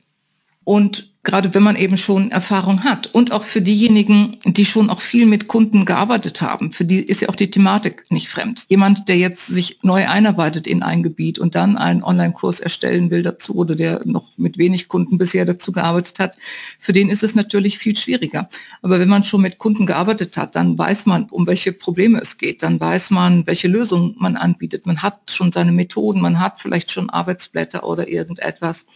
Und 0.63 1.11
gerade 1.23 1.53
wenn 1.53 1.62
man 1.62 1.75
eben 1.75 1.97
schon 1.97 2.31
Erfahrung 2.31 2.84
hat. 2.84 3.07
Und 3.13 3.31
auch 3.31 3.43
für 3.43 3.62
diejenigen, 3.62 4.38
die 4.45 4.65
schon 4.65 4.89
auch 4.89 5.01
viel 5.01 5.27
mit 5.27 5.47
Kunden 5.47 5.86
gearbeitet 5.86 6.41
haben, 6.41 6.71
für 6.71 6.84
die 6.84 6.99
ist 6.99 7.21
ja 7.21 7.29
auch 7.29 7.36
die 7.36 7.51
Thematik 7.51 8.05
nicht 8.10 8.27
fremd. 8.27 8.65
Jemand, 8.69 9.07
der 9.07 9.17
jetzt 9.17 9.45
sich 9.47 9.79
neu 9.84 10.07
einarbeitet 10.07 10.65
in 10.65 10.81
ein 10.81 11.03
Gebiet 11.03 11.38
und 11.38 11.53
dann 11.53 11.77
einen 11.77 12.03
Online-Kurs 12.03 12.60
erstellen 12.60 13.12
will 13.12 13.21
dazu 13.21 13.55
oder 13.55 13.75
der 13.75 14.01
noch 14.05 14.29
mit 14.38 14.57
wenig 14.57 14.88
Kunden 14.88 15.19
bisher 15.19 15.45
dazu 15.45 15.71
gearbeitet 15.71 16.17
hat, 16.17 16.38
für 16.79 16.93
den 16.93 17.10
ist 17.10 17.23
es 17.23 17.36
natürlich 17.36 17.77
viel 17.77 17.95
schwieriger. 17.95 18.49
Aber 18.81 18.99
wenn 18.99 19.10
man 19.10 19.23
schon 19.23 19.41
mit 19.41 19.60
Kunden 19.60 19.86
gearbeitet 19.86 20.38
hat, 20.38 20.55
dann 20.55 20.77
weiß 20.77 21.05
man, 21.05 21.25
um 21.25 21.45
welche 21.45 21.71
Probleme 21.71 22.19
es 22.19 22.39
geht, 22.39 22.63
dann 22.63 22.79
weiß 22.79 23.12
man, 23.12 23.45
welche 23.45 23.67
Lösungen 23.67 24.15
man 24.17 24.38
anbietet. 24.38 24.88
Man 24.88 25.03
hat 25.03 25.19
schon 25.29 25.51
seine 25.51 25.71
Methoden, 25.71 26.21
man 26.21 26.39
hat 26.39 26.60
vielleicht 26.60 26.91
schon 26.91 27.12
Arbeitsblätter 27.12 27.84
oder 27.84 28.07
irgendetwas. 28.07 28.88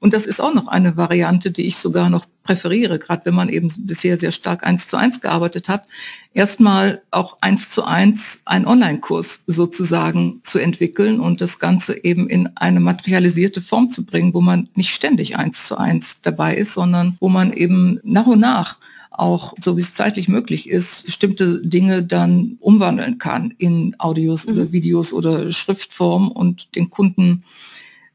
Und 0.00 0.12
das 0.12 0.26
ist 0.26 0.40
auch 0.40 0.54
noch 0.54 0.68
eine 0.68 0.96
Variante, 0.96 1.50
die 1.50 1.67
ich 1.68 1.76
sogar 1.76 2.10
noch 2.10 2.26
präferiere, 2.42 2.98
gerade 2.98 3.26
wenn 3.26 3.34
man 3.34 3.50
eben 3.50 3.70
bisher 3.80 4.16
sehr 4.16 4.32
stark 4.32 4.66
eins 4.66 4.88
zu 4.88 4.96
eins 4.96 5.20
gearbeitet 5.20 5.68
hat, 5.68 5.84
erstmal 6.32 7.02
auch 7.10 7.36
eins 7.42 7.68
zu 7.68 7.84
eins 7.84 8.42
einen 8.46 8.66
Online-Kurs 8.66 9.44
sozusagen 9.46 10.40
zu 10.42 10.58
entwickeln 10.58 11.20
und 11.20 11.40
das 11.42 11.58
Ganze 11.58 12.04
eben 12.04 12.28
in 12.28 12.56
eine 12.56 12.80
materialisierte 12.80 13.60
Form 13.60 13.90
zu 13.90 14.04
bringen, 14.04 14.32
wo 14.32 14.40
man 14.40 14.68
nicht 14.74 14.94
ständig 14.94 15.36
eins 15.36 15.66
zu 15.66 15.76
eins 15.76 16.22
dabei 16.22 16.56
ist, 16.56 16.72
sondern 16.72 17.18
wo 17.20 17.28
man 17.28 17.52
eben 17.52 18.00
nach 18.02 18.26
und 18.26 18.40
nach 18.40 18.78
auch, 19.10 19.52
so 19.60 19.76
wie 19.76 19.80
es 19.80 19.94
zeitlich 19.94 20.28
möglich 20.28 20.68
ist, 20.68 21.04
bestimmte 21.04 21.60
Dinge 21.62 22.02
dann 22.02 22.56
umwandeln 22.60 23.18
kann 23.18 23.52
in 23.58 23.96
Audios 23.98 24.46
mhm. 24.46 24.52
oder 24.52 24.72
Videos 24.72 25.12
oder 25.12 25.52
Schriftform 25.52 26.30
und 26.30 26.74
den 26.76 26.88
Kunden 26.88 27.44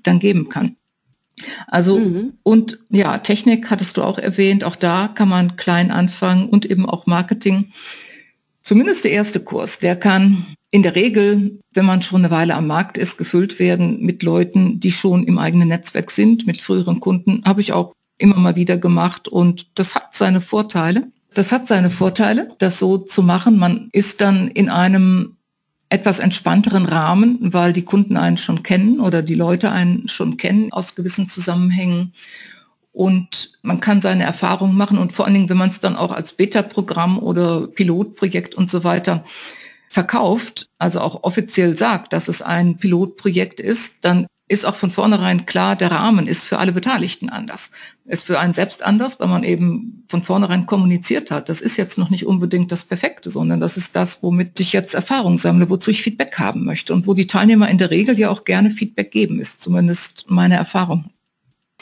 dann 0.01 0.19
geben 0.19 0.49
kann. 0.49 0.75
Also 1.67 1.99
mhm. 1.99 2.33
und 2.43 2.79
ja, 2.89 3.17
Technik 3.17 3.69
hattest 3.69 3.97
du 3.97 4.03
auch 4.03 4.17
erwähnt, 4.17 4.63
auch 4.63 4.75
da 4.75 5.07
kann 5.07 5.29
man 5.29 5.55
klein 5.55 5.91
anfangen 5.91 6.49
und 6.49 6.65
eben 6.65 6.87
auch 6.87 7.05
Marketing. 7.05 7.71
Zumindest 8.61 9.03
der 9.03 9.11
erste 9.11 9.41
Kurs, 9.41 9.79
der 9.79 9.95
kann 9.95 10.45
in 10.71 10.83
der 10.83 10.95
Regel, 10.95 11.59
wenn 11.73 11.85
man 11.85 12.01
schon 12.01 12.21
eine 12.21 12.33
Weile 12.33 12.55
am 12.55 12.65
Markt 12.65 12.97
ist, 12.97 13.17
gefüllt 13.17 13.59
werden 13.59 14.01
mit 14.01 14.23
Leuten, 14.23 14.79
die 14.79 14.91
schon 14.91 15.25
im 15.25 15.37
eigenen 15.37 15.67
Netzwerk 15.67 16.09
sind, 16.09 16.47
mit 16.47 16.61
früheren 16.61 16.99
Kunden. 16.99 17.43
Habe 17.45 17.61
ich 17.61 17.73
auch 17.73 17.93
immer 18.17 18.37
mal 18.37 18.55
wieder 18.55 18.77
gemacht 18.77 19.27
und 19.27 19.67
das 19.75 19.95
hat 19.95 20.15
seine 20.15 20.41
Vorteile. 20.41 21.11
Das 21.33 21.51
hat 21.51 21.67
seine 21.67 21.89
Vorteile, 21.89 22.55
das 22.57 22.79
so 22.79 22.97
zu 22.97 23.21
machen. 23.21 23.57
Man 23.57 23.89
ist 23.91 24.21
dann 24.21 24.47
in 24.47 24.69
einem 24.69 25.35
etwas 25.93 26.17
entspannteren 26.17 26.87
Rahmen, 26.87 27.37
weil 27.53 27.71
die 27.71 27.85
Kunden 27.85 28.17
einen 28.17 28.39
schon 28.39 28.63
kennen 28.63 28.99
oder 28.99 29.21
die 29.21 29.35
Leute 29.35 29.71
einen 29.71 30.09
schon 30.09 30.37
kennen 30.37 30.73
aus 30.73 30.95
gewissen 30.95 31.27
Zusammenhängen. 31.27 32.13
Und 32.93 33.59
man 33.61 33.79
kann 33.79 34.01
seine 34.01 34.23
Erfahrungen 34.23 34.75
machen 34.75 34.97
und 34.97 35.13
vor 35.13 35.25
allen 35.25 35.35
Dingen, 35.35 35.49
wenn 35.49 35.57
man 35.57 35.69
es 35.69 35.81
dann 35.81 35.95
auch 35.95 36.11
als 36.11 36.33
Beta-Programm 36.33 37.19
oder 37.19 37.67
Pilotprojekt 37.67 38.55
und 38.55 38.71
so 38.71 38.83
weiter 38.83 39.23
verkauft, 39.87 40.67
also 40.79 40.99
auch 40.99 41.23
offiziell 41.23 41.77
sagt, 41.77 42.11
dass 42.11 42.27
es 42.27 42.41
ein 42.41 42.77
Pilotprojekt 42.77 43.59
ist, 43.59 44.03
dann 44.03 44.25
ist 44.53 44.65
auch 44.65 44.75
von 44.75 44.91
vornherein 44.91 45.45
klar, 45.45 45.75
der 45.75 45.91
Rahmen 45.91 46.27
ist 46.27 46.45
für 46.45 46.59
alle 46.59 46.71
Beteiligten 46.71 47.29
anders. 47.29 47.71
Ist 48.05 48.25
für 48.25 48.39
einen 48.39 48.53
selbst 48.53 48.83
anders, 48.83 49.19
weil 49.19 49.27
man 49.27 49.43
eben 49.43 50.03
von 50.07 50.21
vornherein 50.21 50.65
kommuniziert 50.65 51.31
hat. 51.31 51.49
Das 51.49 51.61
ist 51.61 51.77
jetzt 51.77 51.97
noch 51.97 52.09
nicht 52.09 52.25
unbedingt 52.25 52.71
das 52.71 52.85
Perfekte, 52.85 53.31
sondern 53.31 53.59
das 53.59 53.77
ist 53.77 53.95
das, 53.95 54.21
womit 54.23 54.59
ich 54.59 54.73
jetzt 54.73 54.93
Erfahrung 54.93 55.37
sammle, 55.37 55.69
wozu 55.69 55.91
ich 55.91 56.03
Feedback 56.03 56.37
haben 56.39 56.65
möchte 56.65 56.93
und 56.93 57.07
wo 57.07 57.13
die 57.13 57.27
Teilnehmer 57.27 57.69
in 57.69 57.77
der 57.77 57.91
Regel 57.91 58.17
ja 58.19 58.29
auch 58.29 58.43
gerne 58.43 58.71
Feedback 58.71 59.11
geben, 59.11 59.39
ist 59.39 59.61
zumindest 59.61 60.25
meine 60.29 60.55
Erfahrung. 60.55 61.12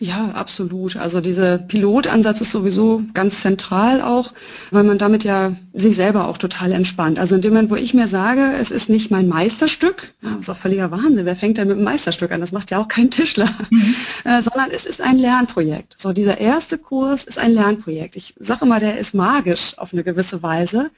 Ja, 0.01 0.31
absolut. 0.31 0.95
Also 0.95 1.21
dieser 1.21 1.59
Pilotansatz 1.59 2.41
ist 2.41 2.51
sowieso 2.51 3.03
ganz 3.13 3.41
zentral 3.41 4.01
auch, 4.01 4.33
weil 4.71 4.83
man 4.83 4.97
damit 4.97 5.23
ja 5.23 5.55
sich 5.73 5.95
selber 5.95 6.27
auch 6.27 6.39
total 6.39 6.71
entspannt. 6.71 7.19
Also 7.19 7.35
in 7.35 7.41
dem 7.43 7.53
Moment, 7.53 7.69
wo 7.69 7.75
ich 7.75 7.93
mir 7.93 8.07
sage, 8.07 8.51
es 8.59 8.71
ist 8.71 8.89
nicht 8.89 9.11
mein 9.11 9.27
Meisterstück, 9.27 10.11
ja, 10.23 10.31
das 10.31 10.39
ist 10.39 10.49
auch 10.49 10.57
völliger 10.57 10.89
Wahnsinn, 10.89 11.27
wer 11.27 11.35
fängt 11.35 11.59
denn 11.59 11.67
mit 11.67 11.77
einem 11.77 11.85
Meisterstück 11.85 12.31
an? 12.31 12.41
Das 12.41 12.51
macht 12.51 12.71
ja 12.71 12.79
auch 12.79 12.87
kein 12.87 13.11
Tischler, 13.11 13.47
mhm. 13.69 13.95
äh, 14.23 14.41
sondern 14.41 14.71
es 14.71 14.87
ist 14.87 15.01
ein 15.03 15.19
Lernprojekt. 15.19 15.97
So, 15.99 16.13
dieser 16.13 16.39
erste 16.39 16.79
Kurs 16.79 17.23
ist 17.23 17.37
ein 17.37 17.53
Lernprojekt. 17.53 18.15
Ich 18.15 18.33
sage 18.39 18.65
immer, 18.65 18.79
der 18.79 18.97
ist 18.97 19.13
magisch 19.13 19.77
auf 19.77 19.93
eine 19.93 20.03
gewisse 20.03 20.41
Weise, 20.41 20.89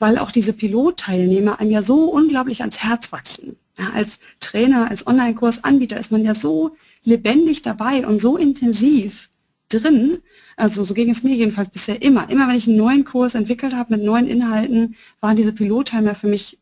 weil 0.00 0.18
auch 0.18 0.32
diese 0.32 0.54
Pilotteilnehmer 0.54 1.60
einem 1.60 1.70
ja 1.70 1.82
so 1.82 2.06
unglaublich 2.06 2.62
ans 2.62 2.82
Herz 2.82 3.12
wachsen. 3.12 3.54
Ja, 3.80 3.92
als 3.94 4.20
Trainer, 4.40 4.90
als 4.90 5.06
Online-Kursanbieter 5.06 5.96
ist 5.98 6.12
man 6.12 6.22
ja 6.22 6.34
so 6.34 6.76
lebendig 7.02 7.62
dabei 7.62 8.06
und 8.06 8.20
so 8.20 8.36
intensiv 8.36 9.30
drin. 9.70 10.18
Also 10.58 10.84
so 10.84 10.92
ging 10.92 11.08
es 11.08 11.22
mir 11.22 11.34
jedenfalls 11.34 11.70
bisher 11.70 12.02
immer. 12.02 12.28
Immer 12.28 12.46
wenn 12.46 12.56
ich 12.56 12.68
einen 12.68 12.76
neuen 12.76 13.06
Kurs 13.06 13.34
entwickelt 13.34 13.74
habe 13.74 13.96
mit 13.96 14.04
neuen 14.04 14.26
Inhalten, 14.26 14.96
waren 15.20 15.36
diese 15.36 15.54
Pilottimer 15.54 16.14
für 16.14 16.26
mich 16.26 16.58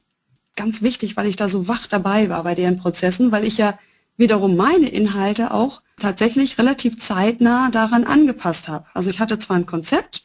ganz 0.54 0.81
wichtig, 0.83 1.16
weil 1.16 1.26
ich 1.26 1.35
da 1.35 1.48
so 1.48 1.66
wach 1.66 1.88
dabei 1.88 2.28
war 2.28 2.44
bei 2.44 2.54
deren 2.54 2.78
Prozessen, 2.78 3.33
weil 3.33 3.44
ich 3.44 3.59
ja 3.59 3.76
wiederum 4.16 4.54
meine 4.54 4.88
Inhalte 4.88 5.52
auch 5.52 5.83
tatsächlich 5.98 6.57
relativ 6.57 7.00
zeitnah 7.00 7.70
daran 7.70 8.04
angepasst 8.04 8.68
habe. 8.68 8.87
Also 8.94 9.11
ich 9.11 9.18
hatte 9.18 9.38
zwar 9.38 9.57
ein 9.57 9.66
Konzept 9.66 10.22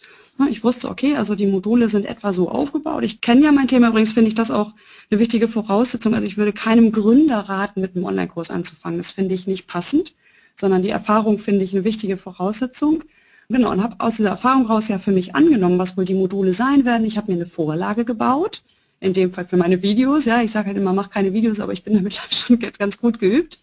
ich 0.50 0.64
wusste, 0.64 0.90
okay, 0.90 1.16
also 1.16 1.36
die 1.36 1.48
Module 1.48 1.90
sind 1.90 2.06
etwa 2.06 2.34
so 2.34 2.50
aufgebaut. 2.50 3.04
Ich 3.04 3.22
kenne 3.22 3.42
ja 3.42 3.52
mein 3.52 3.68
Thema, 3.68 3.90
übrigens 3.90 4.14
finde 4.14 4.28
ich 4.30 4.36
das 4.36 4.52
auch 4.52 4.74
eine 5.10 5.20
wichtige 5.20 5.48
Voraussetzung. 5.48 6.14
Also 6.14 6.28
ich 6.28 6.38
würde 6.38 6.54
keinem 6.54 6.92
Gründer 6.92 7.38
raten, 7.38 7.82
mit 7.82 7.96
einem 7.96 8.06
Online-Kurs 8.06 8.50
anzufangen. 8.50 8.98
Das 8.98 9.12
finde 9.12 9.34
ich 9.36 9.48
nicht 9.48 9.68
passend, 9.68 10.14
sondern 10.56 10.82
die 10.82 10.90
Erfahrung 10.90 11.38
finde 11.38 11.64
ich 11.64 11.74
eine 11.74 11.84
wichtige 11.84 12.18
Voraussetzung. 12.18 13.04
Genau, 13.50 13.72
und 13.72 13.84
habe 13.84 13.96
aus 14.00 14.18
dieser 14.18 14.30
Erfahrung 14.30 14.66
raus 14.66 14.88
ja 14.88 14.98
für 14.98 15.12
mich 15.12 15.36
angenommen, 15.36 15.78
was 15.78 15.98
wohl 15.98 16.06
die 16.06 16.14
Module 16.14 16.54
sein 16.54 16.86
werden. 16.86 17.06
Ich 17.06 17.18
habe 17.18 17.32
mir 17.32 17.38
eine 17.38 17.46
Vorlage 17.46 18.06
gebaut, 18.06 18.64
in 19.00 19.14
dem 19.14 19.32
Fall 19.32 19.46
für 19.46 19.58
meine 19.58 19.84
Videos. 19.84 20.26
Ja, 20.26 20.42
ich 20.42 20.52
sage 20.52 20.68
halt 20.68 20.78
immer, 20.78 20.94
mach 20.94 21.10
keine 21.10 21.34
Videos, 21.34 21.60
aber 21.60 21.74
ich 21.74 21.84
bin 21.84 21.94
damit 21.96 22.20
schon 22.32 22.60
ganz 22.60 23.00
gut 23.00 23.20
geübt. 23.20 23.60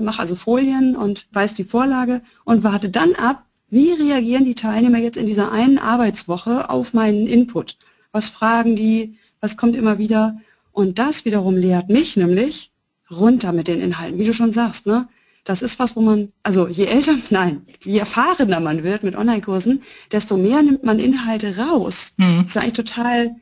Mache 0.00 0.20
also 0.20 0.34
Folien 0.34 0.96
und 0.96 1.28
weiß 1.32 1.54
die 1.54 1.64
Vorlage 1.64 2.22
und 2.44 2.64
warte 2.64 2.90
dann 2.90 3.14
ab, 3.14 3.44
wie 3.72 3.90
reagieren 3.90 4.44
die 4.44 4.54
Teilnehmer 4.54 4.98
jetzt 4.98 5.16
in 5.16 5.24
dieser 5.24 5.50
einen 5.50 5.78
Arbeitswoche 5.78 6.68
auf 6.68 6.92
meinen 6.92 7.26
Input? 7.26 7.78
Was 8.12 8.28
fragen 8.28 8.76
die? 8.76 9.16
Was 9.40 9.56
kommt 9.56 9.74
immer 9.76 9.96
wieder? 9.96 10.38
Und 10.72 10.98
das 10.98 11.24
wiederum 11.24 11.56
lehrt 11.56 11.88
mich 11.88 12.18
nämlich 12.18 12.70
runter 13.10 13.54
mit 13.54 13.68
den 13.68 13.80
Inhalten, 13.80 14.18
wie 14.18 14.24
du 14.24 14.34
schon 14.34 14.52
sagst. 14.52 14.86
Ne? 14.86 15.08
Das 15.44 15.62
ist 15.62 15.78
was, 15.78 15.96
wo 15.96 16.02
man, 16.02 16.32
also 16.42 16.68
je 16.68 16.84
älter, 16.84 17.16
nein, 17.30 17.62
je 17.82 17.98
erfahrener 17.98 18.60
man 18.60 18.82
wird 18.84 19.04
mit 19.04 19.16
Online-Kursen, 19.16 19.82
desto 20.12 20.36
mehr 20.36 20.62
nimmt 20.62 20.84
man 20.84 20.98
Inhalte 20.98 21.56
raus. 21.56 22.12
Mhm. 22.18 22.42
Das 22.42 22.50
ist 22.50 22.56
eigentlich 22.58 22.72
total, 22.74 23.34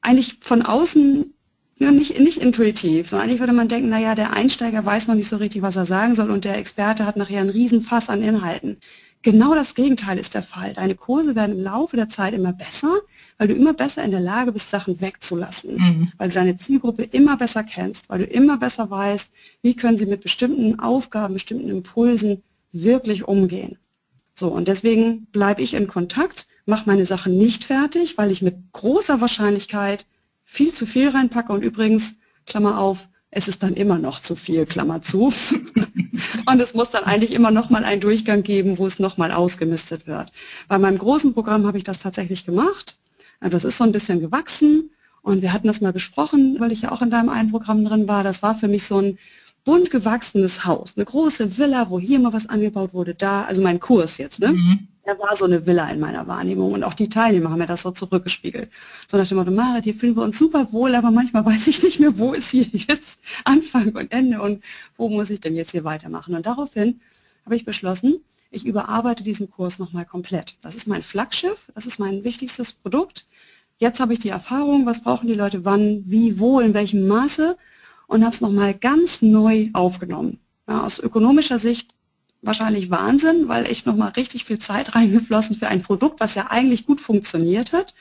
eigentlich 0.00 0.36
von 0.40 0.62
außen 0.62 1.34
nicht, 1.78 2.20
nicht 2.20 2.38
intuitiv, 2.38 3.08
sondern 3.08 3.26
eigentlich 3.28 3.40
würde 3.40 3.52
man 3.52 3.66
denken, 3.66 3.88
naja, 3.88 4.14
der 4.14 4.32
Einsteiger 4.32 4.84
weiß 4.84 5.08
noch 5.08 5.16
nicht 5.16 5.28
so 5.28 5.38
richtig, 5.38 5.62
was 5.62 5.74
er 5.74 5.86
sagen 5.86 6.14
soll 6.14 6.30
und 6.30 6.44
der 6.44 6.56
Experte 6.56 7.04
hat 7.04 7.16
nachher 7.16 7.40
einen 7.40 7.50
Riesenfass 7.50 8.08
an 8.08 8.22
Inhalten. 8.22 8.76
Genau 9.22 9.54
das 9.54 9.74
Gegenteil 9.76 10.18
ist 10.18 10.34
der 10.34 10.42
Fall. 10.42 10.74
Deine 10.74 10.96
Kurse 10.96 11.36
werden 11.36 11.56
im 11.56 11.62
Laufe 11.62 11.96
der 11.96 12.08
Zeit 12.08 12.34
immer 12.34 12.52
besser, 12.52 12.92
weil 13.38 13.48
du 13.48 13.54
immer 13.54 13.72
besser 13.72 14.02
in 14.02 14.10
der 14.10 14.20
Lage 14.20 14.50
bist, 14.50 14.70
Sachen 14.70 15.00
wegzulassen, 15.00 15.76
mhm. 15.76 16.12
weil 16.18 16.28
du 16.28 16.34
deine 16.34 16.56
Zielgruppe 16.56 17.04
immer 17.04 17.36
besser 17.36 17.62
kennst, 17.62 18.10
weil 18.10 18.18
du 18.18 18.24
immer 18.24 18.56
besser 18.56 18.90
weißt, 18.90 19.32
wie 19.62 19.76
können 19.76 19.96
sie 19.96 20.06
mit 20.06 20.22
bestimmten 20.22 20.80
Aufgaben, 20.80 21.34
bestimmten 21.34 21.68
Impulsen 21.68 22.42
wirklich 22.72 23.28
umgehen. 23.28 23.78
So, 24.34 24.48
und 24.48 24.66
deswegen 24.66 25.26
bleibe 25.26 25.62
ich 25.62 25.74
in 25.74 25.86
Kontakt, 25.86 26.48
mache 26.66 26.84
meine 26.86 27.06
Sachen 27.06 27.38
nicht 27.38 27.64
fertig, 27.64 28.18
weil 28.18 28.30
ich 28.30 28.42
mit 28.42 28.56
großer 28.72 29.20
Wahrscheinlichkeit 29.20 30.06
viel 30.44 30.72
zu 30.72 30.84
viel 30.84 31.10
reinpacke 31.10 31.52
und 31.52 31.62
übrigens, 31.62 32.16
Klammer 32.46 32.78
auf, 32.78 33.08
es 33.34 33.48
ist 33.48 33.62
dann 33.62 33.72
immer 33.72 33.98
noch 33.98 34.20
zu 34.20 34.36
viel, 34.36 34.66
Klammer 34.66 35.00
zu. 35.00 35.32
und 36.46 36.60
es 36.60 36.74
muss 36.74 36.90
dann 36.90 37.04
eigentlich 37.04 37.32
immer 37.32 37.50
noch 37.50 37.70
mal 37.70 37.82
einen 37.82 38.00
Durchgang 38.00 38.42
geben, 38.42 38.76
wo 38.76 38.86
es 38.86 38.98
noch 38.98 39.16
mal 39.16 39.32
ausgemistet 39.32 40.06
wird. 40.06 40.30
Bei 40.68 40.78
meinem 40.78 40.98
großen 40.98 41.32
Programm 41.32 41.66
habe 41.66 41.78
ich 41.78 41.84
das 41.84 41.98
tatsächlich 41.98 42.44
gemacht. 42.44 42.98
Das 43.40 43.64
ist 43.64 43.78
so 43.78 43.84
ein 43.84 43.92
bisschen 43.92 44.20
gewachsen 44.20 44.90
und 45.22 45.40
wir 45.40 45.52
hatten 45.52 45.66
das 45.66 45.80
mal 45.80 45.94
besprochen, 45.94 46.60
weil 46.60 46.72
ich 46.72 46.82
ja 46.82 46.92
auch 46.92 47.00
in 47.00 47.10
deinem 47.10 47.30
einen 47.30 47.50
Programm 47.50 47.84
drin 47.84 48.06
war. 48.06 48.22
Das 48.22 48.42
war 48.42 48.54
für 48.54 48.68
mich 48.68 48.84
so 48.84 48.98
ein 48.98 49.18
bunt 49.64 49.90
gewachsenes 49.90 50.66
Haus, 50.66 50.94
eine 50.96 51.06
große 51.06 51.56
Villa, 51.56 51.88
wo 51.88 51.98
hier 51.98 52.18
mal 52.18 52.32
was 52.34 52.48
angebaut 52.48 52.92
wurde, 52.92 53.14
da, 53.14 53.44
also 53.44 53.62
mein 53.62 53.80
Kurs 53.80 54.18
jetzt, 54.18 54.40
ne? 54.40 54.48
Mhm. 54.48 54.88
Er 55.04 55.18
war 55.18 55.34
so 55.34 55.46
eine 55.46 55.66
Villa 55.66 55.88
in 55.90 55.98
meiner 55.98 56.28
Wahrnehmung 56.28 56.72
und 56.72 56.84
auch 56.84 56.94
die 56.94 57.08
Teilnehmer 57.08 57.50
haben 57.50 57.58
mir 57.58 57.66
das 57.66 57.82
so 57.82 57.90
zurückgespiegelt. 57.90 58.70
So 59.08 59.16
nach 59.16 59.26
dem 59.26 59.38
Motto, 59.38 59.50
Marit, 59.50 59.84
hier 59.84 59.94
fühlen 59.94 60.16
wir 60.16 60.22
uns 60.22 60.38
super 60.38 60.72
wohl, 60.72 60.94
aber 60.94 61.10
manchmal 61.10 61.44
weiß 61.44 61.66
ich 61.66 61.82
nicht 61.82 61.98
mehr, 61.98 62.18
wo 62.18 62.34
ist 62.34 62.50
hier 62.50 62.66
jetzt 62.72 63.20
Anfang 63.44 63.96
und 63.96 64.12
Ende 64.12 64.40
und 64.40 64.62
wo 64.96 65.08
muss 65.08 65.30
ich 65.30 65.40
denn 65.40 65.56
jetzt 65.56 65.72
hier 65.72 65.82
weitermachen. 65.82 66.34
Und 66.36 66.46
daraufhin 66.46 67.00
habe 67.44 67.56
ich 67.56 67.64
beschlossen, 67.64 68.20
ich 68.50 68.64
überarbeite 68.64 69.24
diesen 69.24 69.50
Kurs 69.50 69.80
nochmal 69.80 70.04
komplett. 70.04 70.56
Das 70.60 70.76
ist 70.76 70.86
mein 70.86 71.02
Flaggschiff, 71.02 71.72
das 71.74 71.86
ist 71.86 71.98
mein 71.98 72.22
wichtigstes 72.22 72.72
Produkt. 72.72 73.26
Jetzt 73.78 73.98
habe 73.98 74.12
ich 74.12 74.20
die 74.20 74.28
Erfahrung, 74.28 74.86
was 74.86 75.02
brauchen 75.02 75.26
die 75.26 75.34
Leute 75.34 75.64
wann, 75.64 76.04
wie, 76.06 76.38
wo, 76.38 76.60
in 76.60 76.74
welchem 76.74 77.08
Maße 77.08 77.56
und 78.06 78.22
habe 78.22 78.34
es 78.34 78.40
nochmal 78.40 78.74
ganz 78.74 79.22
neu 79.22 79.70
aufgenommen. 79.72 80.38
Ja, 80.68 80.84
aus 80.84 81.00
ökonomischer 81.00 81.58
Sicht 81.58 81.96
wahrscheinlich 82.42 82.90
Wahnsinn, 82.90 83.48
weil 83.48 83.66
echt 83.66 83.86
nochmal 83.86 84.10
richtig 84.10 84.44
viel 84.44 84.58
Zeit 84.58 84.94
reingeflossen 84.94 85.56
für 85.56 85.68
ein 85.68 85.82
Produkt, 85.82 86.20
was 86.20 86.34
ja 86.34 86.48
eigentlich 86.50 86.86
gut 86.86 87.00
funktioniert 87.00 87.72
hat, 87.72 87.94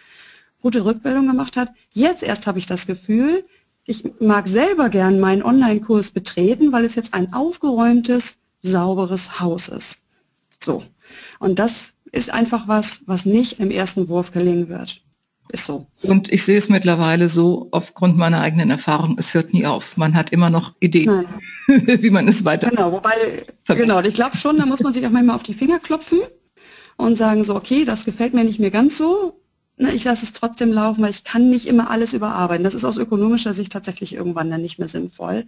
gute 0.61 0.83
Rückbildung 0.83 1.27
gemacht 1.27 1.55
hat. 1.55 1.71
Jetzt 1.93 2.23
erst 2.23 2.47
habe 2.47 2.59
ich 2.59 2.65
das 2.65 2.87
Gefühl, 2.87 3.45
ich 3.85 4.03
mag 4.19 4.47
selber 4.47 4.89
gern 4.89 5.19
meinen 5.19 5.43
Online-Kurs 5.43 6.11
betreten, 6.11 6.71
weil 6.71 6.85
es 6.85 6.95
jetzt 6.95 7.13
ein 7.13 7.33
aufgeräumtes, 7.33 8.37
sauberes 8.61 9.39
Haus 9.39 9.69
ist. 9.69 10.03
So. 10.63 10.83
Und 11.39 11.57
das 11.57 11.93
ist 12.11 12.29
einfach 12.29 12.67
was, 12.67 13.01
was 13.07 13.25
nicht 13.25 13.59
im 13.59 13.71
ersten 13.71 14.07
Wurf 14.09 14.31
gelingen 14.31 14.69
wird. 14.69 15.01
Ist 15.49 15.65
so. 15.65 15.87
Und 16.03 16.31
ich 16.31 16.45
sehe 16.45 16.57
es 16.57 16.69
mittlerweile 16.69 17.27
so, 17.27 17.67
aufgrund 17.71 18.17
meiner 18.17 18.39
eigenen 18.39 18.69
Erfahrung, 18.69 19.15
es 19.17 19.33
hört 19.33 19.53
nie 19.53 19.65
auf. 19.65 19.97
Man 19.97 20.15
hat 20.15 20.31
immer 20.31 20.49
noch 20.49 20.75
Ideen, 20.79 21.25
wie 21.67 22.09
man 22.09 22.27
es 22.27 22.45
weiter. 22.45 22.69
Genau, 22.69 22.91
wobei, 22.93 23.45
genau, 23.67 24.01
ich 24.01 24.13
glaube 24.13 24.37
schon, 24.37 24.57
da 24.57 24.65
muss 24.65 24.81
man 24.81 24.93
sich 24.93 25.05
auch 25.05 25.11
manchmal 25.11 25.35
auf 25.35 25.43
die 25.43 25.53
Finger 25.53 25.79
klopfen 25.79 26.19
und 26.95 27.17
sagen 27.17 27.43
so, 27.43 27.55
okay, 27.55 27.83
das 27.83 28.05
gefällt 28.05 28.33
mir 28.33 28.43
nicht 28.43 28.59
mehr 28.59 28.71
ganz 28.71 28.97
so. 28.97 29.41
Ich 29.77 30.03
lasse 30.03 30.23
es 30.23 30.31
trotzdem 30.33 30.71
laufen, 30.71 31.01
weil 31.01 31.09
ich 31.09 31.23
kann 31.23 31.49
nicht 31.49 31.67
immer 31.67 31.89
alles 31.89 32.13
überarbeiten. 32.13 32.63
Das 32.63 32.75
ist 32.75 32.85
aus 32.85 32.97
ökonomischer 32.97 33.53
Sicht 33.53 33.73
tatsächlich 33.73 34.13
irgendwann 34.13 34.49
dann 34.49 34.61
nicht 34.61 34.79
mehr 34.79 34.87
sinnvoll 34.87 35.45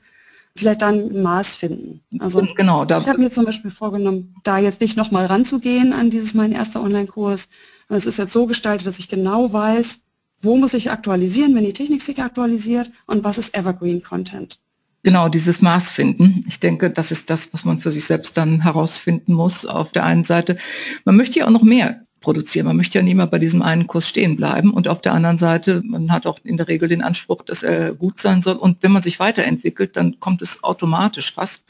vielleicht 0.55 0.81
dann 0.81 1.09
ein 1.09 1.21
Maß 1.21 1.55
finden. 1.55 2.01
Also 2.19 2.45
genau, 2.55 2.85
ich 2.85 3.07
habe 3.07 3.17
mir 3.19 3.29
zum 3.29 3.45
Beispiel 3.45 3.71
vorgenommen, 3.71 4.35
da 4.43 4.59
jetzt 4.59 4.81
nicht 4.81 4.97
nochmal 4.97 5.25
ranzugehen 5.25 5.93
an 5.93 6.09
dieses 6.09 6.33
mein 6.33 6.51
erster 6.51 6.81
Online-Kurs. 6.81 7.49
Es 7.89 8.05
ist 8.05 8.17
jetzt 8.17 8.33
so 8.33 8.45
gestaltet, 8.45 8.87
dass 8.87 8.99
ich 8.99 9.09
genau 9.09 9.51
weiß, 9.51 10.01
wo 10.41 10.57
muss 10.57 10.73
ich 10.73 10.91
aktualisieren, 10.91 11.55
wenn 11.55 11.63
die 11.63 11.73
Technik 11.73 12.01
sich 12.01 12.21
aktualisiert 12.21 12.91
und 13.07 13.23
was 13.23 13.37
ist 13.37 13.55
Evergreen 13.55 14.03
Content. 14.03 14.59
Genau, 15.03 15.27
dieses 15.27 15.61
Maß 15.61 15.89
finden. 15.89 16.45
Ich 16.47 16.61
denke, 16.61 16.89
das 16.89 17.11
ist 17.11 17.29
das, 17.29 17.53
was 17.53 17.65
man 17.65 17.79
für 17.79 17.91
sich 17.91 18.05
selbst 18.05 18.37
dann 18.37 18.61
herausfinden 18.61 19.33
muss. 19.33 19.65
Auf 19.65 19.91
der 19.91 20.05
einen 20.05 20.23
Seite, 20.23 20.57
man 21.03 21.17
möchte 21.17 21.39
ja 21.39 21.45
auch 21.45 21.51
noch 21.51 21.63
mehr 21.63 22.05
produzieren. 22.21 22.65
Man 22.65 22.77
möchte 22.77 22.97
ja 22.97 23.03
nicht 23.03 23.15
mehr 23.15 23.27
bei 23.27 23.37
diesem 23.37 23.61
einen 23.61 23.85
Kurs 23.85 24.07
stehen 24.07 24.37
bleiben. 24.37 24.71
Und 24.71 24.87
auf 24.87 25.01
der 25.01 25.13
anderen 25.13 25.37
Seite, 25.37 25.81
man 25.85 26.11
hat 26.11 26.25
auch 26.25 26.39
in 26.43 26.55
der 26.55 26.69
Regel 26.69 26.87
den 26.87 27.01
Anspruch, 27.01 27.43
dass 27.43 27.63
er 27.63 27.93
gut 27.93 28.17
sein 28.17 28.41
soll. 28.41 28.55
Und 28.55 28.81
wenn 28.81 28.93
man 28.93 29.01
sich 29.01 29.19
weiterentwickelt, 29.19 29.97
dann 29.97 30.19
kommt 30.21 30.41
es 30.41 30.63
automatisch 30.63 31.33
fast, 31.33 31.65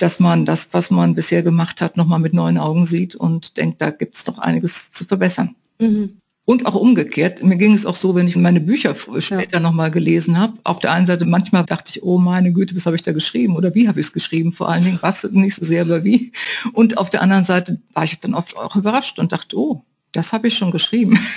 dass 0.00 0.18
man 0.18 0.46
das, 0.46 0.68
was 0.72 0.90
man 0.90 1.14
bisher 1.14 1.42
gemacht 1.42 1.82
hat, 1.82 1.96
nochmal 1.96 2.18
mit 2.18 2.32
neuen 2.32 2.58
Augen 2.58 2.86
sieht 2.86 3.14
und 3.14 3.56
denkt, 3.56 3.80
da 3.82 3.90
gibt 3.90 4.16
es 4.16 4.26
noch 4.26 4.38
einiges 4.38 4.92
zu 4.92 5.04
verbessern. 5.04 5.54
Mhm. 5.78 6.16
Und 6.46 6.66
auch 6.66 6.74
umgekehrt. 6.74 7.44
Mir 7.44 7.56
ging 7.56 7.74
es 7.74 7.86
auch 7.86 7.94
so, 7.94 8.14
wenn 8.14 8.26
ich 8.26 8.34
meine 8.34 8.60
Bücher 8.60 8.96
später 9.18 9.58
ja. 9.58 9.60
nochmal 9.60 9.90
gelesen 9.90 10.38
habe. 10.38 10.54
Auf 10.64 10.80
der 10.80 10.90
einen 10.90 11.06
Seite, 11.06 11.26
manchmal 11.26 11.64
dachte 11.64 11.92
ich, 11.94 12.02
oh 12.02 12.18
meine 12.18 12.52
Güte, 12.52 12.74
was 12.74 12.86
habe 12.86 12.96
ich 12.96 13.02
da 13.02 13.12
geschrieben? 13.12 13.54
Oder 13.56 13.74
wie 13.74 13.86
habe 13.86 14.00
ich 14.00 14.06
es 14.06 14.12
geschrieben? 14.12 14.52
Vor 14.52 14.68
allen 14.68 14.82
Dingen, 14.82 14.98
was 15.02 15.22
nicht 15.30 15.54
so 15.54 15.64
sehr, 15.64 15.82
aber 15.82 16.02
wie. 16.02 16.32
Und 16.72 16.98
auf 16.98 17.10
der 17.10 17.22
anderen 17.22 17.44
Seite 17.44 17.78
war 17.92 18.04
ich 18.04 18.18
dann 18.20 18.34
oft 18.34 18.56
auch 18.56 18.74
überrascht 18.74 19.18
und 19.18 19.32
dachte, 19.32 19.56
oh, 19.56 19.82
das 20.12 20.32
habe 20.32 20.48
ich 20.48 20.56
schon 20.56 20.70
geschrieben. 20.70 21.18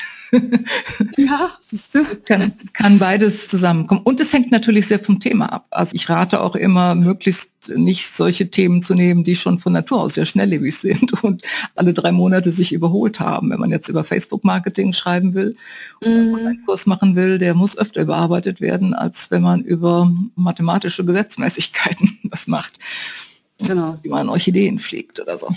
Ja, 1.17 1.51
siehst 1.59 1.95
du. 1.95 2.03
Kann, 2.26 2.53
kann 2.74 2.99
beides 2.99 3.47
zusammenkommen. 3.47 4.01
Und 4.03 4.19
es 4.19 4.34
hängt 4.34 4.51
natürlich 4.51 4.88
sehr 4.88 4.99
vom 4.99 5.19
Thema 5.19 5.51
ab. 5.51 5.67
Also 5.71 5.91
ich 5.93 6.09
rate 6.09 6.41
auch 6.41 6.55
immer, 6.55 6.95
möglichst 6.95 7.71
nicht 7.76 8.09
solche 8.09 8.49
Themen 8.49 8.82
zu 8.82 8.95
nehmen, 8.95 9.24
die 9.24 9.36
schon 9.36 9.59
von 9.59 9.74
Natur 9.74 10.01
aus 10.01 10.15
sehr 10.15 10.26
schnelllebig 10.26 10.76
sind 10.78 11.24
und 11.24 11.43
alle 11.76 11.93
drei 11.93 12.11
Monate 12.11 12.51
sich 12.51 12.74
überholt 12.74 13.19
haben. 13.19 13.51
Wenn 13.51 13.59
man 13.59 13.69
jetzt 13.69 13.89
über 13.89 14.03
Facebook-Marketing 14.03 14.93
schreiben 14.93 15.34
will 15.34 15.55
mhm. 16.03 16.34
oder 16.34 16.47
einen 16.47 16.65
Kurs 16.65 16.86
machen 16.86 17.15
will, 17.15 17.38
der 17.38 17.53
muss 17.53 17.78
öfter 17.78 18.01
überarbeitet 18.01 18.59
werden, 18.61 18.93
als 18.93 19.32
wenn 19.32 19.43
man 19.43 19.61
über 19.61 20.11
mathematische 20.36 21.05
Gesetzmäßigkeiten 21.05 22.19
was 22.24 22.47
macht. 22.47 22.80
Genau. 23.59 23.99
Wie 24.01 24.09
man 24.09 24.30
Orchideen 24.30 24.80
pflegt 24.80 25.19
oder 25.19 25.38
so. 25.38 25.53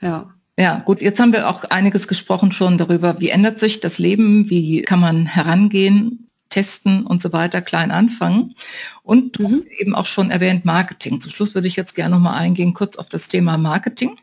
Ja. 0.00 0.34
Ja, 0.58 0.78
gut, 0.78 1.02
jetzt 1.02 1.20
haben 1.20 1.32
wir 1.32 1.48
auch 1.50 1.64
einiges 1.64 2.08
gesprochen 2.08 2.50
schon 2.50 2.78
darüber, 2.78 3.20
wie 3.20 3.28
ändert 3.28 3.58
sich 3.58 3.80
das 3.80 3.98
Leben, 3.98 4.48
wie 4.48 4.82
kann 4.82 5.00
man 5.00 5.26
herangehen, 5.26 6.30
testen 6.48 7.06
und 7.06 7.20
so 7.20 7.32
weiter, 7.32 7.60
klein 7.60 7.90
anfangen. 7.90 8.54
Und 9.02 9.38
du 9.38 9.48
mhm. 9.48 9.52
hast 9.52 9.66
eben 9.66 9.94
auch 9.94 10.06
schon 10.06 10.30
erwähnt 10.30 10.64
Marketing. 10.64 11.20
Zum 11.20 11.30
Schluss 11.30 11.54
würde 11.54 11.68
ich 11.68 11.76
jetzt 11.76 11.94
gerne 11.94 12.14
nochmal 12.14 12.38
eingehen, 12.38 12.72
kurz 12.72 12.96
auf 12.96 13.08
das 13.10 13.28
Thema 13.28 13.58
Marketing. 13.58 14.18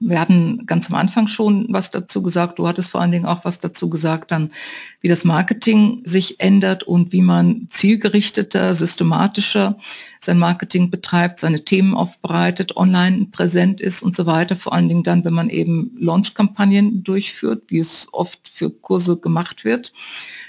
Wir 0.00 0.20
hatten 0.20 0.64
ganz 0.66 0.88
am 0.88 0.94
Anfang 0.94 1.26
schon 1.26 1.66
was 1.70 1.90
dazu 1.90 2.22
gesagt. 2.22 2.60
Du 2.60 2.68
hattest 2.68 2.90
vor 2.90 3.00
allen 3.00 3.10
Dingen 3.10 3.26
auch 3.26 3.44
was 3.44 3.58
dazu 3.58 3.90
gesagt, 3.90 4.30
dann 4.30 4.52
wie 5.00 5.08
das 5.08 5.24
Marketing 5.24 6.02
sich 6.04 6.38
ändert 6.38 6.84
und 6.84 7.12
wie 7.12 7.20
man 7.20 7.66
zielgerichteter, 7.68 8.76
systematischer 8.76 9.76
sein 10.20 10.38
Marketing 10.38 10.90
betreibt, 10.90 11.40
seine 11.40 11.64
Themen 11.64 11.94
aufbereitet, 11.94 12.76
online 12.76 13.26
präsent 13.32 13.80
ist 13.80 14.02
und 14.02 14.14
so 14.14 14.26
weiter. 14.26 14.54
Vor 14.54 14.72
allen 14.72 14.88
Dingen 14.88 15.02
dann, 15.02 15.24
wenn 15.24 15.34
man 15.34 15.50
eben 15.50 15.96
Launch-Kampagnen 15.98 17.02
durchführt, 17.02 17.64
wie 17.68 17.78
es 17.78 18.06
oft 18.12 18.48
für 18.48 18.70
Kurse 18.70 19.18
gemacht 19.18 19.64
wird 19.64 19.92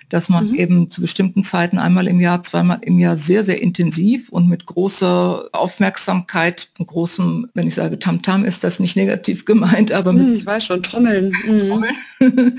dass 0.10 0.30
man 0.30 0.50
mhm. 0.50 0.56
eben 0.56 0.90
zu 0.90 1.02
bestimmten 1.02 1.44
Zeiten 1.44 1.78
einmal 1.78 2.08
im 2.08 2.20
Jahr, 2.20 2.44
zweimal 2.44 2.80
im 2.82 3.00
Jahr 3.00 3.16
sehr, 3.16 3.44
sehr 3.44 3.62
intensiv 3.62 4.30
und 4.30 4.48
mit 4.48 4.66
großer 4.66 5.50
Aufmerksamkeit, 5.54 6.70
großem, 6.78 7.48
wenn 7.54 7.68
ich 7.68 7.76
sage 7.76 8.00
Tamtam, 8.00 8.42
-Tam, 8.42 8.46
ist 8.46 8.64
das 8.64 8.80
nicht 8.80 8.96
negativ 8.96 9.46
gemeint, 9.50 9.92
aber 9.92 10.12
mit, 10.14 10.24
hm, 10.24 10.34
ich 10.34 10.46
weiß 10.46 10.66
schon, 10.66 10.84
Trommeln. 10.84 11.32
Mhm. 11.48 11.86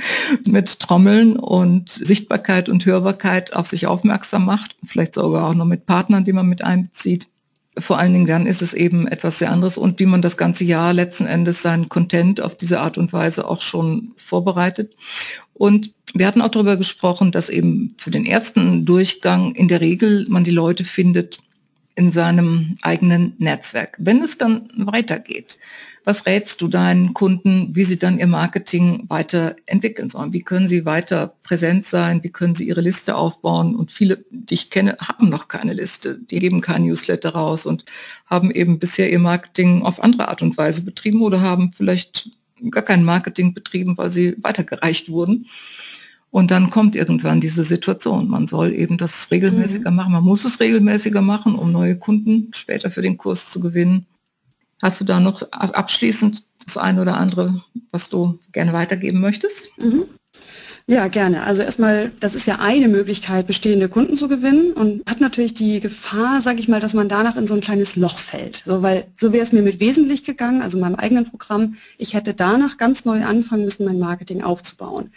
mit 0.46 0.80
Trommeln 0.80 1.36
und 1.36 1.90
Sichtbarkeit 1.90 2.68
und 2.68 2.86
Hörbarkeit 2.86 3.53
auf 3.53 3.66
sich 3.66 3.86
aufmerksam 3.86 4.44
macht, 4.46 4.76
vielleicht 4.84 5.14
sogar 5.14 5.48
auch 5.48 5.55
noch 5.55 5.66
mit 5.66 5.86
Partnern, 5.86 6.24
die 6.24 6.32
man 6.32 6.46
mit 6.46 6.62
einbezieht 6.62 7.30
vor 7.79 7.99
allen 7.99 8.12
Dingen 8.12 8.27
dann 8.27 8.47
ist 8.47 8.62
es 8.62 8.75
eben 8.75 9.07
etwas 9.07 9.39
sehr 9.39 9.51
anderes 9.51 9.79
und 9.79 10.01
wie 10.01 10.07
man 10.07 10.23
das 10.23 10.37
ganze 10.37 10.64
Jahr 10.64 10.93
letzten 10.93 11.27
Endes 11.27 11.62
seinen 11.62 11.89
Content 11.89 12.41
auf 12.41 12.57
diese 12.57 12.81
Art 12.81 12.99
und 12.99 13.12
Weise 13.12 13.47
auch 13.47 13.62
schon 13.62 14.12
vorbereitet. 14.16 14.97
Und 15.55 15.93
wir 16.12 16.27
hatten 16.27 16.43
auch 16.43 16.49
darüber 16.49 16.77
gesprochen, 16.77 17.31
dass 17.31 17.49
eben 17.49 17.95
für 17.99 18.11
den 18.11 18.27
ersten 18.27 18.85
Durchgang 18.85 19.53
in 19.55 19.68
der 19.68 19.81
Regel 19.81 20.27
man 20.29 20.43
die 20.43 20.51
Leute 20.51 20.85
findet 20.85 21.39
in 21.95 22.11
seinem 22.11 22.75
eigenen 22.83 23.35
Netzwerk. 23.39 23.97
Wenn 24.01 24.23
es 24.23 24.39
dann 24.39 24.71
weitergeht, 24.77 25.59
was 26.05 26.26
rätst 26.26 26.62
du 26.62 26.68
deinen 26.68 27.14
Kunden, 27.14 27.74
wie 27.74 27.84
sie 27.84 27.98
dann 27.98 28.18
ihr 28.18 28.26
Marketing 28.26 29.05
weiterentwickeln 29.09 30.09
sollen? 30.09 30.32
Wie 30.32 30.42
können 30.42 30.68
sie 30.68 30.84
weiter 30.84 31.34
präsent 31.42 31.84
sein? 31.84 32.22
Wie 32.22 32.30
können 32.30 32.55
sie 32.55 32.66
ihre 32.66 32.80
Liste 32.80 33.16
aufbauen? 33.16 33.76
Und 33.76 33.92
viele, 33.92 34.24
die 34.30 34.55
ich 34.55 34.70
kenne, 34.70 34.96
haben 34.98 35.28
noch 35.28 35.48
keine 35.48 35.74
Liste. 35.74 36.18
Die 36.18 36.38
geben 36.38 36.61
kein 36.61 36.84
Newsletter 36.84 37.30
raus 37.30 37.66
und 37.66 37.84
haben 38.26 38.51
eben 38.51 38.78
bisher 38.78 39.12
ihr 39.12 39.18
Marketing 39.18 39.82
auf 39.82 40.03
andere 40.03 40.28
Art 40.28 40.42
und 40.42 40.57
Weise 40.57 40.82
betrieben 40.82 41.22
oder 41.22 41.40
haben 41.40 41.72
vielleicht 41.72 42.30
gar 42.70 42.82
kein 42.82 43.05
Marketing 43.05 43.55
betrieben, 43.55 43.96
weil 43.96 44.11
sie 44.11 44.36
weitergereicht 44.40 45.11
wurden. 45.11 45.46
Und 46.30 46.53
dann 46.53 46.70
kommt 46.70 46.94
irgendwann 46.94 47.40
diese 47.40 47.64
Situation. 47.64 48.28
Man 48.28 48.46
soll 48.46 48.72
eben 48.72 48.96
das 48.96 49.30
regelmäßiger 49.30 49.90
mhm. 49.90 49.96
machen. 49.96 50.12
Man 50.12 50.24
muss 50.24 50.44
es 50.44 50.61
regelmäßiger 50.61 51.22
machen, 51.22 51.57
um 51.57 51.72
neue 51.72 51.98
Kunden 51.98 52.53
später 52.55 52.90
für 52.90 53.03
den 53.03 53.16
Kurs 53.16 53.51
zu 53.51 53.61
gewinnen. 53.61 54.07
Hast 54.83 55.01
du 55.01 55.05
da 55.05 55.20
noch 55.20 55.43
abschließend 55.53 56.45
das 56.64 56.76
eine 56.76 57.03
oder 57.03 57.16
andere, 57.16 57.62
was 57.91 58.09
du 58.09 58.39
gerne 58.53 58.72
weitergeben 58.72 59.20
möchtest? 59.20 59.70
Mhm. 59.78 60.05
Ja, 60.87 61.07
gerne. 61.07 61.45
Also 61.45 61.62
erstmal, 61.62 62.11
das 62.18 62.35
ist 62.35 62.47
ja 62.47 62.59
eine 62.59 62.89
Möglichkeit, 62.89 63.47
bestehende 63.47 63.89
Kunden 63.89 64.16
zu 64.16 64.26
gewinnen 64.26 64.72
und 64.72 65.09
hat 65.09 65.20
natürlich 65.20 65.55
die 65.55 65.78
Gefahr, 65.78 66.41
sage 66.41 66.59
ich 66.59 66.66
mal, 66.66 66.81
dass 66.81 66.95
man 66.95 67.09
danach 67.09 67.37
in 67.37 67.47
so 67.47 67.55
ein 67.55 67.61
kleines 67.61 67.95
Loch 67.95 68.18
fällt. 68.18 68.62
So, 68.66 68.83
weil 68.83 69.07
so 69.14 69.33
wäre 69.33 69.45
es 69.45 69.53
mir 69.53 69.62
mit 69.62 69.78
wesentlich 69.78 70.24
gegangen, 70.24 70.62
also 70.62 70.78
meinem 70.78 70.97
eigenen 70.97 71.31
Programm. 71.31 71.76
Ich 71.97 72.14
hätte 72.14 72.35
danach 72.35 72.76
ganz 72.76 73.05
neu 73.05 73.24
anfangen 73.24 73.66
müssen, 73.66 73.85
mein 73.85 74.01
Marketing 74.01 74.43
aufzubauen. 74.43 75.12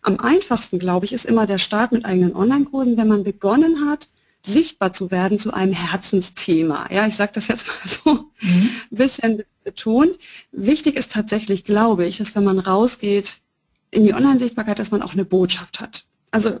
Am 0.00 0.18
einfachsten, 0.18 0.78
glaube 0.78 1.04
ich, 1.04 1.12
ist 1.12 1.26
immer 1.26 1.44
der 1.44 1.58
Start 1.58 1.92
mit 1.92 2.06
eigenen 2.06 2.34
Online-Kursen, 2.34 2.96
wenn 2.96 3.08
man 3.08 3.24
begonnen 3.24 3.86
hat, 3.90 4.08
sichtbar 4.48 4.92
zu 4.92 5.10
werden 5.10 5.38
zu 5.38 5.52
einem 5.52 5.72
Herzensthema. 5.72 6.86
Ja, 6.90 7.06
ich 7.06 7.16
sage 7.16 7.32
das 7.34 7.48
jetzt 7.48 7.68
mal 7.68 7.74
so 7.84 8.12
mhm. 8.40 8.70
ein 8.90 8.96
bisschen 8.96 9.42
betont. 9.64 10.18
Wichtig 10.52 10.96
ist 10.96 11.12
tatsächlich, 11.12 11.64
glaube 11.64 12.06
ich, 12.06 12.18
dass 12.18 12.34
wenn 12.34 12.44
man 12.44 12.58
rausgeht 12.58 13.40
in 13.90 14.04
die 14.04 14.14
Online-Sichtbarkeit, 14.14 14.78
dass 14.78 14.90
man 14.90 15.02
auch 15.02 15.12
eine 15.12 15.24
Botschaft 15.24 15.80
hat. 15.80 16.06
Also 16.30 16.54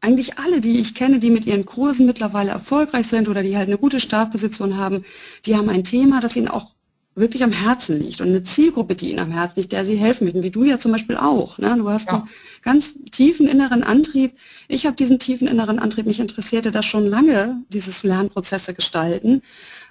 eigentlich 0.00 0.38
alle, 0.38 0.60
die 0.60 0.78
ich 0.78 0.94
kenne, 0.94 1.18
die 1.18 1.30
mit 1.30 1.46
ihren 1.46 1.66
Kursen 1.66 2.06
mittlerweile 2.06 2.50
erfolgreich 2.50 3.06
sind 3.06 3.28
oder 3.28 3.42
die 3.42 3.56
halt 3.56 3.68
eine 3.68 3.78
gute 3.78 4.00
Startposition 4.00 4.76
haben, 4.76 5.04
die 5.44 5.56
haben 5.56 5.68
ein 5.68 5.84
Thema, 5.84 6.20
das 6.20 6.36
ihnen 6.36 6.48
auch 6.48 6.72
wirklich 7.20 7.42
am 7.42 7.52
Herzen 7.52 7.98
liegt 7.98 8.20
und 8.20 8.28
eine 8.28 8.42
Zielgruppe, 8.42 8.94
die 8.94 9.10
ihnen 9.10 9.18
am 9.18 9.30
Herzen 9.30 9.60
liegt, 9.60 9.72
der 9.72 9.84
sie 9.84 9.96
helfen 9.96 10.24
möchten, 10.24 10.42
wie 10.42 10.50
du 10.50 10.64
ja 10.64 10.78
zum 10.78 10.92
Beispiel 10.92 11.16
auch. 11.16 11.58
Ne? 11.58 11.74
Du 11.76 11.88
hast 11.88 12.08
ja. 12.08 12.14
einen 12.14 12.28
ganz 12.62 12.94
tiefen 13.10 13.48
inneren 13.48 13.82
Antrieb. 13.82 14.32
Ich 14.68 14.86
habe 14.86 14.96
diesen 14.96 15.18
tiefen 15.18 15.48
inneren 15.48 15.78
Antrieb, 15.78 16.06
mich 16.06 16.20
interessierte 16.20 16.70
das 16.70 16.86
schon 16.86 17.06
lange, 17.06 17.62
dieses 17.68 18.02
Lernprozesse 18.02 18.74
gestalten. 18.74 19.42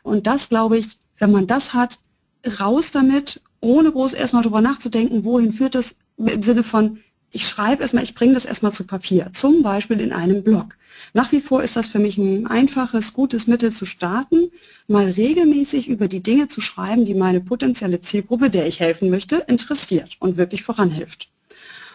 Und 0.03 0.27
das, 0.27 0.49
glaube 0.49 0.77
ich, 0.77 0.97
wenn 1.17 1.31
man 1.31 1.47
das 1.47 1.73
hat, 1.73 1.99
raus 2.59 2.91
damit, 2.91 3.41
ohne 3.59 3.91
groß 3.91 4.13
erstmal 4.13 4.43
drüber 4.43 4.61
nachzudenken, 4.61 5.25
wohin 5.25 5.53
führt 5.53 5.75
das 5.75 5.95
im 6.17 6.41
Sinne 6.41 6.63
von, 6.63 6.99
ich 7.31 7.47
schreibe 7.47 7.81
erstmal, 7.81 8.03
ich 8.03 8.15
bringe 8.15 8.33
das 8.33 8.45
erstmal 8.45 8.71
zu 8.71 8.85
Papier, 8.85 9.29
zum 9.33 9.61
Beispiel 9.61 9.99
in 9.99 10.13
einem 10.13 10.43
Blog. 10.43 10.77
Nach 11.13 11.31
wie 11.31 11.41
vor 11.41 11.63
ist 11.63 11.75
das 11.75 11.87
für 11.87 11.99
mich 11.99 12.17
ein 12.17 12.47
einfaches, 12.47 13.13
gutes 13.13 13.47
Mittel 13.47 13.71
zu 13.71 13.85
starten, 13.85 14.49
mal 14.87 15.05
regelmäßig 15.05 15.87
über 15.87 16.07
die 16.07 16.23
Dinge 16.23 16.47
zu 16.47 16.61
schreiben, 16.61 17.05
die 17.05 17.13
meine 17.13 17.41
potenzielle 17.41 18.01
Zielgruppe, 18.01 18.49
der 18.49 18.67
ich 18.67 18.79
helfen 18.79 19.09
möchte, 19.09 19.37
interessiert 19.47 20.17
und 20.19 20.37
wirklich 20.37 20.63
voranhilft. 20.63 21.29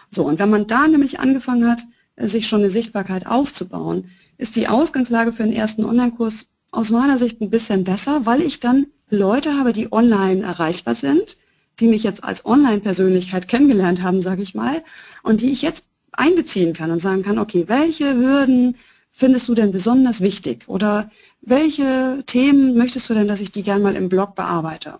So, 0.09 0.25
und 0.25 0.39
wenn 0.39 0.49
man 0.49 0.67
da 0.67 0.87
nämlich 0.87 1.19
angefangen 1.19 1.69
hat, 1.69 1.83
sich 2.15 2.47
schon 2.47 2.59
eine 2.59 2.69
Sichtbarkeit 2.69 3.25
aufzubauen, 3.25 4.09
ist 4.37 4.55
die 4.55 4.67
Ausgangslage 4.67 5.33
für 5.33 5.43
den 5.43 5.53
ersten 5.53 5.83
Online-Kurs 5.83 6.47
aus 6.71 6.91
meiner 6.91 7.17
Sicht 7.17 7.41
ein 7.41 7.49
bisschen 7.49 7.83
besser, 7.83 8.25
weil 8.25 8.41
ich 8.41 8.59
dann 8.59 8.87
Leute 9.09 9.57
habe, 9.57 9.73
die 9.73 9.91
online 9.91 10.43
erreichbar 10.43 10.95
sind, 10.95 11.37
die 11.79 11.87
mich 11.87 12.03
jetzt 12.03 12.23
als 12.23 12.45
Online-Persönlichkeit 12.45 13.47
kennengelernt 13.47 14.01
haben, 14.01 14.21
sage 14.21 14.43
ich 14.43 14.53
mal, 14.53 14.83
und 15.23 15.41
die 15.41 15.51
ich 15.51 15.61
jetzt 15.61 15.85
einbeziehen 16.11 16.73
kann 16.73 16.91
und 16.91 17.01
sagen 17.01 17.23
kann, 17.23 17.39
okay, 17.39 17.65
welche 17.67 18.15
Hürden 18.15 18.77
findest 19.11 19.47
du 19.47 19.55
denn 19.55 19.71
besonders 19.71 20.21
wichtig 20.21 20.67
oder 20.67 21.09
welche 21.41 22.23
Themen 22.25 22.77
möchtest 22.77 23.09
du 23.09 23.13
denn, 23.13 23.27
dass 23.27 23.41
ich 23.41 23.51
die 23.51 23.63
gern 23.63 23.81
mal 23.81 23.95
im 23.95 24.09
Blog 24.09 24.35
bearbeite? 24.35 24.99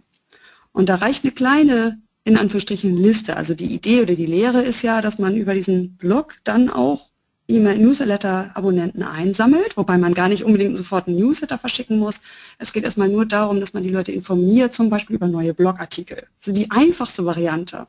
Und 0.71 0.89
da 0.89 0.95
reicht 0.95 1.23
eine 1.23 1.33
kleine, 1.33 2.01
in 2.23 2.37
Anführungsstrichen, 2.37 2.97
Liste. 2.97 3.37
Also 3.37 3.53
die 3.53 3.73
Idee 3.73 4.01
oder 4.01 4.15
die 4.15 4.25
Lehre 4.25 4.61
ist 4.61 4.81
ja, 4.81 5.01
dass 5.01 5.19
man 5.19 5.35
über 5.37 5.53
diesen 5.53 5.95
Blog 5.97 6.37
dann 6.43 6.69
auch 6.69 7.09
E-Mail-Newsletter-Abonnenten 7.47 9.03
einsammelt, 9.03 9.75
wobei 9.75 9.97
man 9.97 10.13
gar 10.13 10.29
nicht 10.29 10.43
unbedingt 10.43 10.77
sofort 10.77 11.07
einen 11.07 11.17
Newsletter 11.17 11.57
verschicken 11.57 11.99
muss. 11.99 12.21
Es 12.57 12.71
geht 12.71 12.83
erstmal 12.85 13.09
nur 13.09 13.25
darum, 13.25 13.59
dass 13.59 13.73
man 13.73 13.83
die 13.83 13.89
Leute 13.89 14.11
informiert, 14.11 14.73
zum 14.73 14.89
Beispiel 14.89 15.17
über 15.17 15.27
neue 15.27 15.53
Blogartikel. 15.53 16.27
Also 16.41 16.53
die 16.53 16.71
einfachste 16.71 17.25
Variante. 17.25 17.87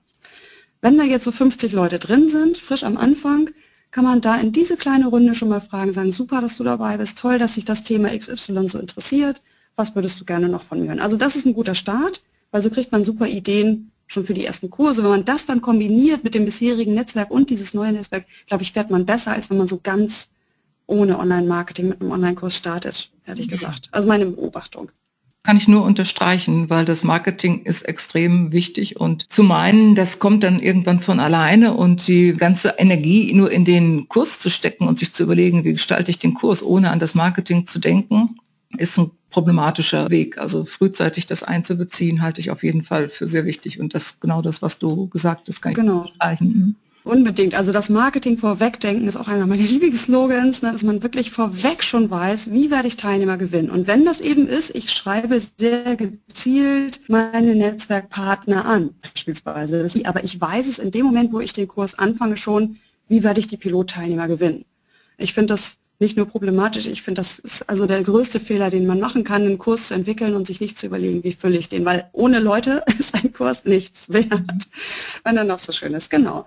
Wenn 0.81 0.99
da 0.99 1.05
jetzt 1.05 1.25
so 1.25 1.33
50 1.33 1.73
Leute 1.73 1.99
drin 1.99 2.29
sind, 2.29 2.59
frisch 2.59 2.85
am 2.85 2.97
Anfang, 2.97 3.51
kann 3.91 4.05
man 4.05 4.21
da 4.21 4.37
in 4.37 4.51
diese 4.51 4.77
kleine 4.77 5.07
Runde 5.07 5.37
schon 5.37 5.49
mal 5.49 5.61
fragen, 5.61 5.93
sagen, 5.93 6.11
super, 6.11 6.41
dass 6.41 6.57
du 6.57 6.65
dabei 6.65 6.97
bist, 6.97 7.17
toll, 7.17 7.39
dass 7.39 7.55
sich 7.55 7.65
das 7.65 7.85
Thema 7.85 8.09
XY 8.11 8.69
so 8.69 8.79
interessiert, 8.81 9.41
was 9.77 9.95
würdest 9.95 10.21
du 10.21 10.25
gerne 10.25 10.49
noch 10.49 10.63
von 10.65 10.81
mir 10.81 10.89
hören? 10.89 11.01
Also 11.01 11.17
das 11.17 11.37
ist 11.37 11.47
ein 11.47 11.55
guter 11.55 11.77
Start, 11.77 12.23
weil 12.51 12.61
so 12.61 12.71
kriegt 12.71 12.91
man 12.91 13.05
super 13.05 13.29
Ideen, 13.29 13.93
schon 14.07 14.25
für 14.25 14.35
die 14.35 14.45
ersten 14.45 14.71
Kurse. 14.71 15.03
Wenn 15.03 15.11
man 15.11 15.25
das 15.25 15.47
dann 15.47 15.61
kombiniert 15.61 16.25
mit 16.25 16.35
dem 16.35 16.45
bisherigen 16.45 16.95
Netzwerk 16.95 17.31
und 17.31 17.51
dieses 17.51 17.75
neue 17.75 17.93
Netzwerk, 17.93 18.27
glaube 18.47 18.63
ich, 18.63 18.73
fährt 18.73 18.91
man 18.91 19.07
besser, 19.07 19.33
als 19.33 19.51
wenn 19.51 19.59
man 19.59 19.69
so 19.69 19.81
ganz 19.83 20.29
ohne 20.87 21.19
Online-Marketing 21.19 21.89
mit 21.89 22.01
einem 22.01 22.13
Online-Kurs 22.13 22.57
startet, 22.57 23.11
ehrlich 23.27 23.49
gesagt. 23.49 23.89
Also 23.93 24.07
meine 24.07 24.27
Beobachtung. 24.27 24.91
Kann 25.47 25.59
ich 25.59 25.69
nur 25.69 25.85
unterstreichen, 25.85 26.71
weil 26.71 26.87
das 26.87 27.05
Marketing 27.05 27.65
ist 27.65 27.83
extrem 27.83 28.51
wichtig 28.51 28.99
und 28.99 29.31
zu 29.31 29.43
meinen, 29.43 29.95
das 29.95 30.19
kommt 30.19 30.43
dann 30.43 30.59
irgendwann 30.59 31.01
von 31.01 31.21
alleine 31.21 31.75
und 31.75 32.09
die 32.09 32.33
ganze 32.33 32.77
Energie 32.79 33.31
nur 33.35 33.51
in 33.51 33.67
den 33.67 34.09
Kurs 34.09 34.39
zu 34.39 34.49
stecken 34.49 34.89
und 34.89 34.99
sich 34.99 35.13
zu 35.13 35.23
überlegen, 35.23 35.65
wie 35.65 35.75
gestalte 35.75 36.11
ich 36.11 36.19
den 36.19 36.33
Kurs, 36.33 36.63
ohne 36.63 36.91
an 36.91 36.99
das 36.99 37.15
Marketing 37.15 37.67
zu 37.67 37.79
denken, 37.79 38.39
ist 38.79 38.99
ein 38.99 39.11
problematischer 39.31 40.11
Weg. 40.11 40.39
Also 40.39 40.65
frühzeitig 40.65 41.27
das 41.27 41.43
einzubeziehen, 41.43 42.23
halte 42.23 42.41
ich 42.41 42.51
auf 42.51 42.63
jeden 42.63 42.83
Fall 42.83 43.09
für 43.09 43.27
sehr 43.27 43.45
wichtig. 43.45 43.81
Und 43.81 43.95
das 43.95 44.21
genau 44.21 44.43
das, 44.43 44.63
was 44.63 44.79
du 44.79 45.09
gesagt 45.09 45.49
hast, 45.49 45.61
kann 45.61 45.73
ich 45.73 45.77
genau. 45.77 46.01
unterstreichen. 46.01 46.47
Mhm. 46.47 46.77
Unbedingt. 47.05 47.55
Also 47.55 47.71
das 47.71 47.91
Marketing 47.91 48.39
vorwegdenken 48.39 49.07
ist 49.07 49.17
auch 49.17 49.29
einer 49.29 49.47
meiner 49.47 49.63
Lieblingsslogans, 49.65 50.63
ne, 50.63 50.73
dass 50.73 50.83
man 50.83 51.03
wirklich 51.03 51.31
vorweg 51.31 51.85
schon 51.85 52.11
weiß, 52.11 52.51
wie 52.51 52.71
werde 52.71 52.89
ich 52.89 52.97
Teilnehmer 52.97 53.37
gewinnen. 53.37 53.69
Und 53.69 53.87
wenn 53.87 54.07
das 54.07 54.23
eben 54.23 54.47
ist, 54.47 54.75
ich 54.75 54.91
schreibe 54.91 55.39
sehr 55.39 55.97
gezielt 55.97 57.03
meine 57.09 57.55
Netzwerkpartner 57.55 58.65
an, 58.65 58.91
beispielsweise. 59.03 59.87
Aber 60.05 60.25
ich 60.25 60.41
weiß 60.41 60.67
es 60.67 60.79
in 60.79 60.91
dem 60.91 61.05
Moment, 61.05 61.33
wo 61.33 61.41
ich 61.41 61.53
den 61.53 61.69
Kurs 61.69 61.99
anfange 61.99 62.39
schon, 62.39 62.77
wie 63.09 63.23
werde 63.23 63.39
ich 63.39 63.47
die 63.47 63.59
Pilotteilnehmer 63.59 64.27
gewinnen. 64.27 64.65
Ich 65.19 65.35
finde 65.35 65.53
das 65.53 65.77
nicht 66.01 66.17
nur 66.17 66.27
problematisch, 66.27 66.87
ich 66.87 67.03
finde, 67.03 67.21
das 67.21 67.39
ist 67.39 67.69
also 67.69 67.87
der 67.87 68.03
größte 68.03 68.41
Fehler, 68.41 68.71
den 68.71 68.87
man 68.87 69.01
machen 69.01 69.25
kann, 69.25 69.43
einen 69.43 69.59
Kurs 69.59 69.89
zu 69.89 69.95
entwickeln 69.95 70.35
und 70.35 70.47
sich 70.47 70.61
nicht 70.61 70.77
zu 70.77 70.87
überlegen, 70.87 71.23
wie 71.23 71.33
fülle 71.33 71.57
ich 71.57 71.69
den, 71.69 71.85
weil 71.85 72.09
ohne 72.13 72.41
Leute 72.41 72.83
ist 72.99 73.15
ein 73.15 73.33
Kurs 73.33 73.65
nichts 73.65 74.13
wert, 74.13 74.69
wenn 75.23 75.37
er 75.37 75.45
noch 75.45 75.59
so 75.59 75.73
schön 75.73 75.95
ist. 75.95 76.11
Genau. 76.11 76.47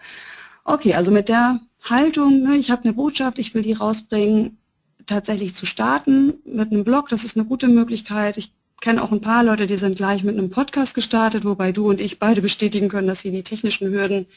Okay, 0.63 0.93
also 0.93 1.11
mit 1.11 1.29
der 1.29 1.61
Haltung, 1.81 2.43
ne, 2.43 2.57
ich 2.57 2.71
habe 2.71 2.83
eine 2.83 2.93
Botschaft, 2.93 3.39
ich 3.39 3.53
will 3.53 3.61
die 3.61 3.73
rausbringen, 3.73 4.57
tatsächlich 5.05 5.55
zu 5.55 5.65
starten 5.65 6.33
mit 6.45 6.71
einem 6.71 6.83
Blog, 6.83 7.07
das 7.07 7.23
ist 7.23 7.37
eine 7.37 7.45
gute 7.45 7.69
Möglichkeit. 7.69 8.37
Ich 8.37 8.51
kenne 8.81 9.01
auch 9.01 9.11
ein 9.11 9.21
paar 9.21 9.43
Leute, 9.43 9.65
die 9.65 9.77
sind 9.77 9.95
gleich 9.95 10.23
mit 10.23 10.37
einem 10.37 10.49
Podcast 10.49 10.93
gestartet, 10.93 11.45
wobei 11.45 11.71
du 11.71 11.89
und 11.89 12.01
ich 12.01 12.19
beide 12.19 12.41
bestätigen 12.41 12.89
können, 12.89 13.07
dass 13.07 13.21
hier 13.21 13.31
die 13.31 13.43
technischen 13.43 13.89
Hürden 13.89 14.27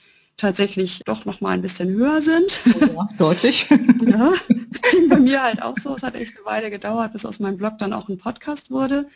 tatsächlich 0.40 1.02
doch 1.04 1.24
noch 1.24 1.40
mal 1.40 1.50
ein 1.50 1.62
bisschen 1.62 1.90
höher 1.90 2.20
sind. 2.20 2.60
Ja, 2.80 3.08
deutlich. 3.18 3.68
ja, 3.68 4.32
ging 4.90 5.08
bei 5.08 5.18
mir 5.18 5.42
halt 5.42 5.62
auch 5.62 5.76
so. 5.78 5.94
Es 5.94 6.02
hat 6.02 6.14
echt 6.14 6.36
eine 6.36 6.46
Weile 6.46 6.70
gedauert, 6.70 7.12
bis 7.12 7.26
aus 7.26 7.40
meinem 7.40 7.58
Blog 7.58 7.78
dann 7.78 7.92
auch 7.92 8.08
ein 8.08 8.18
Podcast 8.18 8.70
wurde. 8.70 9.06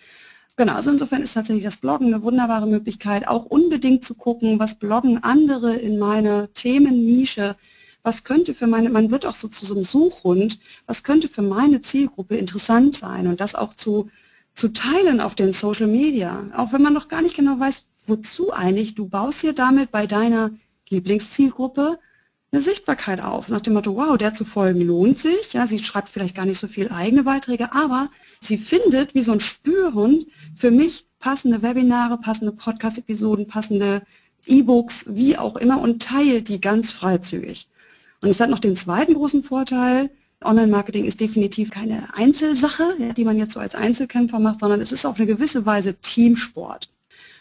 Genau, 0.56 0.74
also 0.74 0.90
insofern 0.90 1.22
ist 1.22 1.34
tatsächlich 1.34 1.64
das 1.64 1.78
Bloggen 1.78 2.08
eine 2.08 2.22
wunderbare 2.22 2.66
Möglichkeit, 2.66 3.26
auch 3.26 3.44
unbedingt 3.46 4.04
zu 4.04 4.14
gucken, 4.14 4.60
was 4.60 4.76
bloggen 4.76 5.24
andere 5.24 5.74
in 5.74 5.98
meiner 5.98 6.52
Themennische, 6.52 7.56
was 8.04 8.22
könnte 8.22 8.54
für 8.54 8.68
meine, 8.68 8.90
man 8.90 9.10
wird 9.10 9.26
auch 9.26 9.34
so 9.34 9.48
zu 9.48 9.66
so 9.66 9.74
einem 9.74 9.82
Suchhund, 9.82 10.60
was 10.86 11.02
könnte 11.02 11.28
für 11.28 11.42
meine 11.42 11.80
Zielgruppe 11.80 12.36
interessant 12.36 12.94
sein 12.94 13.26
und 13.26 13.40
das 13.40 13.56
auch 13.56 13.74
zu, 13.74 14.10
zu 14.52 14.68
teilen 14.68 15.20
auf 15.20 15.34
den 15.34 15.52
Social 15.52 15.88
Media, 15.88 16.44
auch 16.56 16.72
wenn 16.72 16.82
man 16.82 16.92
noch 16.92 17.08
gar 17.08 17.22
nicht 17.22 17.34
genau 17.34 17.58
weiß, 17.58 17.86
wozu 18.06 18.52
eigentlich. 18.52 18.94
Du 18.94 19.08
baust 19.08 19.40
hier 19.40 19.54
damit 19.54 19.90
bei 19.90 20.06
deiner 20.06 20.52
Lieblingszielgruppe 20.94 21.98
eine 22.54 22.62
Sichtbarkeit 22.62 23.20
auf, 23.20 23.48
nach 23.48 23.60
dem 23.60 23.74
Motto, 23.74 23.96
wow, 23.96 24.16
der 24.16 24.32
zu 24.32 24.44
folgen 24.44 24.80
lohnt 24.80 25.18
sich. 25.18 25.52
Ja, 25.54 25.66
sie 25.66 25.80
schreibt 25.80 26.08
vielleicht 26.08 26.36
gar 26.36 26.46
nicht 26.46 26.60
so 26.60 26.68
viel 26.68 26.88
eigene 26.88 27.24
Beiträge, 27.24 27.72
aber 27.72 28.10
sie 28.40 28.56
findet 28.56 29.14
wie 29.16 29.22
so 29.22 29.32
ein 29.32 29.40
Spürhund 29.40 30.26
für 30.54 30.70
mich 30.70 31.06
passende 31.18 31.62
Webinare, 31.62 32.16
passende 32.16 32.52
Podcast-Episoden, 32.52 33.48
passende 33.48 34.02
E-Books, 34.46 35.06
wie 35.08 35.36
auch 35.36 35.56
immer 35.56 35.80
und 35.80 36.00
teilt 36.00 36.48
die 36.48 36.60
ganz 36.60 36.92
freizügig. 36.92 37.66
Und 38.20 38.28
es 38.28 38.38
hat 38.38 38.50
noch 38.50 38.60
den 38.60 38.76
zweiten 38.76 39.14
großen 39.14 39.42
Vorteil, 39.42 40.10
Online-Marketing 40.44 41.06
ist 41.06 41.20
definitiv 41.20 41.70
keine 41.70 42.14
Einzelsache, 42.14 42.84
die 43.16 43.24
man 43.24 43.36
jetzt 43.36 43.54
so 43.54 43.60
als 43.60 43.74
Einzelkämpfer 43.74 44.38
macht, 44.38 44.60
sondern 44.60 44.80
es 44.80 44.92
ist 44.92 45.06
auf 45.06 45.16
eine 45.16 45.26
gewisse 45.26 45.66
Weise 45.66 45.94
Teamsport. 45.94 46.88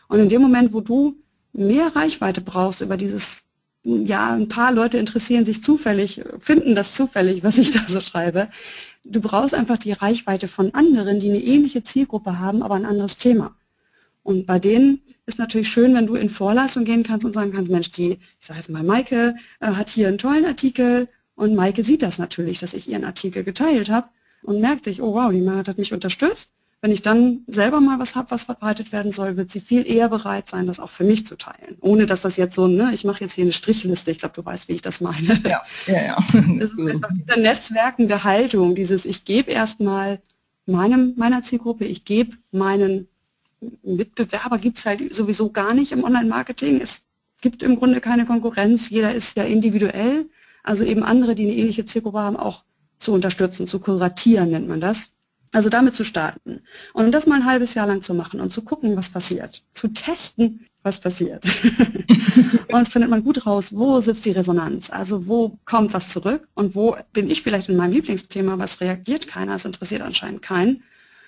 Und 0.07 0.19
in 0.19 0.29
dem 0.29 0.41
Moment, 0.41 0.73
wo 0.73 0.81
du 0.81 1.15
mehr 1.53 1.95
Reichweite 1.95 2.41
brauchst 2.41 2.81
über 2.81 2.97
dieses, 2.97 3.45
ja, 3.83 4.33
ein 4.33 4.47
paar 4.47 4.73
Leute 4.73 4.97
interessieren 4.97 5.45
sich 5.45 5.63
zufällig, 5.63 6.23
finden 6.39 6.75
das 6.75 6.95
zufällig, 6.95 7.43
was 7.43 7.57
ich 7.57 7.71
da 7.71 7.81
so 7.87 8.01
schreibe. 8.01 8.49
Du 9.05 9.21
brauchst 9.21 9.53
einfach 9.53 9.77
die 9.77 9.91
Reichweite 9.91 10.47
von 10.47 10.73
anderen, 10.73 11.19
die 11.19 11.29
eine 11.29 11.41
ähnliche 11.41 11.83
Zielgruppe 11.83 12.39
haben, 12.39 12.63
aber 12.63 12.75
ein 12.75 12.85
anderes 12.85 13.17
Thema. 13.17 13.55
Und 14.23 14.45
bei 14.45 14.57
denen 14.57 15.01
ist 15.25 15.39
natürlich 15.39 15.69
schön, 15.69 15.93
wenn 15.95 16.07
du 16.07 16.15
in 16.15 16.29
Vorleistung 16.29 16.85
gehen 16.85 17.03
kannst 17.03 17.25
und 17.25 17.33
sagen 17.33 17.51
kannst, 17.51 17.71
Mensch, 17.71 17.91
die, 17.91 18.19
ich 18.39 18.45
sage 18.45 18.59
jetzt 18.59 18.69
mal, 18.69 18.83
Maike 18.83 19.35
äh, 19.59 19.67
hat 19.67 19.89
hier 19.89 20.07
einen 20.07 20.17
tollen 20.17 20.45
Artikel 20.45 21.09
und 21.35 21.55
Maike 21.55 21.83
sieht 21.83 22.01
das 22.01 22.19
natürlich, 22.19 22.59
dass 22.59 22.73
ich 22.73 22.89
ihren 22.89 23.03
Artikel 23.03 23.43
geteilt 23.43 23.89
habe 23.89 24.07
und 24.43 24.61
merkt 24.61 24.85
sich, 24.85 25.01
oh 25.01 25.13
wow, 25.13 25.31
die 25.31 25.41
Marit 25.41 25.67
hat 25.67 25.77
mich 25.77 25.93
unterstützt 25.93 26.51
wenn 26.83 26.91
ich 26.91 27.01
dann 27.01 27.45
selber 27.47 27.79
mal 27.79 27.97
was 27.97 28.13
habe, 28.13 28.29
was 28.31 28.43
verbreitet 28.43 28.91
werden 28.91 29.13
soll, 29.13 29.37
wird 29.37 29.49
sie 29.49 29.61
viel 29.61 29.89
eher 29.89 30.09
bereit 30.09 30.49
sein, 30.49 30.67
das 30.67 30.81
auch 30.81 30.89
für 30.89 31.05
mich 31.05 31.25
zu 31.25 31.37
teilen. 31.37 31.77
Ohne 31.79 32.05
dass 32.07 32.23
das 32.23 32.35
jetzt 32.35 32.55
so, 32.55 32.67
ne, 32.67 32.91
ich 32.93 33.05
mache 33.05 33.21
jetzt 33.21 33.31
hier 33.31 33.45
eine 33.45 33.53
Strichliste, 33.53 34.11
ich 34.11 34.19
glaube, 34.19 34.35
du 34.35 34.43
weißt, 34.43 34.67
wie 34.67 34.73
ich 34.73 34.81
das 34.81 34.99
meine. 34.99 35.41
Ja, 35.47 35.61
ja, 35.87 36.03
ja. 36.03 36.17
Das 36.59 36.73
ist 36.73 36.79
einfach 36.81 37.09
diese 37.13 37.39
netzwerkende 37.39 38.25
Haltung, 38.25 38.75
dieses, 38.75 39.05
ich 39.05 39.23
gebe 39.23 39.49
erstmal 39.49 40.21
meinem, 40.65 41.13
meiner 41.15 41.41
Zielgruppe, 41.41 41.85
ich 41.85 42.03
gebe 42.03 42.35
meinen 42.51 43.07
Mitbewerber 43.81 44.57
gibt 44.57 44.77
es 44.77 44.85
halt 44.85 45.15
sowieso 45.15 45.51
gar 45.51 45.73
nicht 45.73 45.93
im 45.93 46.03
Online-Marketing. 46.03 46.81
Es 46.81 47.05
gibt 47.39 47.63
im 47.63 47.77
Grunde 47.77 48.01
keine 48.01 48.25
Konkurrenz, 48.25 48.89
jeder 48.89 49.13
ist 49.13 49.37
ja 49.37 49.45
individuell, 49.45 50.25
also 50.63 50.83
eben 50.83 51.03
andere, 51.03 51.33
die 51.33 51.45
eine 51.45 51.55
ähnliche 51.55 51.85
Zielgruppe 51.85 52.19
haben, 52.19 52.35
auch 52.35 52.65
zu 52.97 53.13
unterstützen, 53.13 53.67
zu 53.67 53.79
kuratieren 53.79 54.49
nennt 54.49 54.67
man 54.67 54.81
das. 54.81 55.13
Also 55.53 55.69
damit 55.69 55.93
zu 55.93 56.03
starten 56.03 56.61
und 56.93 57.11
das 57.11 57.27
mal 57.27 57.35
ein 57.35 57.45
halbes 57.45 57.75
Jahr 57.75 57.85
lang 57.85 58.01
zu 58.01 58.15
machen 58.15 58.41
und 58.41 58.49
zu 58.51 58.63
gucken, 58.63 58.95
was 58.95 59.11
passiert, 59.11 59.63
zu 59.73 59.87
testen, 59.87 60.65
was 60.81 60.99
passiert. 60.99 61.45
und 62.71 62.89
findet 62.89 63.11
man 63.11 63.23
gut 63.23 63.45
raus, 63.45 63.71
wo 63.71 64.01
sitzt 64.01 64.25
die 64.25 64.31
Resonanz, 64.31 64.89
also 64.89 65.27
wo 65.27 65.59
kommt 65.65 65.93
was 65.93 66.09
zurück 66.09 66.47
und 66.55 66.73
wo 66.73 66.95
bin 67.13 67.29
ich 67.29 67.43
vielleicht 67.43 67.69
in 67.69 67.77
meinem 67.77 67.93
Lieblingsthema, 67.93 68.57
was 68.57 68.81
reagiert 68.81 69.27
keiner, 69.27 69.53
es 69.53 69.63
interessiert 69.63 70.01
anscheinend 70.01 70.41
keinen. 70.41 70.81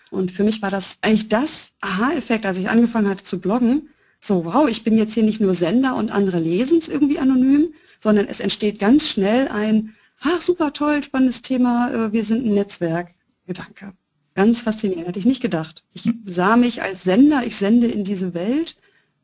Und 0.10 0.32
für 0.32 0.44
mich 0.44 0.62
war 0.64 0.72
das 0.72 0.98
eigentlich 1.02 1.30
das 1.30 1.74
Aha-Effekt, 1.82 2.48
als 2.48 2.58
ich 2.58 2.68
angefangen 2.68 3.08
hatte 3.08 3.24
zu 3.24 3.40
bloggen, 3.40 3.90
so 4.20 4.44
wow, 4.44 4.68
ich 4.68 4.84
bin 4.84 4.98
jetzt 4.98 5.14
hier 5.14 5.24
nicht 5.24 5.40
nur 5.40 5.54
Sender 5.54 5.96
und 5.96 6.12
andere 6.12 6.40
lesen 6.40 6.80
es 6.80 6.90
irgendwie 6.90 7.20
anonym, 7.20 7.74
sondern 8.00 8.26
es 8.26 8.40
entsteht 8.40 8.80
ganz 8.80 9.08
schnell 9.08 9.50
ein, 9.50 9.96
ach 10.22 10.42
super 10.42 10.74
toll, 10.74 11.04
spannendes 11.04 11.44
Thema, 11.44 11.92
äh, 11.94 12.12
wir 12.12 12.24
sind 12.24 12.44
ein 12.44 12.56
Netzwerk. 12.56 13.10
Gedanke. 13.46 13.94
Ganz 14.36 14.64
faszinierend, 14.64 15.08
hätte 15.08 15.20
ich 15.20 15.26
nicht 15.26 15.42
gedacht. 15.42 15.84
Ich 15.94 16.12
sah 16.26 16.58
mich 16.58 16.82
als 16.82 17.04
Sender, 17.04 17.46
ich 17.46 17.56
sende 17.56 17.88
in 17.88 18.04
diese 18.04 18.34
Welt, 18.34 18.76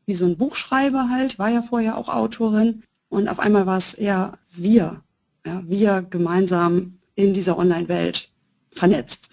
wie 0.06 0.14
so 0.14 0.24
ein 0.24 0.38
Buchschreiber 0.38 1.10
halt, 1.10 1.38
war 1.38 1.50
ja 1.50 1.62
vorher 1.62 1.96
auch 1.98 2.08
Autorin 2.08 2.82
Und 3.10 3.28
auf 3.28 3.38
einmal 3.38 3.66
war 3.66 3.76
es 3.76 3.92
eher 3.94 4.38
wir, 4.50 5.02
ja, 5.46 5.62
wir 5.66 6.02
gemeinsam 6.08 6.98
in 7.14 7.34
dieser 7.34 7.58
Online-Welt 7.58 8.30
vernetzt. 8.72 9.28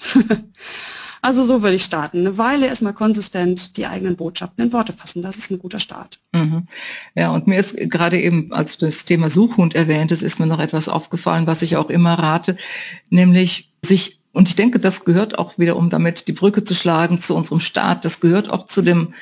also 1.22 1.46
so 1.46 1.62
würde 1.62 1.78
ich 1.78 1.86
starten. 1.86 2.20
Eine 2.20 2.38
Weile 2.38 2.68
erstmal 2.68 2.94
konsistent 2.94 3.78
die 3.78 3.86
eigenen 3.86 4.18
Botschaften 4.18 4.66
in 4.66 4.74
Worte 4.74 4.92
fassen. 4.92 5.22
Das 5.22 5.38
ist 5.38 5.50
ein 5.50 5.60
guter 5.60 5.80
Start. 5.80 6.20
Mhm. 6.34 6.68
Ja, 7.16 7.32
und 7.32 7.48
mir 7.48 7.58
ist 7.58 7.78
gerade 7.78 8.20
eben, 8.20 8.52
als 8.52 8.78
du 8.78 8.86
das 8.86 9.06
Thema 9.06 9.30
Suchhund 9.30 9.76
erwähnt 9.76 10.12
hast, 10.12 10.24
ist 10.24 10.40
mir 10.40 10.46
noch 10.46 10.60
etwas 10.60 10.90
aufgefallen, 10.90 11.48
was 11.48 11.62
ich 11.62 11.78
auch 11.78 11.90
immer 11.90 12.16
rate, 12.16 12.58
nämlich 13.10 13.72
sich 13.82 14.19
und 14.32 14.50
ich 14.50 14.56
denke, 14.56 14.80
das 14.80 15.06
gehört 15.06 15.40
auch 15.40 15.58
wieder, 15.58 15.76
um 15.76 15.90
damit 15.90 16.28
die 16.28 16.34
Brücke 16.34 16.64
zu 16.64 16.76
schlagen 16.76 17.20
zu 17.20 17.36
unserem 17.36 17.60
Staat, 17.60 18.06
das 18.06 18.20
gehört 18.20 18.50
auch 18.50 18.66
zu 18.66 18.82
dem 18.82 19.14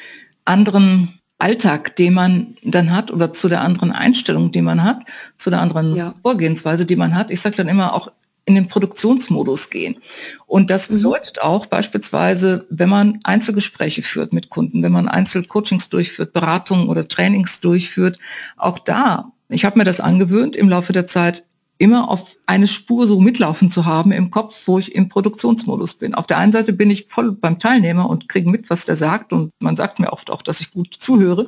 anderen 0.45 1.19
Alltag, 1.39 1.95
den 1.95 2.13
man 2.13 2.55
dann 2.63 2.91
hat 2.91 3.11
oder 3.11 3.31
zu 3.31 3.47
der 3.47 3.61
anderen 3.61 3.91
Einstellung, 3.91 4.51
die 4.51 4.61
man 4.61 4.83
hat, 4.83 5.05
zu 5.37 5.49
der 5.49 5.61
anderen 5.61 5.95
ja. 5.95 6.13
Vorgehensweise, 6.21 6.85
die 6.85 6.95
man 6.95 7.15
hat. 7.15 7.31
Ich 7.31 7.41
sage 7.41 7.55
dann 7.55 7.67
immer 7.67 7.93
auch 7.93 8.11
in 8.45 8.55
den 8.55 8.67
Produktionsmodus 8.67 9.69
gehen. 9.69 9.97
Und 10.45 10.69
das 10.69 10.89
mhm. 10.89 10.97
bedeutet 10.97 11.41
auch 11.41 11.65
beispielsweise, 11.65 12.65
wenn 12.69 12.89
man 12.89 13.19
Einzelgespräche 13.23 14.01
führt 14.01 14.33
mit 14.33 14.49
Kunden, 14.49 14.81
wenn 14.83 14.93
man 14.93 15.07
Einzelcoachings 15.07 15.89
durchführt, 15.89 16.33
Beratungen 16.33 16.87
oder 16.87 17.07
Trainings 17.07 17.59
durchführt, 17.59 18.17
auch 18.55 18.79
da, 18.79 19.31
ich 19.49 19.65
habe 19.65 19.77
mir 19.77 19.85
das 19.85 19.99
angewöhnt 19.99 20.55
im 20.55 20.69
Laufe 20.69 20.93
der 20.93 21.07
Zeit, 21.07 21.43
immer 21.77 22.09
auf 22.09 22.35
eine 22.45 22.67
Spur 22.67 23.07
so 23.07 23.19
mitlaufen 23.19 23.69
zu 23.69 23.85
haben 23.85 24.11
im 24.11 24.31
Kopf, 24.31 24.67
wo 24.67 24.79
ich 24.79 24.95
im 24.95 25.09
Produktionsmodus 25.09 25.95
bin. 25.95 26.15
Auf 26.15 26.27
der 26.27 26.37
einen 26.37 26.51
Seite 26.51 26.73
bin 26.73 26.89
ich 26.89 27.07
voll 27.09 27.31
beim 27.31 27.59
Teilnehmer 27.59 28.09
und 28.09 28.29
kriege 28.29 28.49
mit, 28.49 28.69
was 28.69 28.85
der 28.85 28.95
sagt 28.95 29.33
und 29.33 29.51
man 29.59 29.75
sagt 29.75 29.99
mir 29.99 30.13
oft 30.13 30.31
auch, 30.31 30.41
dass 30.41 30.59
ich 30.59 30.71
gut 30.71 30.95
zuhöre 30.97 31.47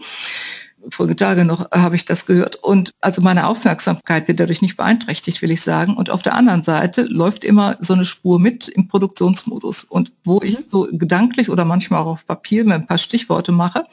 vorige 0.90 1.16
Tage 1.16 1.46
noch 1.46 1.70
habe 1.72 1.96
ich 1.96 2.06
das 2.06 2.26
gehört. 2.26 2.56
Und 2.56 2.94
also 3.02 3.22
meine 3.22 3.48
Aufmerksamkeit 3.48 4.28
wird 4.28 4.40
dadurch 4.40 4.62
nicht 4.62 4.78
beeinträchtigt, 4.78 5.42
will 5.42 5.52
ich 5.52 5.62
sagen. 5.62 5.96
Und 5.96 6.10
auf 6.10 6.22
der 6.22 6.36
anderen 6.36 6.64
Seite 6.64 7.04
läuft 7.04 7.44
immer 7.44 7.78
so 7.80 7.94
eine 7.94 8.06
Spur 8.06 8.40
mit 8.40 8.68
im 8.68 8.88
Produktionsmodus. 8.88 9.84
Und 9.84 10.14
wo 10.24 10.40
ich 10.42 10.58
so 10.70 10.88
gedanklich 10.92 11.50
oder 11.50 11.66
manchmal 11.66 12.02
auch 12.02 12.08
auf 12.08 12.26
Papier 12.26 12.64
mir 12.66 12.76
ein 12.76 12.88
paar 12.88 12.98
Stichworte 12.98 13.52
mache 13.52 13.86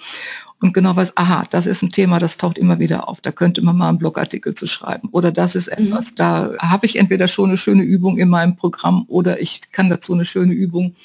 und 0.58 0.72
genau 0.72 0.96
weiß, 0.96 1.18
aha, 1.18 1.44
das 1.50 1.66
ist 1.66 1.82
ein 1.82 1.90
Thema, 1.90 2.18
das 2.18 2.38
taucht 2.38 2.56
immer 2.56 2.78
wieder 2.78 3.08
auf. 3.08 3.20
Da 3.20 3.30
könnte 3.30 3.62
man 3.62 3.76
mal 3.76 3.90
einen 3.90 3.98
Blogartikel 3.98 4.54
zu 4.54 4.66
schreiben. 4.66 5.10
Oder 5.12 5.30
das 5.30 5.54
ist 5.54 5.66
mhm. 5.66 5.88
etwas, 5.88 6.12
mhm. 6.12 6.16
da 6.16 6.50
habe 6.60 6.86
ich 6.86 6.96
entweder 6.96 7.28
schon 7.28 7.50
eine 7.50 7.58
schöne 7.58 7.82
Übung 7.82 8.16
in 8.16 8.30
meinem 8.30 8.56
Programm 8.56 9.04
oder 9.08 9.40
ich 9.40 9.60
kann 9.72 9.90
dazu 9.90 10.14
eine 10.14 10.24
schöne 10.24 10.54
Übung 10.54 10.96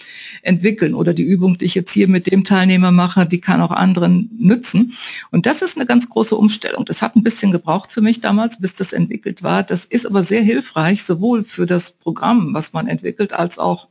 entwickeln. 0.41 0.93
Oder 0.93 1.13
die 1.13 1.23
Übung, 1.23 1.57
die 1.57 1.65
ich 1.65 1.75
jetzt 1.75 1.91
hier 1.91 2.07
mit 2.07 2.31
dem 2.31 2.45
Teilnehmer 2.45 2.91
mache, 2.91 3.25
die 3.25 3.41
kann 3.41 3.61
auch 3.61 3.71
anderen 3.71 4.29
nützen. 4.39 4.93
Und 5.31 5.45
das 5.45 5.61
ist 5.61 5.75
eine 5.75 5.85
ganz 5.85 6.07
große 6.07 6.35
Umstellung. 6.35 6.85
Das 6.85 7.01
hat 7.01 7.17
ein 7.17 7.23
bisschen 7.23 7.51
gebraucht 7.51 7.91
für 7.91 8.01
mich 8.01 8.21
damals, 8.21 8.57
bis 8.57 8.75
das 8.75 8.93
entwickelt 8.93 9.43
war. 9.43 9.63
Das 9.63 9.83
ist 9.83 10.05
aber 10.05 10.23
sehr 10.23 10.41
hilfreich, 10.41 11.03
sowohl 11.03 11.43
für 11.43 11.65
das 11.65 11.91
Programm, 11.91 12.53
was 12.53 12.71
man 12.71 12.87
entwickelt, 12.87 13.33
als 13.33 13.59
auch 13.59 13.89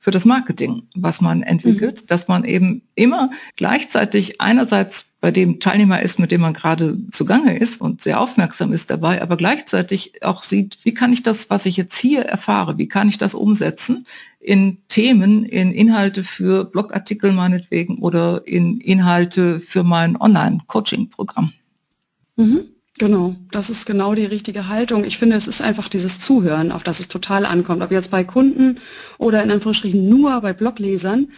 für 0.00 0.10
das 0.10 0.24
Marketing, 0.24 0.88
was 0.96 1.20
man 1.20 1.42
entwickelt, 1.42 2.02
mhm. 2.02 2.06
dass 2.06 2.26
man 2.26 2.44
eben 2.44 2.82
immer 2.94 3.30
gleichzeitig 3.56 4.40
einerseits 4.40 5.16
bei 5.20 5.30
dem 5.30 5.60
Teilnehmer 5.60 6.00
ist, 6.00 6.18
mit 6.18 6.32
dem 6.32 6.40
man 6.40 6.54
gerade 6.54 6.98
zugange 7.10 7.58
ist 7.58 7.82
und 7.82 8.00
sehr 8.00 8.18
aufmerksam 8.18 8.72
ist 8.72 8.90
dabei, 8.90 9.20
aber 9.20 9.36
gleichzeitig 9.36 10.24
auch 10.24 10.42
sieht, 10.42 10.78
wie 10.84 10.94
kann 10.94 11.12
ich 11.12 11.22
das, 11.22 11.50
was 11.50 11.66
ich 11.66 11.76
jetzt 11.76 11.96
hier 11.96 12.22
erfahre, 12.22 12.78
wie 12.78 12.88
kann 12.88 13.10
ich 13.10 13.18
das 13.18 13.34
umsetzen 13.34 14.06
in 14.40 14.78
Themen, 14.88 15.44
in 15.44 15.72
Inhalte 15.72 16.24
für 16.24 16.64
Blogartikel 16.64 17.32
meinetwegen 17.32 17.98
oder 17.98 18.46
in 18.46 18.80
Inhalte 18.80 19.60
für 19.60 19.84
mein 19.84 20.18
Online-Coaching-Programm. 20.18 21.52
Mhm. 22.36 22.64
Genau, 23.00 23.34
das 23.50 23.70
ist 23.70 23.86
genau 23.86 24.14
die 24.14 24.26
richtige 24.26 24.68
Haltung. 24.68 25.04
Ich 25.06 25.16
finde, 25.16 25.34
es 25.36 25.48
ist 25.48 25.62
einfach 25.62 25.88
dieses 25.88 26.20
Zuhören, 26.20 26.70
auf 26.70 26.82
das 26.82 27.00
es 27.00 27.08
total 27.08 27.46
ankommt. 27.46 27.82
Ob 27.82 27.90
jetzt 27.90 28.10
bei 28.10 28.24
Kunden 28.24 28.78
oder 29.16 29.42
in 29.42 29.50
Anführungsstrichen 29.50 30.06
nur 30.06 30.38
bei 30.42 30.52
Bloglesern. 30.52 31.28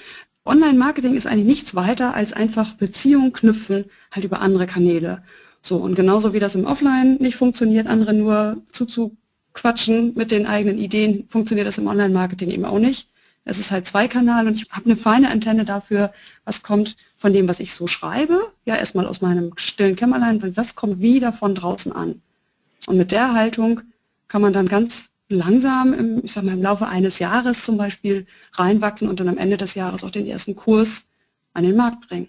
Online-Marketing 0.45 1.15
ist 1.15 1.29
eigentlich 1.29 1.47
nichts 1.47 1.77
weiter 1.77 2.15
als 2.15 2.33
einfach 2.33 2.73
Beziehungen 2.75 3.33
knüpfen, 3.33 3.85
halt 4.11 4.25
über 4.25 4.41
andere 4.41 4.67
Kanäle. 4.67 5.23
So, 5.61 5.77
und 5.77 5.95
genauso 5.95 6.33
wie 6.33 6.41
das 6.41 6.57
im 6.57 6.65
Offline 6.65 7.19
nicht 7.21 7.37
funktioniert, 7.37 7.87
andere 7.87 8.13
nur 8.13 8.61
zuzuquatschen 8.67 10.15
mit 10.17 10.33
den 10.33 10.47
eigenen 10.49 10.79
Ideen, 10.79 11.27
funktioniert 11.29 11.69
das 11.69 11.79
im 11.79 11.87
Online-Marketing 11.87 12.51
eben 12.51 12.65
auch 12.65 12.81
nicht. 12.81 13.12
Es 13.45 13.59
ist 13.59 13.73
halt 13.73 13.87
Zweikanal 13.87 14.47
und 14.47 14.55
ich 14.55 14.71
habe 14.71 14.87
eine 14.87 14.97
feine 14.97 15.31
Antenne 15.31 15.65
dafür, 15.65 16.13
was 16.45 16.63
kommt 16.63 16.97
von 17.17 17.33
dem, 17.33 17.49
was 17.49 17.61
ich 17.61 17.75
so 17.75 17.87
schreibe. 17.87 18.41
Ja, 18.65 18.77
erstmal 18.77 19.07
aus 19.07 19.21
meinem 19.21 19.53
stillen 19.57 19.97
Kämmerlein, 19.97 20.57
was 20.57 20.77
kommt 20.77 21.01
wieder 21.01 21.33
von 21.33 21.55
draußen 21.55 21.93
an. 21.93 22.23
Und 22.87 22.99
mit 22.99 23.11
der 23.11 23.35
Haltung 23.35 23.81
kann 24.29 24.43
man 24.43 24.53
dann 24.53 24.69
ganz 24.69 25.11
langsam, 25.29 25.93
im, 25.93 26.25
ich 26.25 26.33
sag 26.33 26.45
mal, 26.45 26.53
im 26.53 26.63
Laufe 26.63 26.87
eines 26.87 27.19
Jahres 27.19 27.65
zum 27.65 27.77
Beispiel 27.77 28.27
reinwachsen 28.53 29.09
und 29.09 29.19
dann 29.19 29.29
am 29.29 29.39
Ende 29.39 29.57
des 29.57 29.75
Jahres 29.75 30.05
auch 30.05 30.11
den 30.11 30.27
ersten 30.27 30.55
Kurs 30.55 31.09
an 31.55 31.65
den 31.65 31.77
Markt 31.77 32.09
bringen. 32.09 32.29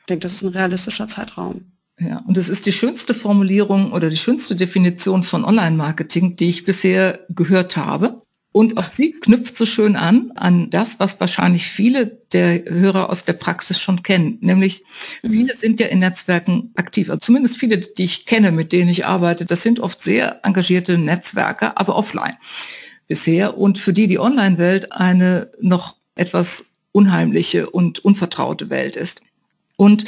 Ich 0.00 0.06
denke, 0.08 0.22
das 0.22 0.34
ist 0.34 0.42
ein 0.42 0.48
realistischer 0.48 1.08
Zeitraum. 1.08 1.72
Ja, 2.00 2.22
und 2.26 2.36
das 2.36 2.48
ist 2.48 2.66
die 2.66 2.72
schönste 2.72 3.12
Formulierung 3.12 3.92
oder 3.92 4.08
die 4.08 4.16
schönste 4.16 4.54
Definition 4.54 5.24
von 5.24 5.44
Online-Marketing, 5.44 6.36
die 6.36 6.48
ich 6.48 6.64
bisher 6.64 7.26
gehört 7.28 7.76
habe. 7.76 8.22
Und 8.58 8.76
auch 8.76 8.90
sie 8.90 9.12
knüpft 9.12 9.56
so 9.56 9.64
schön 9.64 9.94
an, 9.94 10.32
an 10.34 10.68
das, 10.68 10.98
was 10.98 11.20
wahrscheinlich 11.20 11.68
viele 11.68 12.06
der 12.32 12.64
Hörer 12.64 13.08
aus 13.08 13.24
der 13.24 13.34
Praxis 13.34 13.78
schon 13.78 14.02
kennen. 14.02 14.38
Nämlich, 14.40 14.82
mhm. 15.22 15.30
viele 15.30 15.54
sind 15.54 15.78
ja 15.78 15.86
in 15.86 16.00
Netzwerken 16.00 16.72
aktiv. 16.74 17.08
Also 17.08 17.20
zumindest 17.20 17.56
viele, 17.56 17.78
die 17.78 18.02
ich 18.02 18.26
kenne, 18.26 18.50
mit 18.50 18.72
denen 18.72 18.90
ich 18.90 19.06
arbeite, 19.06 19.46
das 19.46 19.60
sind 19.60 19.78
oft 19.78 20.02
sehr 20.02 20.44
engagierte 20.44 20.98
Netzwerke, 20.98 21.76
aber 21.76 21.94
offline 21.94 22.36
bisher. 23.06 23.56
Und 23.56 23.78
für 23.78 23.92
die 23.92 24.08
die 24.08 24.18
Online-Welt 24.18 24.90
eine 24.90 25.52
noch 25.60 25.94
etwas 26.16 26.72
unheimliche 26.90 27.70
und 27.70 28.00
unvertraute 28.00 28.70
Welt 28.70 28.96
ist. 28.96 29.22
Und 29.76 30.04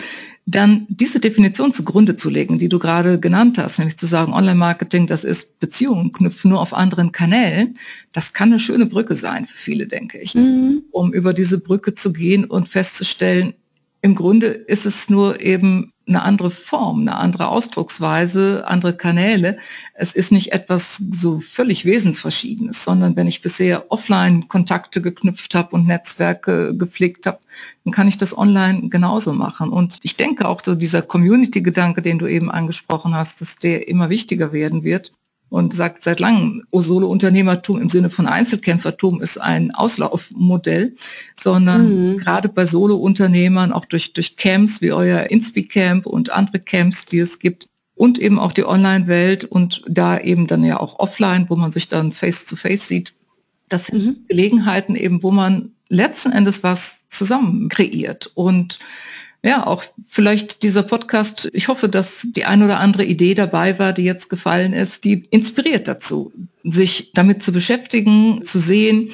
dann 0.47 0.87
diese 0.89 1.21
Definition 1.21 1.73
zugrunde 1.73 2.17
zu 2.17 2.29
legen, 2.29 2.59
die 2.59 2.69
du 2.69 2.79
gerade 2.79 3.21
genannt 3.21 3.59
hast, 3.59 3.79
nämlich 3.79 3.97
zu 3.97 4.07
sagen, 4.07 4.33
Online-Marketing, 4.33 5.07
das 5.07 5.23
ist 5.23 5.61
Beziehungen 5.61 6.13
knüpfen 6.13 6.51
nur 6.51 6.61
auf 6.61 6.75
anderen 6.75 7.13
Kanälen, 7.13 7.79
das 8.13 8.33
kann 8.33 8.51
eine 8.51 8.59
schöne 8.59 8.87
Brücke 8.87 9.15
sein 9.15 9.47
für 9.47 9.57
viele, 9.57 9.87
denke 9.87 10.19
ich, 10.19 10.35
mhm. 10.35 10.83
um 10.91 11.13
über 11.13 11.35
diese 11.35 11.59
Brücke 11.59 11.95
zu 11.95 12.13
gehen 12.13 12.45
und 12.45 12.69
festzustellen, 12.69 13.55
im 14.03 14.15
Grunde 14.15 14.47
ist 14.47 14.87
es 14.87 15.11
nur 15.11 15.41
eben 15.41 15.93
eine 16.11 16.23
andere 16.23 16.51
Form, 16.51 17.01
eine 17.01 17.17
andere 17.17 17.49
Ausdrucksweise, 17.49 18.65
andere 18.67 18.97
Kanäle. 18.97 19.59
Es 19.95 20.13
ist 20.13 20.33
nicht 20.33 20.53
etwas 20.53 20.97
so 21.11 21.41
völlig 21.41 21.85
Wesensverschiedenes, 21.85 22.85
sondern 22.85 23.17
wenn 23.17 23.27
ich 23.27 23.41
bisher 23.41 23.91
offline 23.91 24.49
Kontakte 24.49 25.01
geknüpft 25.01 25.55
habe 25.55 25.75
und 25.75 25.87
Netzwerke 25.87 26.77
gepflegt 26.77 27.27
habe, 27.27 27.39
dann 27.85 27.93
kann 27.93 28.09
ich 28.09 28.19
das 28.19 28.37
online 28.37 28.89
genauso 28.89 29.33
machen. 29.33 29.71
Und 29.71 29.99
ich 30.03 30.17
denke 30.17 30.47
auch 30.47 30.61
so 30.63 30.75
dieser 30.75 31.03
Community-Gedanke, 31.03 32.03
den 32.03 32.19
du 32.19 32.27
eben 32.27 32.51
angesprochen 32.51 33.15
hast, 33.15 33.41
dass 33.41 33.57
der 33.57 33.89
immer 33.89 34.11
wichtiger 34.11 34.53
werden 34.53 34.85
wird 34.85 35.13
und 35.51 35.75
sagt 35.75 36.03
seit 36.03 36.21
langem, 36.21 36.63
Solo-Unternehmertum 36.73 37.81
im 37.81 37.89
Sinne 37.89 38.09
von 38.09 38.27
Einzelkämpfertum 38.27 39.21
ist 39.21 39.39
ein 39.39 39.75
Auslaufmodell, 39.75 40.95
sondern 41.37 42.13
mhm. 42.13 42.19
gerade 42.19 42.49
bei 42.49 42.65
Solo-Unternehmern, 42.65 43.73
auch 43.73 43.85
durch, 43.85 44.13
durch 44.13 44.37
Camps 44.37 44.81
wie 44.81 44.93
euer 44.93 45.31
Inspi-Camp 45.31 46.07
und 46.07 46.33
andere 46.33 46.61
Camps, 46.61 47.05
die 47.05 47.19
es 47.19 47.39
gibt, 47.39 47.69
und 47.97 48.19
eben 48.19 48.39
auch 48.39 48.53
die 48.53 48.65
Online-Welt 48.65 49.45
und 49.45 49.83
da 49.87 50.19
eben 50.19 50.47
dann 50.47 50.65
ja 50.65 50.81
auch 50.81 50.99
offline, 51.01 51.47
wo 51.51 51.57
man 51.57 51.71
sich 51.71 51.89
dann 51.89 52.13
face-to-face 52.13 52.85
-face 52.85 52.87
sieht, 52.87 53.15
das 53.69 53.87
sind 53.87 54.07
mhm. 54.07 54.17
Gelegenheiten 54.27 54.97
eben, 54.97 55.23
wo 55.23 55.31
man 55.31 55.73
letzten 55.91 56.33
Endes 56.33 56.63
was 56.63 57.09
zusammen 57.09 57.69
kreiert 57.69 58.31
und 58.35 58.79
ja, 59.43 59.67
auch 59.67 59.83
vielleicht 60.07 60.63
dieser 60.63 60.83
Podcast, 60.83 61.49
ich 61.53 61.69
hoffe, 61.69 61.89
dass 61.89 62.27
die 62.31 62.45
ein 62.45 62.63
oder 62.63 62.79
andere 62.79 63.05
Idee 63.05 63.35
dabei 63.35 63.79
war, 63.79 63.93
die 63.93 64.05
jetzt 64.05 64.29
gefallen 64.29 64.73
ist, 64.73 65.05
die 65.05 65.23
inspiriert 65.31 65.89
dazu, 65.89 66.33
sich 66.63 67.13
damit 67.15 67.43
zu 67.43 67.53
beschäftigen, 67.53 68.45
zu 68.45 68.59
sehen, 68.59 69.13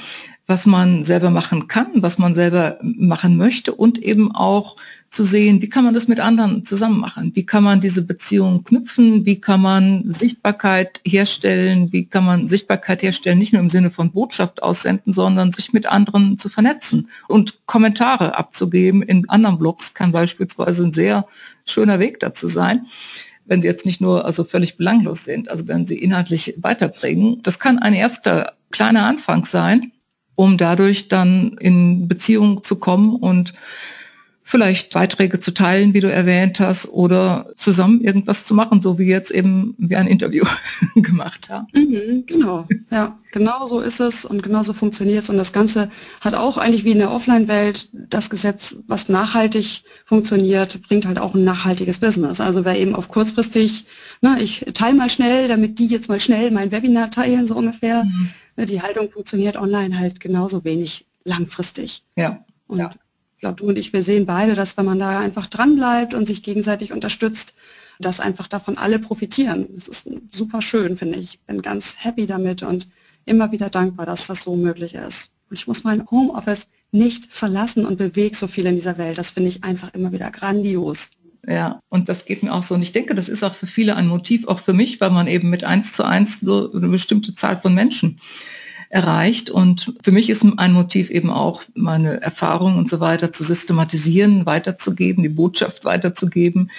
was 0.48 0.66
man 0.66 1.04
selber 1.04 1.30
machen 1.30 1.68
kann, 1.68 1.88
was 1.94 2.18
man 2.18 2.34
selber 2.34 2.78
machen 2.82 3.36
möchte 3.36 3.74
und 3.74 3.98
eben 3.98 4.32
auch 4.32 4.76
zu 5.10 5.24
sehen, 5.24 5.62
wie 5.62 5.68
kann 5.68 5.84
man 5.84 5.94
das 5.94 6.08
mit 6.08 6.20
anderen 6.20 6.64
zusammen 6.64 7.00
machen? 7.00 7.32
Wie 7.34 7.46
kann 7.46 7.64
man 7.64 7.80
diese 7.80 8.02
Beziehungen 8.02 8.64
knüpfen? 8.64 9.24
Wie 9.24 9.40
kann 9.40 9.62
man 9.62 10.14
Sichtbarkeit 10.18 11.00
herstellen? 11.04 11.92
Wie 11.92 12.06
kann 12.06 12.24
man 12.24 12.48
Sichtbarkeit 12.48 13.02
herstellen, 13.02 13.38
nicht 13.38 13.52
nur 13.52 13.62
im 13.62 13.68
Sinne 13.68 13.90
von 13.90 14.12
Botschaft 14.12 14.62
aussenden, 14.62 15.12
sondern 15.12 15.52
sich 15.52 15.72
mit 15.72 15.86
anderen 15.86 16.38
zu 16.38 16.48
vernetzen 16.48 17.08
und 17.28 17.66
Kommentare 17.66 18.36
abzugeben 18.36 19.02
in 19.02 19.28
anderen 19.28 19.58
Blogs 19.58 19.94
kann 19.94 20.12
beispielsweise 20.12 20.84
ein 20.84 20.92
sehr 20.92 21.26
schöner 21.64 21.98
Weg 21.98 22.20
dazu 22.20 22.48
sein 22.48 22.86
wenn 23.46 23.62
sie 23.62 23.68
jetzt 23.68 23.86
nicht 23.86 24.00
nur 24.00 24.24
also 24.24 24.44
völlig 24.44 24.76
belanglos 24.76 25.24
sind, 25.24 25.50
also 25.50 25.68
wenn 25.68 25.86
sie 25.86 25.98
inhaltlich 25.98 26.54
weiterbringen. 26.58 27.40
Das 27.42 27.58
kann 27.58 27.78
ein 27.78 27.94
erster 27.94 28.54
kleiner 28.70 29.06
Anfang 29.06 29.44
sein, 29.44 29.92
um 30.34 30.58
dadurch 30.58 31.08
dann 31.08 31.56
in 31.58 32.08
Beziehung 32.08 32.62
zu 32.62 32.76
kommen 32.76 33.14
und 33.14 33.52
vielleicht 34.48 34.92
Beiträge 34.92 35.40
zu 35.40 35.52
teilen, 35.52 35.92
wie 35.92 35.98
du 35.98 36.10
erwähnt 36.10 36.60
hast, 36.60 36.88
oder 36.88 37.50
zusammen 37.56 38.00
irgendwas 38.00 38.44
zu 38.44 38.54
machen, 38.54 38.80
so 38.80 38.96
wie 38.96 39.06
jetzt 39.06 39.32
eben 39.32 39.74
wir 39.76 39.98
ein 39.98 40.06
Interview 40.06 40.44
gemacht 40.94 41.50
haben. 41.50 41.66
Mhm, 41.74 42.26
genau, 42.26 42.68
ja, 42.92 43.18
genau 43.32 43.66
so 43.66 43.80
ist 43.80 43.98
es 43.98 44.24
und 44.24 44.44
genau 44.44 44.62
so 44.62 44.72
funktioniert 44.72 45.24
es. 45.24 45.30
Und 45.30 45.36
das 45.36 45.52
Ganze 45.52 45.90
hat 46.20 46.34
auch 46.34 46.58
eigentlich 46.58 46.84
wie 46.84 46.92
in 46.92 47.00
der 47.00 47.10
Offline-Welt 47.10 47.88
das 47.92 48.30
Gesetz, 48.30 48.76
was 48.86 49.08
nachhaltig 49.08 49.82
funktioniert, 50.04 50.80
bringt 50.82 51.06
halt 51.06 51.18
auch 51.18 51.34
ein 51.34 51.42
nachhaltiges 51.42 51.98
Business. 51.98 52.40
Also 52.40 52.64
wer 52.64 52.78
eben 52.78 52.94
auf 52.94 53.08
kurzfristig, 53.08 53.86
ne, 54.20 54.36
ich 54.40 54.64
teile 54.74 54.94
mal 54.94 55.10
schnell, 55.10 55.48
damit 55.48 55.80
die 55.80 55.88
jetzt 55.88 56.08
mal 56.08 56.20
schnell 56.20 56.52
mein 56.52 56.70
Webinar 56.70 57.10
teilen, 57.10 57.48
so 57.48 57.56
ungefähr. 57.56 58.04
Mhm. 58.04 58.66
Die 58.66 58.80
Haltung 58.80 59.10
funktioniert 59.10 59.56
online 59.56 59.98
halt 59.98 60.20
genauso 60.20 60.64
wenig 60.64 61.04
langfristig. 61.24 62.04
Ja. 62.14 62.44
Und 62.68 62.78
ja 62.78 62.92
ich 63.36 63.40
glaube, 63.40 63.56
du 63.56 63.66
und 63.66 63.76
ich, 63.76 63.92
wir 63.92 64.02
sehen 64.02 64.24
beide, 64.24 64.54
dass 64.54 64.78
wenn 64.78 64.86
man 64.86 64.98
da 64.98 65.20
einfach 65.20 65.46
dran 65.46 65.76
bleibt 65.76 66.14
und 66.14 66.26
sich 66.26 66.42
gegenseitig 66.42 66.92
unterstützt, 66.92 67.54
dass 67.98 68.18
einfach 68.18 68.48
davon 68.48 68.78
alle 68.78 68.98
profitieren. 68.98 69.66
Das 69.74 69.88
ist 69.88 70.08
super 70.30 70.62
schön, 70.62 70.96
finde 70.96 71.18
ich. 71.18 71.34
Ich 71.34 71.40
bin 71.40 71.60
ganz 71.60 71.96
happy 72.02 72.24
damit 72.24 72.62
und 72.62 72.88
immer 73.26 73.52
wieder 73.52 73.68
dankbar, 73.68 74.06
dass 74.06 74.26
das 74.26 74.42
so 74.42 74.56
möglich 74.56 74.94
ist. 74.94 75.32
Und 75.50 75.58
ich 75.58 75.66
muss 75.66 75.84
mein 75.84 76.10
Homeoffice 76.10 76.68
nicht 76.92 77.30
verlassen 77.30 77.84
und 77.84 77.98
bewege 77.98 78.34
so 78.34 78.46
viel 78.46 78.64
in 78.64 78.74
dieser 78.74 78.96
Welt. 78.96 79.18
Das 79.18 79.30
finde 79.30 79.50
ich 79.50 79.64
einfach 79.64 79.92
immer 79.92 80.12
wieder 80.12 80.30
grandios. 80.30 81.10
Ja, 81.46 81.80
und 81.90 82.08
das 82.08 82.24
geht 82.24 82.42
mir 82.42 82.54
auch 82.54 82.62
so. 82.62 82.74
Und 82.74 82.82
ich 82.82 82.92
denke, 82.92 83.14
das 83.14 83.28
ist 83.28 83.42
auch 83.42 83.54
für 83.54 83.66
viele 83.66 83.96
ein 83.96 84.08
Motiv, 84.08 84.48
auch 84.48 84.60
für 84.60 84.72
mich, 84.72 84.98
weil 85.00 85.10
man 85.10 85.26
eben 85.26 85.50
mit 85.50 85.62
eins 85.62 85.92
zu 85.92 86.04
eins 86.04 86.40
so 86.40 86.72
eine 86.72 86.88
bestimmte 86.88 87.34
Zahl 87.34 87.58
von 87.58 87.74
Menschen 87.74 88.18
erreicht. 88.88 89.50
Und 89.50 89.94
für 90.02 90.12
mich 90.12 90.30
ist 90.30 90.44
ein 90.44 90.72
Motiv 90.72 91.10
eben 91.10 91.30
auch, 91.30 91.62
meine 91.74 92.20
Erfahrungen 92.22 92.78
und 92.78 92.88
so 92.88 93.00
weiter 93.00 93.32
zu 93.32 93.44
systematisieren, 93.44 94.46
weiterzugeben, 94.46 95.22
die 95.22 95.28
Botschaft 95.28 95.84
weiterzugeben, 95.84 96.70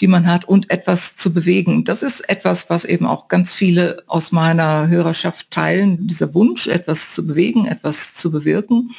die 0.00 0.08
man 0.08 0.26
hat 0.26 0.46
und 0.46 0.70
etwas 0.70 1.16
zu 1.16 1.32
bewegen. 1.32 1.84
Das 1.84 2.02
ist 2.02 2.28
etwas, 2.28 2.70
was 2.70 2.84
eben 2.84 3.06
auch 3.06 3.28
ganz 3.28 3.54
viele 3.54 4.02
aus 4.06 4.32
meiner 4.32 4.88
Hörerschaft 4.88 5.50
teilen, 5.50 6.06
dieser 6.06 6.32
Wunsch, 6.34 6.66
etwas 6.66 7.12
zu 7.14 7.26
bewegen, 7.26 7.66
etwas 7.66 8.14
zu 8.14 8.30
bewirken. 8.30 8.90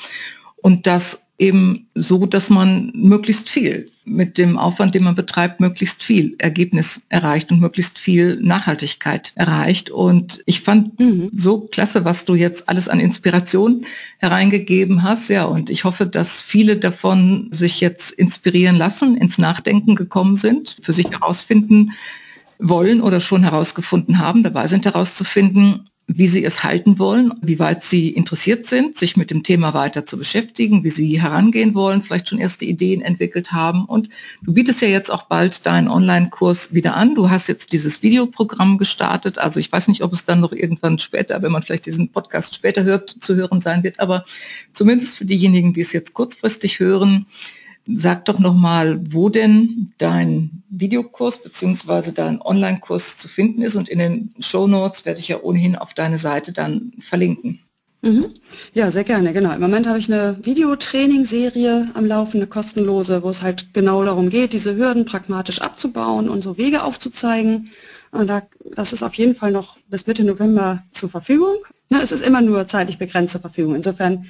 Und 0.58 0.86
das 0.86 1.28
eben 1.42 1.88
so, 1.96 2.28
dass 2.28 2.52
man 2.52 2.92
möglichst 2.94 3.50
viel 3.50 3.88
mit 4.06 4.38
dem 4.38 4.60
Aufwand, 4.60 4.94
den 4.94 5.04
man 5.04 5.16
betreibt, 5.16 5.60
möglichst 5.60 6.04
viel 6.04 6.36
Ergebnis 6.38 7.08
erreicht 7.10 7.52
und 7.52 7.60
möglichst 7.60 7.98
viel 7.98 8.40
Nachhaltigkeit 8.42 9.32
erreicht. 9.36 9.90
Und 9.90 10.44
ich 10.46 10.62
fand 10.62 11.00
mhm. 11.00 11.32
so 11.34 11.62
klasse, 11.62 12.06
was 12.06 12.26
du 12.26 12.36
jetzt 12.36 12.70
alles 12.70 12.88
an 12.88 13.00
Inspiration 13.00 13.86
hereingegeben 14.20 15.02
hast. 15.02 15.30
Ja, 15.30 15.46
und 15.46 15.72
ich 15.72 15.84
hoffe, 15.84 16.06
dass 16.06 16.42
viele 16.42 16.78
davon 16.78 17.48
sich 17.52 17.82
jetzt 17.82 18.12
inspirieren 18.12 18.76
lassen, 18.76 19.18
ins 19.18 19.40
Nachdenken 19.40 19.96
gekommen 19.96 20.36
sind, 20.36 20.78
für 20.84 20.94
sich 20.94 21.10
herausfinden 21.10 21.94
wollen 22.60 23.02
oder 23.02 23.20
schon 23.20 23.42
herausgefunden 23.42 24.20
haben, 24.20 24.44
dabei 24.44 24.68
sind 24.68 24.86
herauszufinden, 24.86 25.90
wie 26.08 26.28
Sie 26.28 26.44
es 26.44 26.64
halten 26.64 27.00
wollen, 27.00 27.34
wie 27.42 27.60
weit 27.60 27.84
Sie 27.84 28.10
interessiert 28.10 28.66
sind, 28.66 28.98
sich 28.98 29.16
mit 29.16 29.32
dem 29.32 29.44
Thema 29.44 29.74
weiter 29.74 30.06
zu 30.06 30.18
beschäftigen, 30.18 30.84
wie 30.84 30.90
Sie 30.90 31.22
herangehen 31.22 31.74
wollen, 31.74 32.02
vielleicht 32.02 32.30
schon 32.30 32.40
erste 32.40 32.66
Ideen 32.66 33.02
entwickelt 33.02 33.52
haben. 33.52 33.86
Und 33.86 34.10
du 34.44 34.54
bietest 34.54 34.82
ja 34.82 34.88
jetzt 34.88 35.10
auch 35.10 35.24
bald 35.24 35.66
deinen 35.66 35.88
Online-Kurs 35.88 36.74
wieder 36.74 36.96
an. 36.96 37.16
Du 37.16 37.30
hast 37.30 37.48
jetzt 37.48 37.72
dieses 37.72 38.04
Videoprogramm 38.04 38.78
gestartet. 38.78 39.38
Also 39.38 39.60
ich 39.60 39.72
weiß 39.72 39.88
nicht, 39.88 40.04
ob 40.04 40.12
es 40.12 40.26
dann 40.26 40.42
noch 40.42 40.52
irgendwann 40.52 41.00
später, 41.00 41.42
wenn 41.42 41.52
man 41.52 41.64
vielleicht 41.64 41.86
diesen 41.86 42.10
Podcast 42.10 42.56
später 42.56 42.84
hört, 42.84 43.10
zu 43.10 43.36
hören 43.36 43.62
sein 43.62 43.84
wird. 43.84 44.00
Aber 44.00 44.26
zumindest 44.74 45.18
für 45.18 45.26
diejenigen, 45.26 45.74
die 45.74 45.82
es 45.82 45.94
jetzt 45.94 46.14
kurzfristig 46.14 46.80
hören, 46.80 47.26
Sag 47.88 48.26
doch 48.26 48.40
nochmal, 48.40 49.02
wo 49.12 49.30
denn 49.30 49.92
dein 49.98 50.64
Videokurs 50.70 51.42
bzw. 51.44 52.12
dein 52.12 52.42
Online-Kurs 52.42 53.18
zu 53.18 53.28
finden 53.28 53.62
ist 53.62 53.76
und 53.76 53.90
in 53.90 54.00
den 54.00 54.34
Show 54.40 54.68
Notes 54.68 55.06
werde 55.06 55.20
ich 55.20 55.28
ja 55.28 55.42
ohnehin 55.42 55.76
auf 55.76 55.94
deine 55.94 56.18
Seite 56.18 56.54
dann 56.54 56.92
verlinken. 57.00 57.60
Mhm. 58.04 58.34
Ja, 58.74 58.90
sehr 58.90 59.04
gerne, 59.04 59.32
genau. 59.32 59.54
Im 59.54 59.62
Moment 59.62 59.88
habe 59.88 60.00
ich 60.00 60.12
eine 60.12 60.38
Videotraining-Serie 60.44 61.90
am 61.94 62.06
Laufen, 62.06 62.38
eine 62.38 62.48
kostenlose, 62.48 63.22
wo 63.22 63.30
es 63.30 63.44
halt 63.44 63.74
genau 63.74 64.04
darum 64.04 64.30
geht, 64.30 64.54
diese 64.54 64.76
Hürden 64.76 65.06
pragmatisch 65.06 65.62
abzubauen 65.62 66.28
und 66.28 66.44
so 66.44 66.58
Wege 66.58 66.84
aufzuzeigen. 66.84 67.70
Und 68.12 68.28
da, 68.28 68.42
das 68.76 68.92
ist 68.94 69.04
auf 69.04 69.14
jeden 69.16 69.36
Fall 69.36 69.52
noch 69.52 69.78
bis 69.88 70.08
Mitte 70.08 70.24
November 70.24 70.84
zur 70.92 71.10
Verfügung. 71.10 71.56
Na, 71.90 72.02
es 72.02 72.12
ist 72.12 72.26
immer 72.26 72.42
nur 72.42 72.66
zeitlich 72.68 72.98
begrenzt 72.98 73.34
zur 73.34 73.42
Verfügung. 73.42 73.76
Insofern 73.76 74.26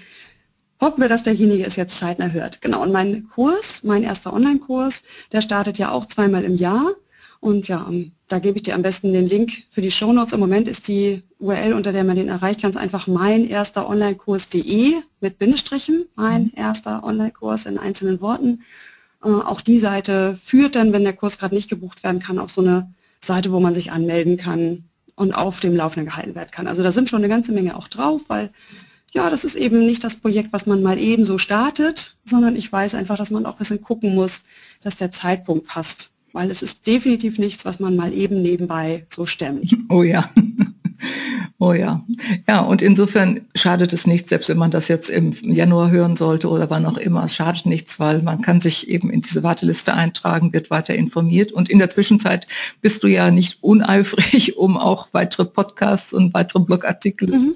hoffen 0.81 1.01
wir, 1.01 1.09
dass 1.09 1.23
derjenige 1.23 1.65
es 1.65 1.75
jetzt 1.75 1.97
zeitnah 1.97 2.27
hört. 2.27 2.61
Genau, 2.61 2.81
und 2.81 2.91
mein 2.91 3.27
Kurs, 3.29 3.83
mein 3.83 4.03
erster 4.03 4.33
Online-Kurs, 4.33 5.03
der 5.31 5.41
startet 5.41 5.77
ja 5.77 5.91
auch 5.91 6.05
zweimal 6.05 6.43
im 6.43 6.55
Jahr. 6.55 6.91
Und 7.39 7.67
ja, 7.67 7.87
ähm, 7.89 8.11
da 8.27 8.39
gebe 8.39 8.57
ich 8.57 8.63
dir 8.63 8.75
am 8.75 8.81
besten 8.81 9.13
den 9.13 9.27
Link 9.27 9.63
für 9.69 9.81
die 9.81 9.91
Shownotes. 9.91 10.33
Im 10.33 10.39
Moment 10.39 10.67
ist 10.67 10.87
die 10.87 11.23
URL, 11.39 11.73
unter 11.73 11.91
der 11.91 12.03
man 12.03 12.15
den 12.15 12.27
erreicht, 12.27 12.61
ganz 12.61 12.77
einfach 12.77 13.07
mein 13.07 13.47
erster 13.47 13.87
Online-Kurs.de 13.87 14.95
mit 15.21 15.39
Bindestrichen, 15.39 16.05
mein 16.15 16.43
mhm. 16.43 16.51
erster 16.55 17.03
Online-Kurs 17.03 17.65
in 17.65 17.77
einzelnen 17.77 18.21
Worten. 18.21 18.61
Äh, 19.23 19.29
auch 19.29 19.61
die 19.61 19.79
Seite 19.79 20.37
führt 20.43 20.75
dann, 20.75 20.93
wenn 20.93 21.03
der 21.03 21.13
Kurs 21.13 21.37
gerade 21.37 21.55
nicht 21.55 21.69
gebucht 21.69 22.03
werden 22.03 22.21
kann, 22.21 22.39
auf 22.39 22.51
so 22.51 22.61
eine 22.61 22.91
Seite, 23.23 23.51
wo 23.51 23.59
man 23.59 23.73
sich 23.73 23.91
anmelden 23.91 24.37
kann 24.37 24.85
und 25.15 25.33
auf 25.33 25.59
dem 25.59 25.75
Laufenden 25.75 26.07
gehalten 26.07 26.35
werden 26.35 26.49
kann. 26.51 26.67
Also 26.67 26.83
da 26.83 26.91
sind 26.91 27.09
schon 27.09 27.19
eine 27.19 27.29
ganze 27.29 27.51
Menge 27.51 27.75
auch 27.75 27.87
drauf, 27.87 28.21
weil 28.27 28.49
ja, 29.11 29.29
das 29.29 29.43
ist 29.43 29.55
eben 29.55 29.85
nicht 29.85 30.03
das 30.03 30.15
Projekt, 30.15 30.53
was 30.53 30.65
man 30.65 30.81
mal 30.81 30.97
eben 30.97 31.25
so 31.25 31.37
startet, 31.37 32.15
sondern 32.23 32.55
ich 32.55 32.71
weiß 32.71 32.95
einfach, 32.95 33.17
dass 33.17 33.31
man 33.31 33.45
auch 33.45 33.53
ein 33.53 33.57
bisschen 33.57 33.81
gucken 33.81 34.15
muss, 34.15 34.43
dass 34.81 34.95
der 34.95 35.11
Zeitpunkt 35.11 35.67
passt. 35.67 36.11
Weil 36.33 36.49
es 36.49 36.61
ist 36.61 36.87
definitiv 36.87 37.37
nichts, 37.37 37.65
was 37.65 37.81
man 37.81 37.97
mal 37.97 38.13
eben 38.13 38.41
nebenbei 38.41 39.05
so 39.09 39.25
stemmt. 39.25 39.75
Oh 39.89 40.03
ja. 40.03 40.31
Oh 41.63 41.73
ja. 41.73 42.03
Ja, 42.47 42.61
und 42.61 42.81
insofern 42.81 43.41
schadet 43.53 43.93
es 43.93 44.07
nichts, 44.07 44.29
selbst 44.29 44.49
wenn 44.49 44.57
man 44.57 44.71
das 44.71 44.87
jetzt 44.87 45.11
im 45.11 45.31
Januar 45.43 45.91
hören 45.91 46.15
sollte 46.15 46.49
oder 46.49 46.71
wann 46.71 46.87
auch 46.87 46.97
immer. 46.97 47.25
Es 47.25 47.35
schadet 47.35 47.67
nichts, 47.67 47.99
weil 47.99 48.23
man 48.23 48.41
kann 48.41 48.59
sich 48.59 48.89
eben 48.89 49.11
in 49.11 49.21
diese 49.21 49.43
Warteliste 49.43 49.93
eintragen, 49.93 50.53
wird 50.53 50.71
weiter 50.71 50.95
informiert. 50.95 51.51
Und 51.51 51.69
in 51.69 51.77
der 51.77 51.91
Zwischenzeit 51.91 52.47
bist 52.81 53.03
du 53.03 53.07
ja 53.07 53.29
nicht 53.29 53.61
uneifrig, 53.61 54.57
um 54.57 54.75
auch 54.75 55.09
weitere 55.11 55.45
Podcasts 55.45 56.13
und 56.13 56.33
weitere 56.33 56.61
Blogartikel 56.61 57.29
mhm. 57.29 57.55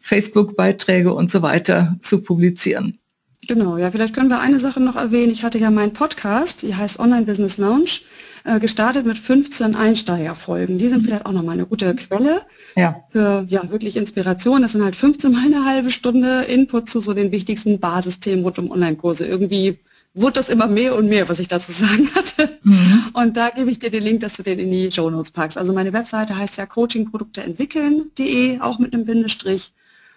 Facebook-Beiträge 0.00 1.14
und 1.14 1.30
so 1.30 1.40
weiter 1.40 1.96
zu 2.00 2.24
publizieren. 2.24 2.98
Genau, 3.46 3.76
ja, 3.78 3.92
vielleicht 3.92 4.14
können 4.14 4.30
wir 4.30 4.40
eine 4.40 4.58
Sache 4.58 4.80
noch 4.80 4.96
erwähnen. 4.96 5.30
Ich 5.30 5.44
hatte 5.44 5.58
ja 5.58 5.70
meinen 5.70 5.92
Podcast, 5.92 6.62
die 6.62 6.74
heißt 6.74 6.98
Online 6.98 7.24
Business 7.24 7.56
Lounge, 7.56 8.00
äh, 8.48 8.58
gestartet 8.60 9.06
mit 9.06 9.18
15 9.18 9.76
Einsteigerfolgen. 9.76 10.78
Die 10.78 10.88
sind 10.88 11.02
vielleicht 11.02 11.26
auch 11.26 11.32
nochmal 11.32 11.54
eine 11.54 11.66
gute 11.66 11.94
Quelle 11.94 12.42
ja. 12.76 13.04
für 13.10 13.44
ja, 13.48 13.70
wirklich 13.70 13.96
Inspiration. 13.96 14.62
Das 14.62 14.72
sind 14.72 14.82
halt 14.82 14.96
15 14.96 15.32
mal 15.32 15.44
eine 15.44 15.64
halbe 15.64 15.90
Stunde 15.90 16.44
Input 16.44 16.88
zu 16.88 17.00
so 17.00 17.12
den 17.12 17.30
wichtigsten 17.30 17.78
Basisthemen 17.78 18.44
rund 18.44 18.58
um 18.58 18.70
Online-Kurse. 18.70 19.26
Irgendwie 19.26 19.78
wurde 20.14 20.34
das 20.34 20.48
immer 20.48 20.66
mehr 20.66 20.96
und 20.96 21.08
mehr, 21.08 21.28
was 21.28 21.40
ich 21.40 21.48
dazu 21.48 21.72
sagen 21.84 22.08
hatte. 22.14 22.58
Mhm. 22.62 23.10
Und 23.12 23.36
da 23.36 23.50
gebe 23.50 23.70
ich 23.70 23.78
dir 23.78 23.90
den 23.90 24.02
Link, 24.02 24.20
dass 24.20 24.34
du 24.34 24.42
den 24.42 24.58
in 24.58 24.70
die 24.70 24.90
Show 24.90 25.10
Notes 25.10 25.30
packst. 25.30 25.58
Also 25.58 25.72
meine 25.72 25.92
Webseite 25.92 26.36
heißt 26.36 26.56
ja 26.56 26.66
coachingprodukte 26.66 27.42
entwickeln.de, 27.42 28.60
auch 28.60 28.78
mit 28.78 28.94
einem 28.94 29.04
Bindestrich. 29.04 29.72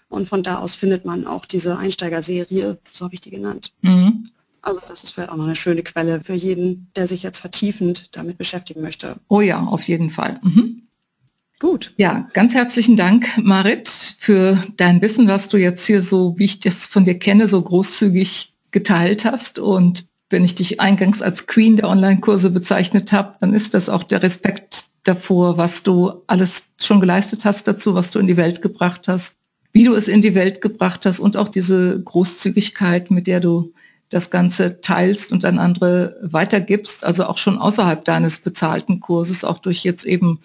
Und 0.10 0.28
von 0.28 0.44
da 0.44 0.60
aus 0.60 0.76
findet 0.76 1.06
man 1.06 1.26
auch 1.26 1.46
diese 1.46 1.78
Einsteigerserie, 1.78 2.78
so 2.92 3.06
habe 3.06 3.14
ich 3.14 3.22
die 3.22 3.32
genannt. 3.32 3.72
Mhm. 3.82 4.26
Also 4.62 4.80
das 4.88 5.03
ist 5.03 5.12
vielleicht 5.12 5.32
auch 5.32 5.38
noch 5.38 5.45
eine 5.45 5.55
schöne 5.55 5.84
Quelle 5.84 6.22
für 6.22 6.34
jeden, 6.34 6.91
der 6.95 7.07
sich 7.07 7.24
jetzt 7.24 7.39
vertiefend 7.39 8.16
damit 8.16 8.38
beschäftigen 8.38 8.82
möchte. 8.82 9.16
Oh 9.28 9.41
ja, 9.41 9.59
auf 9.59 9.88
jeden 9.88 10.09
Fall. 10.09 10.39
Mhm. 10.43 10.84
Gut. 11.59 11.93
Ja, 11.97 12.28
ganz 12.34 12.53
herzlichen 12.53 12.97
Dank, 12.97 13.38
Marit, 13.38 13.88
für 13.88 14.64
dein 14.78 15.01
Wissen, 15.01 15.28
was 15.28 15.49
du 15.49 15.57
jetzt 15.57 15.86
hier 15.86 16.01
so, 16.01 16.38
wie 16.38 16.45
ich 16.45 16.59
das 16.59 16.86
von 16.86 17.05
dir 17.05 17.18
kenne, 17.18 17.47
so 17.47 17.62
großzügig 17.62 18.53
geteilt 18.72 19.26
hast. 19.26 19.59
Und 19.59 20.05
wenn 20.30 20.43
ich 20.43 20.55
dich 20.55 20.80
eingangs 20.80 21.22
als 21.22 21.45
Queen 21.45 21.76
der 21.76 21.89
Online-Kurse 21.89 22.49
bezeichnet 22.49 23.12
habe, 23.12 23.36
dann 23.41 23.53
ist 23.53 23.74
das 23.74 23.89
auch 23.89 24.03
der 24.03 24.24
Respekt 24.24 24.86
davor, 25.03 25.57
was 25.57 25.84
du 25.84 26.24
alles 26.28 26.74
schon 26.80 26.99
geleistet 26.99 27.45
hast 27.45 27.68
dazu, 27.68 27.93
was 27.93 28.12
du 28.12 28.20
in 28.20 28.28
die 28.28 28.38
Welt 28.38 28.62
gebracht 28.62 29.07
hast 29.07 29.38
wie 29.74 29.84
du 29.86 29.95
es 29.95 30.07
in 30.07 30.22
die 30.22 30.36
Welt 30.36 30.62
gebracht 30.62 31.05
hast 31.05 31.20
und 31.20 31.38
auch 31.38 31.47
diese 31.47 32.01
Großzügigkeit, 32.03 33.12
mit 33.12 33.28
der 33.28 33.39
du 33.39 33.74
das 34.12 34.30
Ganze 34.30 34.82
teilst 34.82 35.32
und 35.32 35.43
an 35.45 35.57
andere 35.57 36.18
weitergibst, 36.22 37.03
also 37.03 37.26
auch 37.26 37.38
schon 37.38 37.57
außerhalb 37.57 38.05
deines 38.05 38.39
bezahlten 38.39 38.99
Kurses, 38.99 39.43
auch 39.43 39.57
durch 39.57 39.84
jetzt 39.84 40.05
eben 40.05 40.39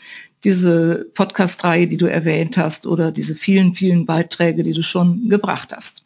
diese 0.44 1.06
Podcast-Reihe, 1.14 1.88
die 1.88 1.96
du 1.96 2.06
erwähnt 2.06 2.56
hast 2.56 2.86
oder 2.86 3.10
diese 3.10 3.34
vielen, 3.34 3.74
vielen 3.74 4.06
Beiträge, 4.06 4.62
die 4.62 4.72
du 4.72 4.82
schon 4.82 5.28
gebracht 5.28 5.74
hast. 5.74 6.04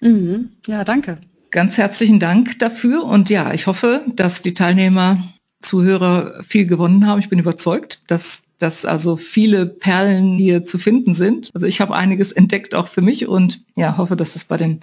Mhm. 0.00 0.50
Ja, 0.66 0.82
danke. 0.82 1.18
Ganz 1.52 1.78
herzlichen 1.78 2.18
Dank 2.18 2.58
dafür 2.58 3.04
und 3.04 3.30
ja, 3.30 3.54
ich 3.54 3.66
hoffe, 3.66 4.02
dass 4.14 4.42
die 4.42 4.54
Teilnehmer, 4.54 5.32
Zuhörer 5.60 6.42
viel 6.42 6.66
gewonnen 6.66 7.06
haben. 7.06 7.20
Ich 7.20 7.28
bin 7.28 7.38
überzeugt, 7.38 8.02
dass 8.08 8.42
dass 8.62 8.84
also 8.84 9.16
viele 9.16 9.66
Perlen 9.66 10.36
hier 10.36 10.64
zu 10.64 10.78
finden 10.78 11.14
sind. 11.14 11.50
Also 11.52 11.66
ich 11.66 11.80
habe 11.80 11.96
einiges 11.96 12.30
entdeckt 12.30 12.76
auch 12.76 12.86
für 12.86 13.02
mich 13.02 13.26
und 13.26 13.64
ja, 13.74 13.96
hoffe, 13.96 14.14
dass 14.14 14.34
das 14.34 14.44
bei 14.44 14.56
den 14.56 14.80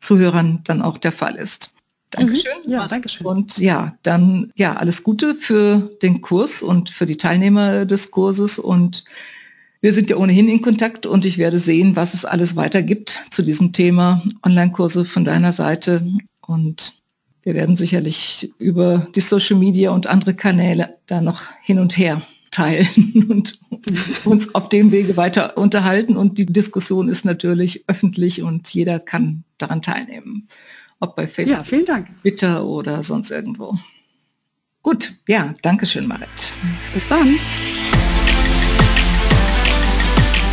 Zuhörern 0.00 0.60
dann 0.64 0.82
auch 0.82 0.98
der 0.98 1.12
Fall 1.12 1.36
ist. 1.36 1.74
Dankeschön. 2.10 2.52
Mhm. 2.64 2.72
Ja, 2.72 2.86
Dankeschön. 2.88 3.26
Und 3.26 3.58
ja, 3.58 3.96
dann 4.02 4.52
ja, 4.56 4.74
alles 4.74 5.04
Gute 5.04 5.34
für 5.34 5.96
den 6.02 6.20
Kurs 6.22 6.62
und 6.62 6.90
für 6.90 7.06
die 7.06 7.16
Teilnehmer 7.16 7.86
des 7.86 8.10
Kurses. 8.10 8.58
Und 8.58 9.04
wir 9.80 9.92
sind 9.92 10.10
ja 10.10 10.16
ohnehin 10.16 10.48
in 10.48 10.60
Kontakt 10.60 11.06
und 11.06 11.24
ich 11.24 11.38
werde 11.38 11.60
sehen, 11.60 11.94
was 11.96 12.14
es 12.14 12.24
alles 12.24 12.56
weiter 12.56 12.82
gibt 12.82 13.20
zu 13.30 13.42
diesem 13.42 13.72
Thema 13.72 14.22
Online-Kurse 14.44 15.04
von 15.04 15.24
deiner 15.24 15.52
Seite. 15.52 16.04
Und 16.44 16.94
wir 17.42 17.54
werden 17.54 17.76
sicherlich 17.76 18.52
über 18.58 19.06
die 19.14 19.20
Social 19.20 19.56
Media 19.56 19.92
und 19.92 20.08
andere 20.08 20.34
Kanäle 20.34 20.96
da 21.06 21.20
noch 21.20 21.42
hin 21.62 21.78
und 21.78 21.96
her 21.96 22.22
teilen 22.50 23.26
und 23.28 23.58
uns 24.24 24.54
auf 24.54 24.68
dem 24.68 24.92
Wege 24.92 25.16
weiter 25.16 25.56
unterhalten. 25.56 26.16
Und 26.16 26.38
die 26.38 26.46
Diskussion 26.46 27.08
ist 27.08 27.24
natürlich 27.24 27.84
öffentlich 27.86 28.42
und 28.42 28.72
jeder 28.72 28.98
kann 28.98 29.44
daran 29.58 29.82
teilnehmen. 29.82 30.48
Ob 31.00 31.16
bei 31.16 31.26
Facebook, 31.26 31.58
ja, 31.58 31.64
vielen 31.64 31.86
Dank. 31.86 32.08
Twitter 32.20 32.66
oder 32.66 33.02
sonst 33.02 33.30
irgendwo. 33.30 33.78
Gut, 34.82 35.12
ja, 35.28 35.54
danke 35.62 35.86
schön, 35.86 36.06
Marit. 36.06 36.52
Bis 36.94 37.06
dann. 37.08 37.36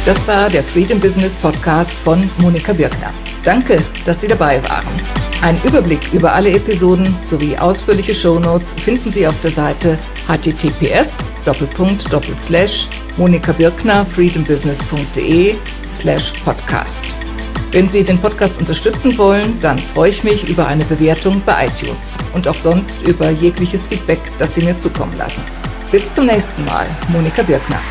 Das 0.06 0.26
war 0.26 0.50
der 0.50 0.64
Freedom 0.64 1.00
Business 1.00 1.36
Podcast 1.36 1.92
von 1.92 2.30
Monika 2.38 2.72
Birkner. 2.72 3.14
Danke, 3.44 3.84
dass 4.06 4.22
Sie 4.22 4.28
dabei 4.28 4.64
waren. 4.68 5.27
Ein 5.42 5.62
Überblick 5.64 6.14
über 6.14 6.34
alle 6.34 6.52
Episoden 6.52 7.16
sowie 7.22 7.58
ausführliche 7.58 8.16
Shownotes 8.16 8.74
finden 8.74 9.12
Sie 9.12 9.28
auf 9.28 9.40
der 9.42 9.52
Seite 9.52 10.00
https 10.28 11.24
monikabirkner 13.18 14.06
freedombusiness.de 14.06 15.56
slash 15.92 16.34
podcast. 16.44 17.06
Wenn 17.72 17.88
Sie 17.88 18.04
den 18.04 18.18
Podcast 18.18 18.58
unterstützen 18.60 19.18
wollen, 19.18 19.60
dann 19.62 19.78
freue 19.78 20.10
ich 20.10 20.24
mich 20.24 20.50
über 20.50 20.68
eine 20.68 20.86
Bewertung 20.86 21.42
bei 21.46 21.68
iTunes 21.68 22.18
und 22.34 22.48
auch 22.48 22.58
sonst 22.58 23.04
über 23.04 23.30
jegliches 23.30 23.88
Feedback, 23.88 24.20
das 24.40 24.56
Sie 24.56 24.64
mir 24.64 24.76
zukommen 24.76 25.16
lassen. 25.18 25.44
Bis 25.92 26.12
zum 26.12 26.26
nächsten 26.26 26.66
Mal, 26.66 26.88
Monika 27.10 27.44
Birkner. 27.44 27.82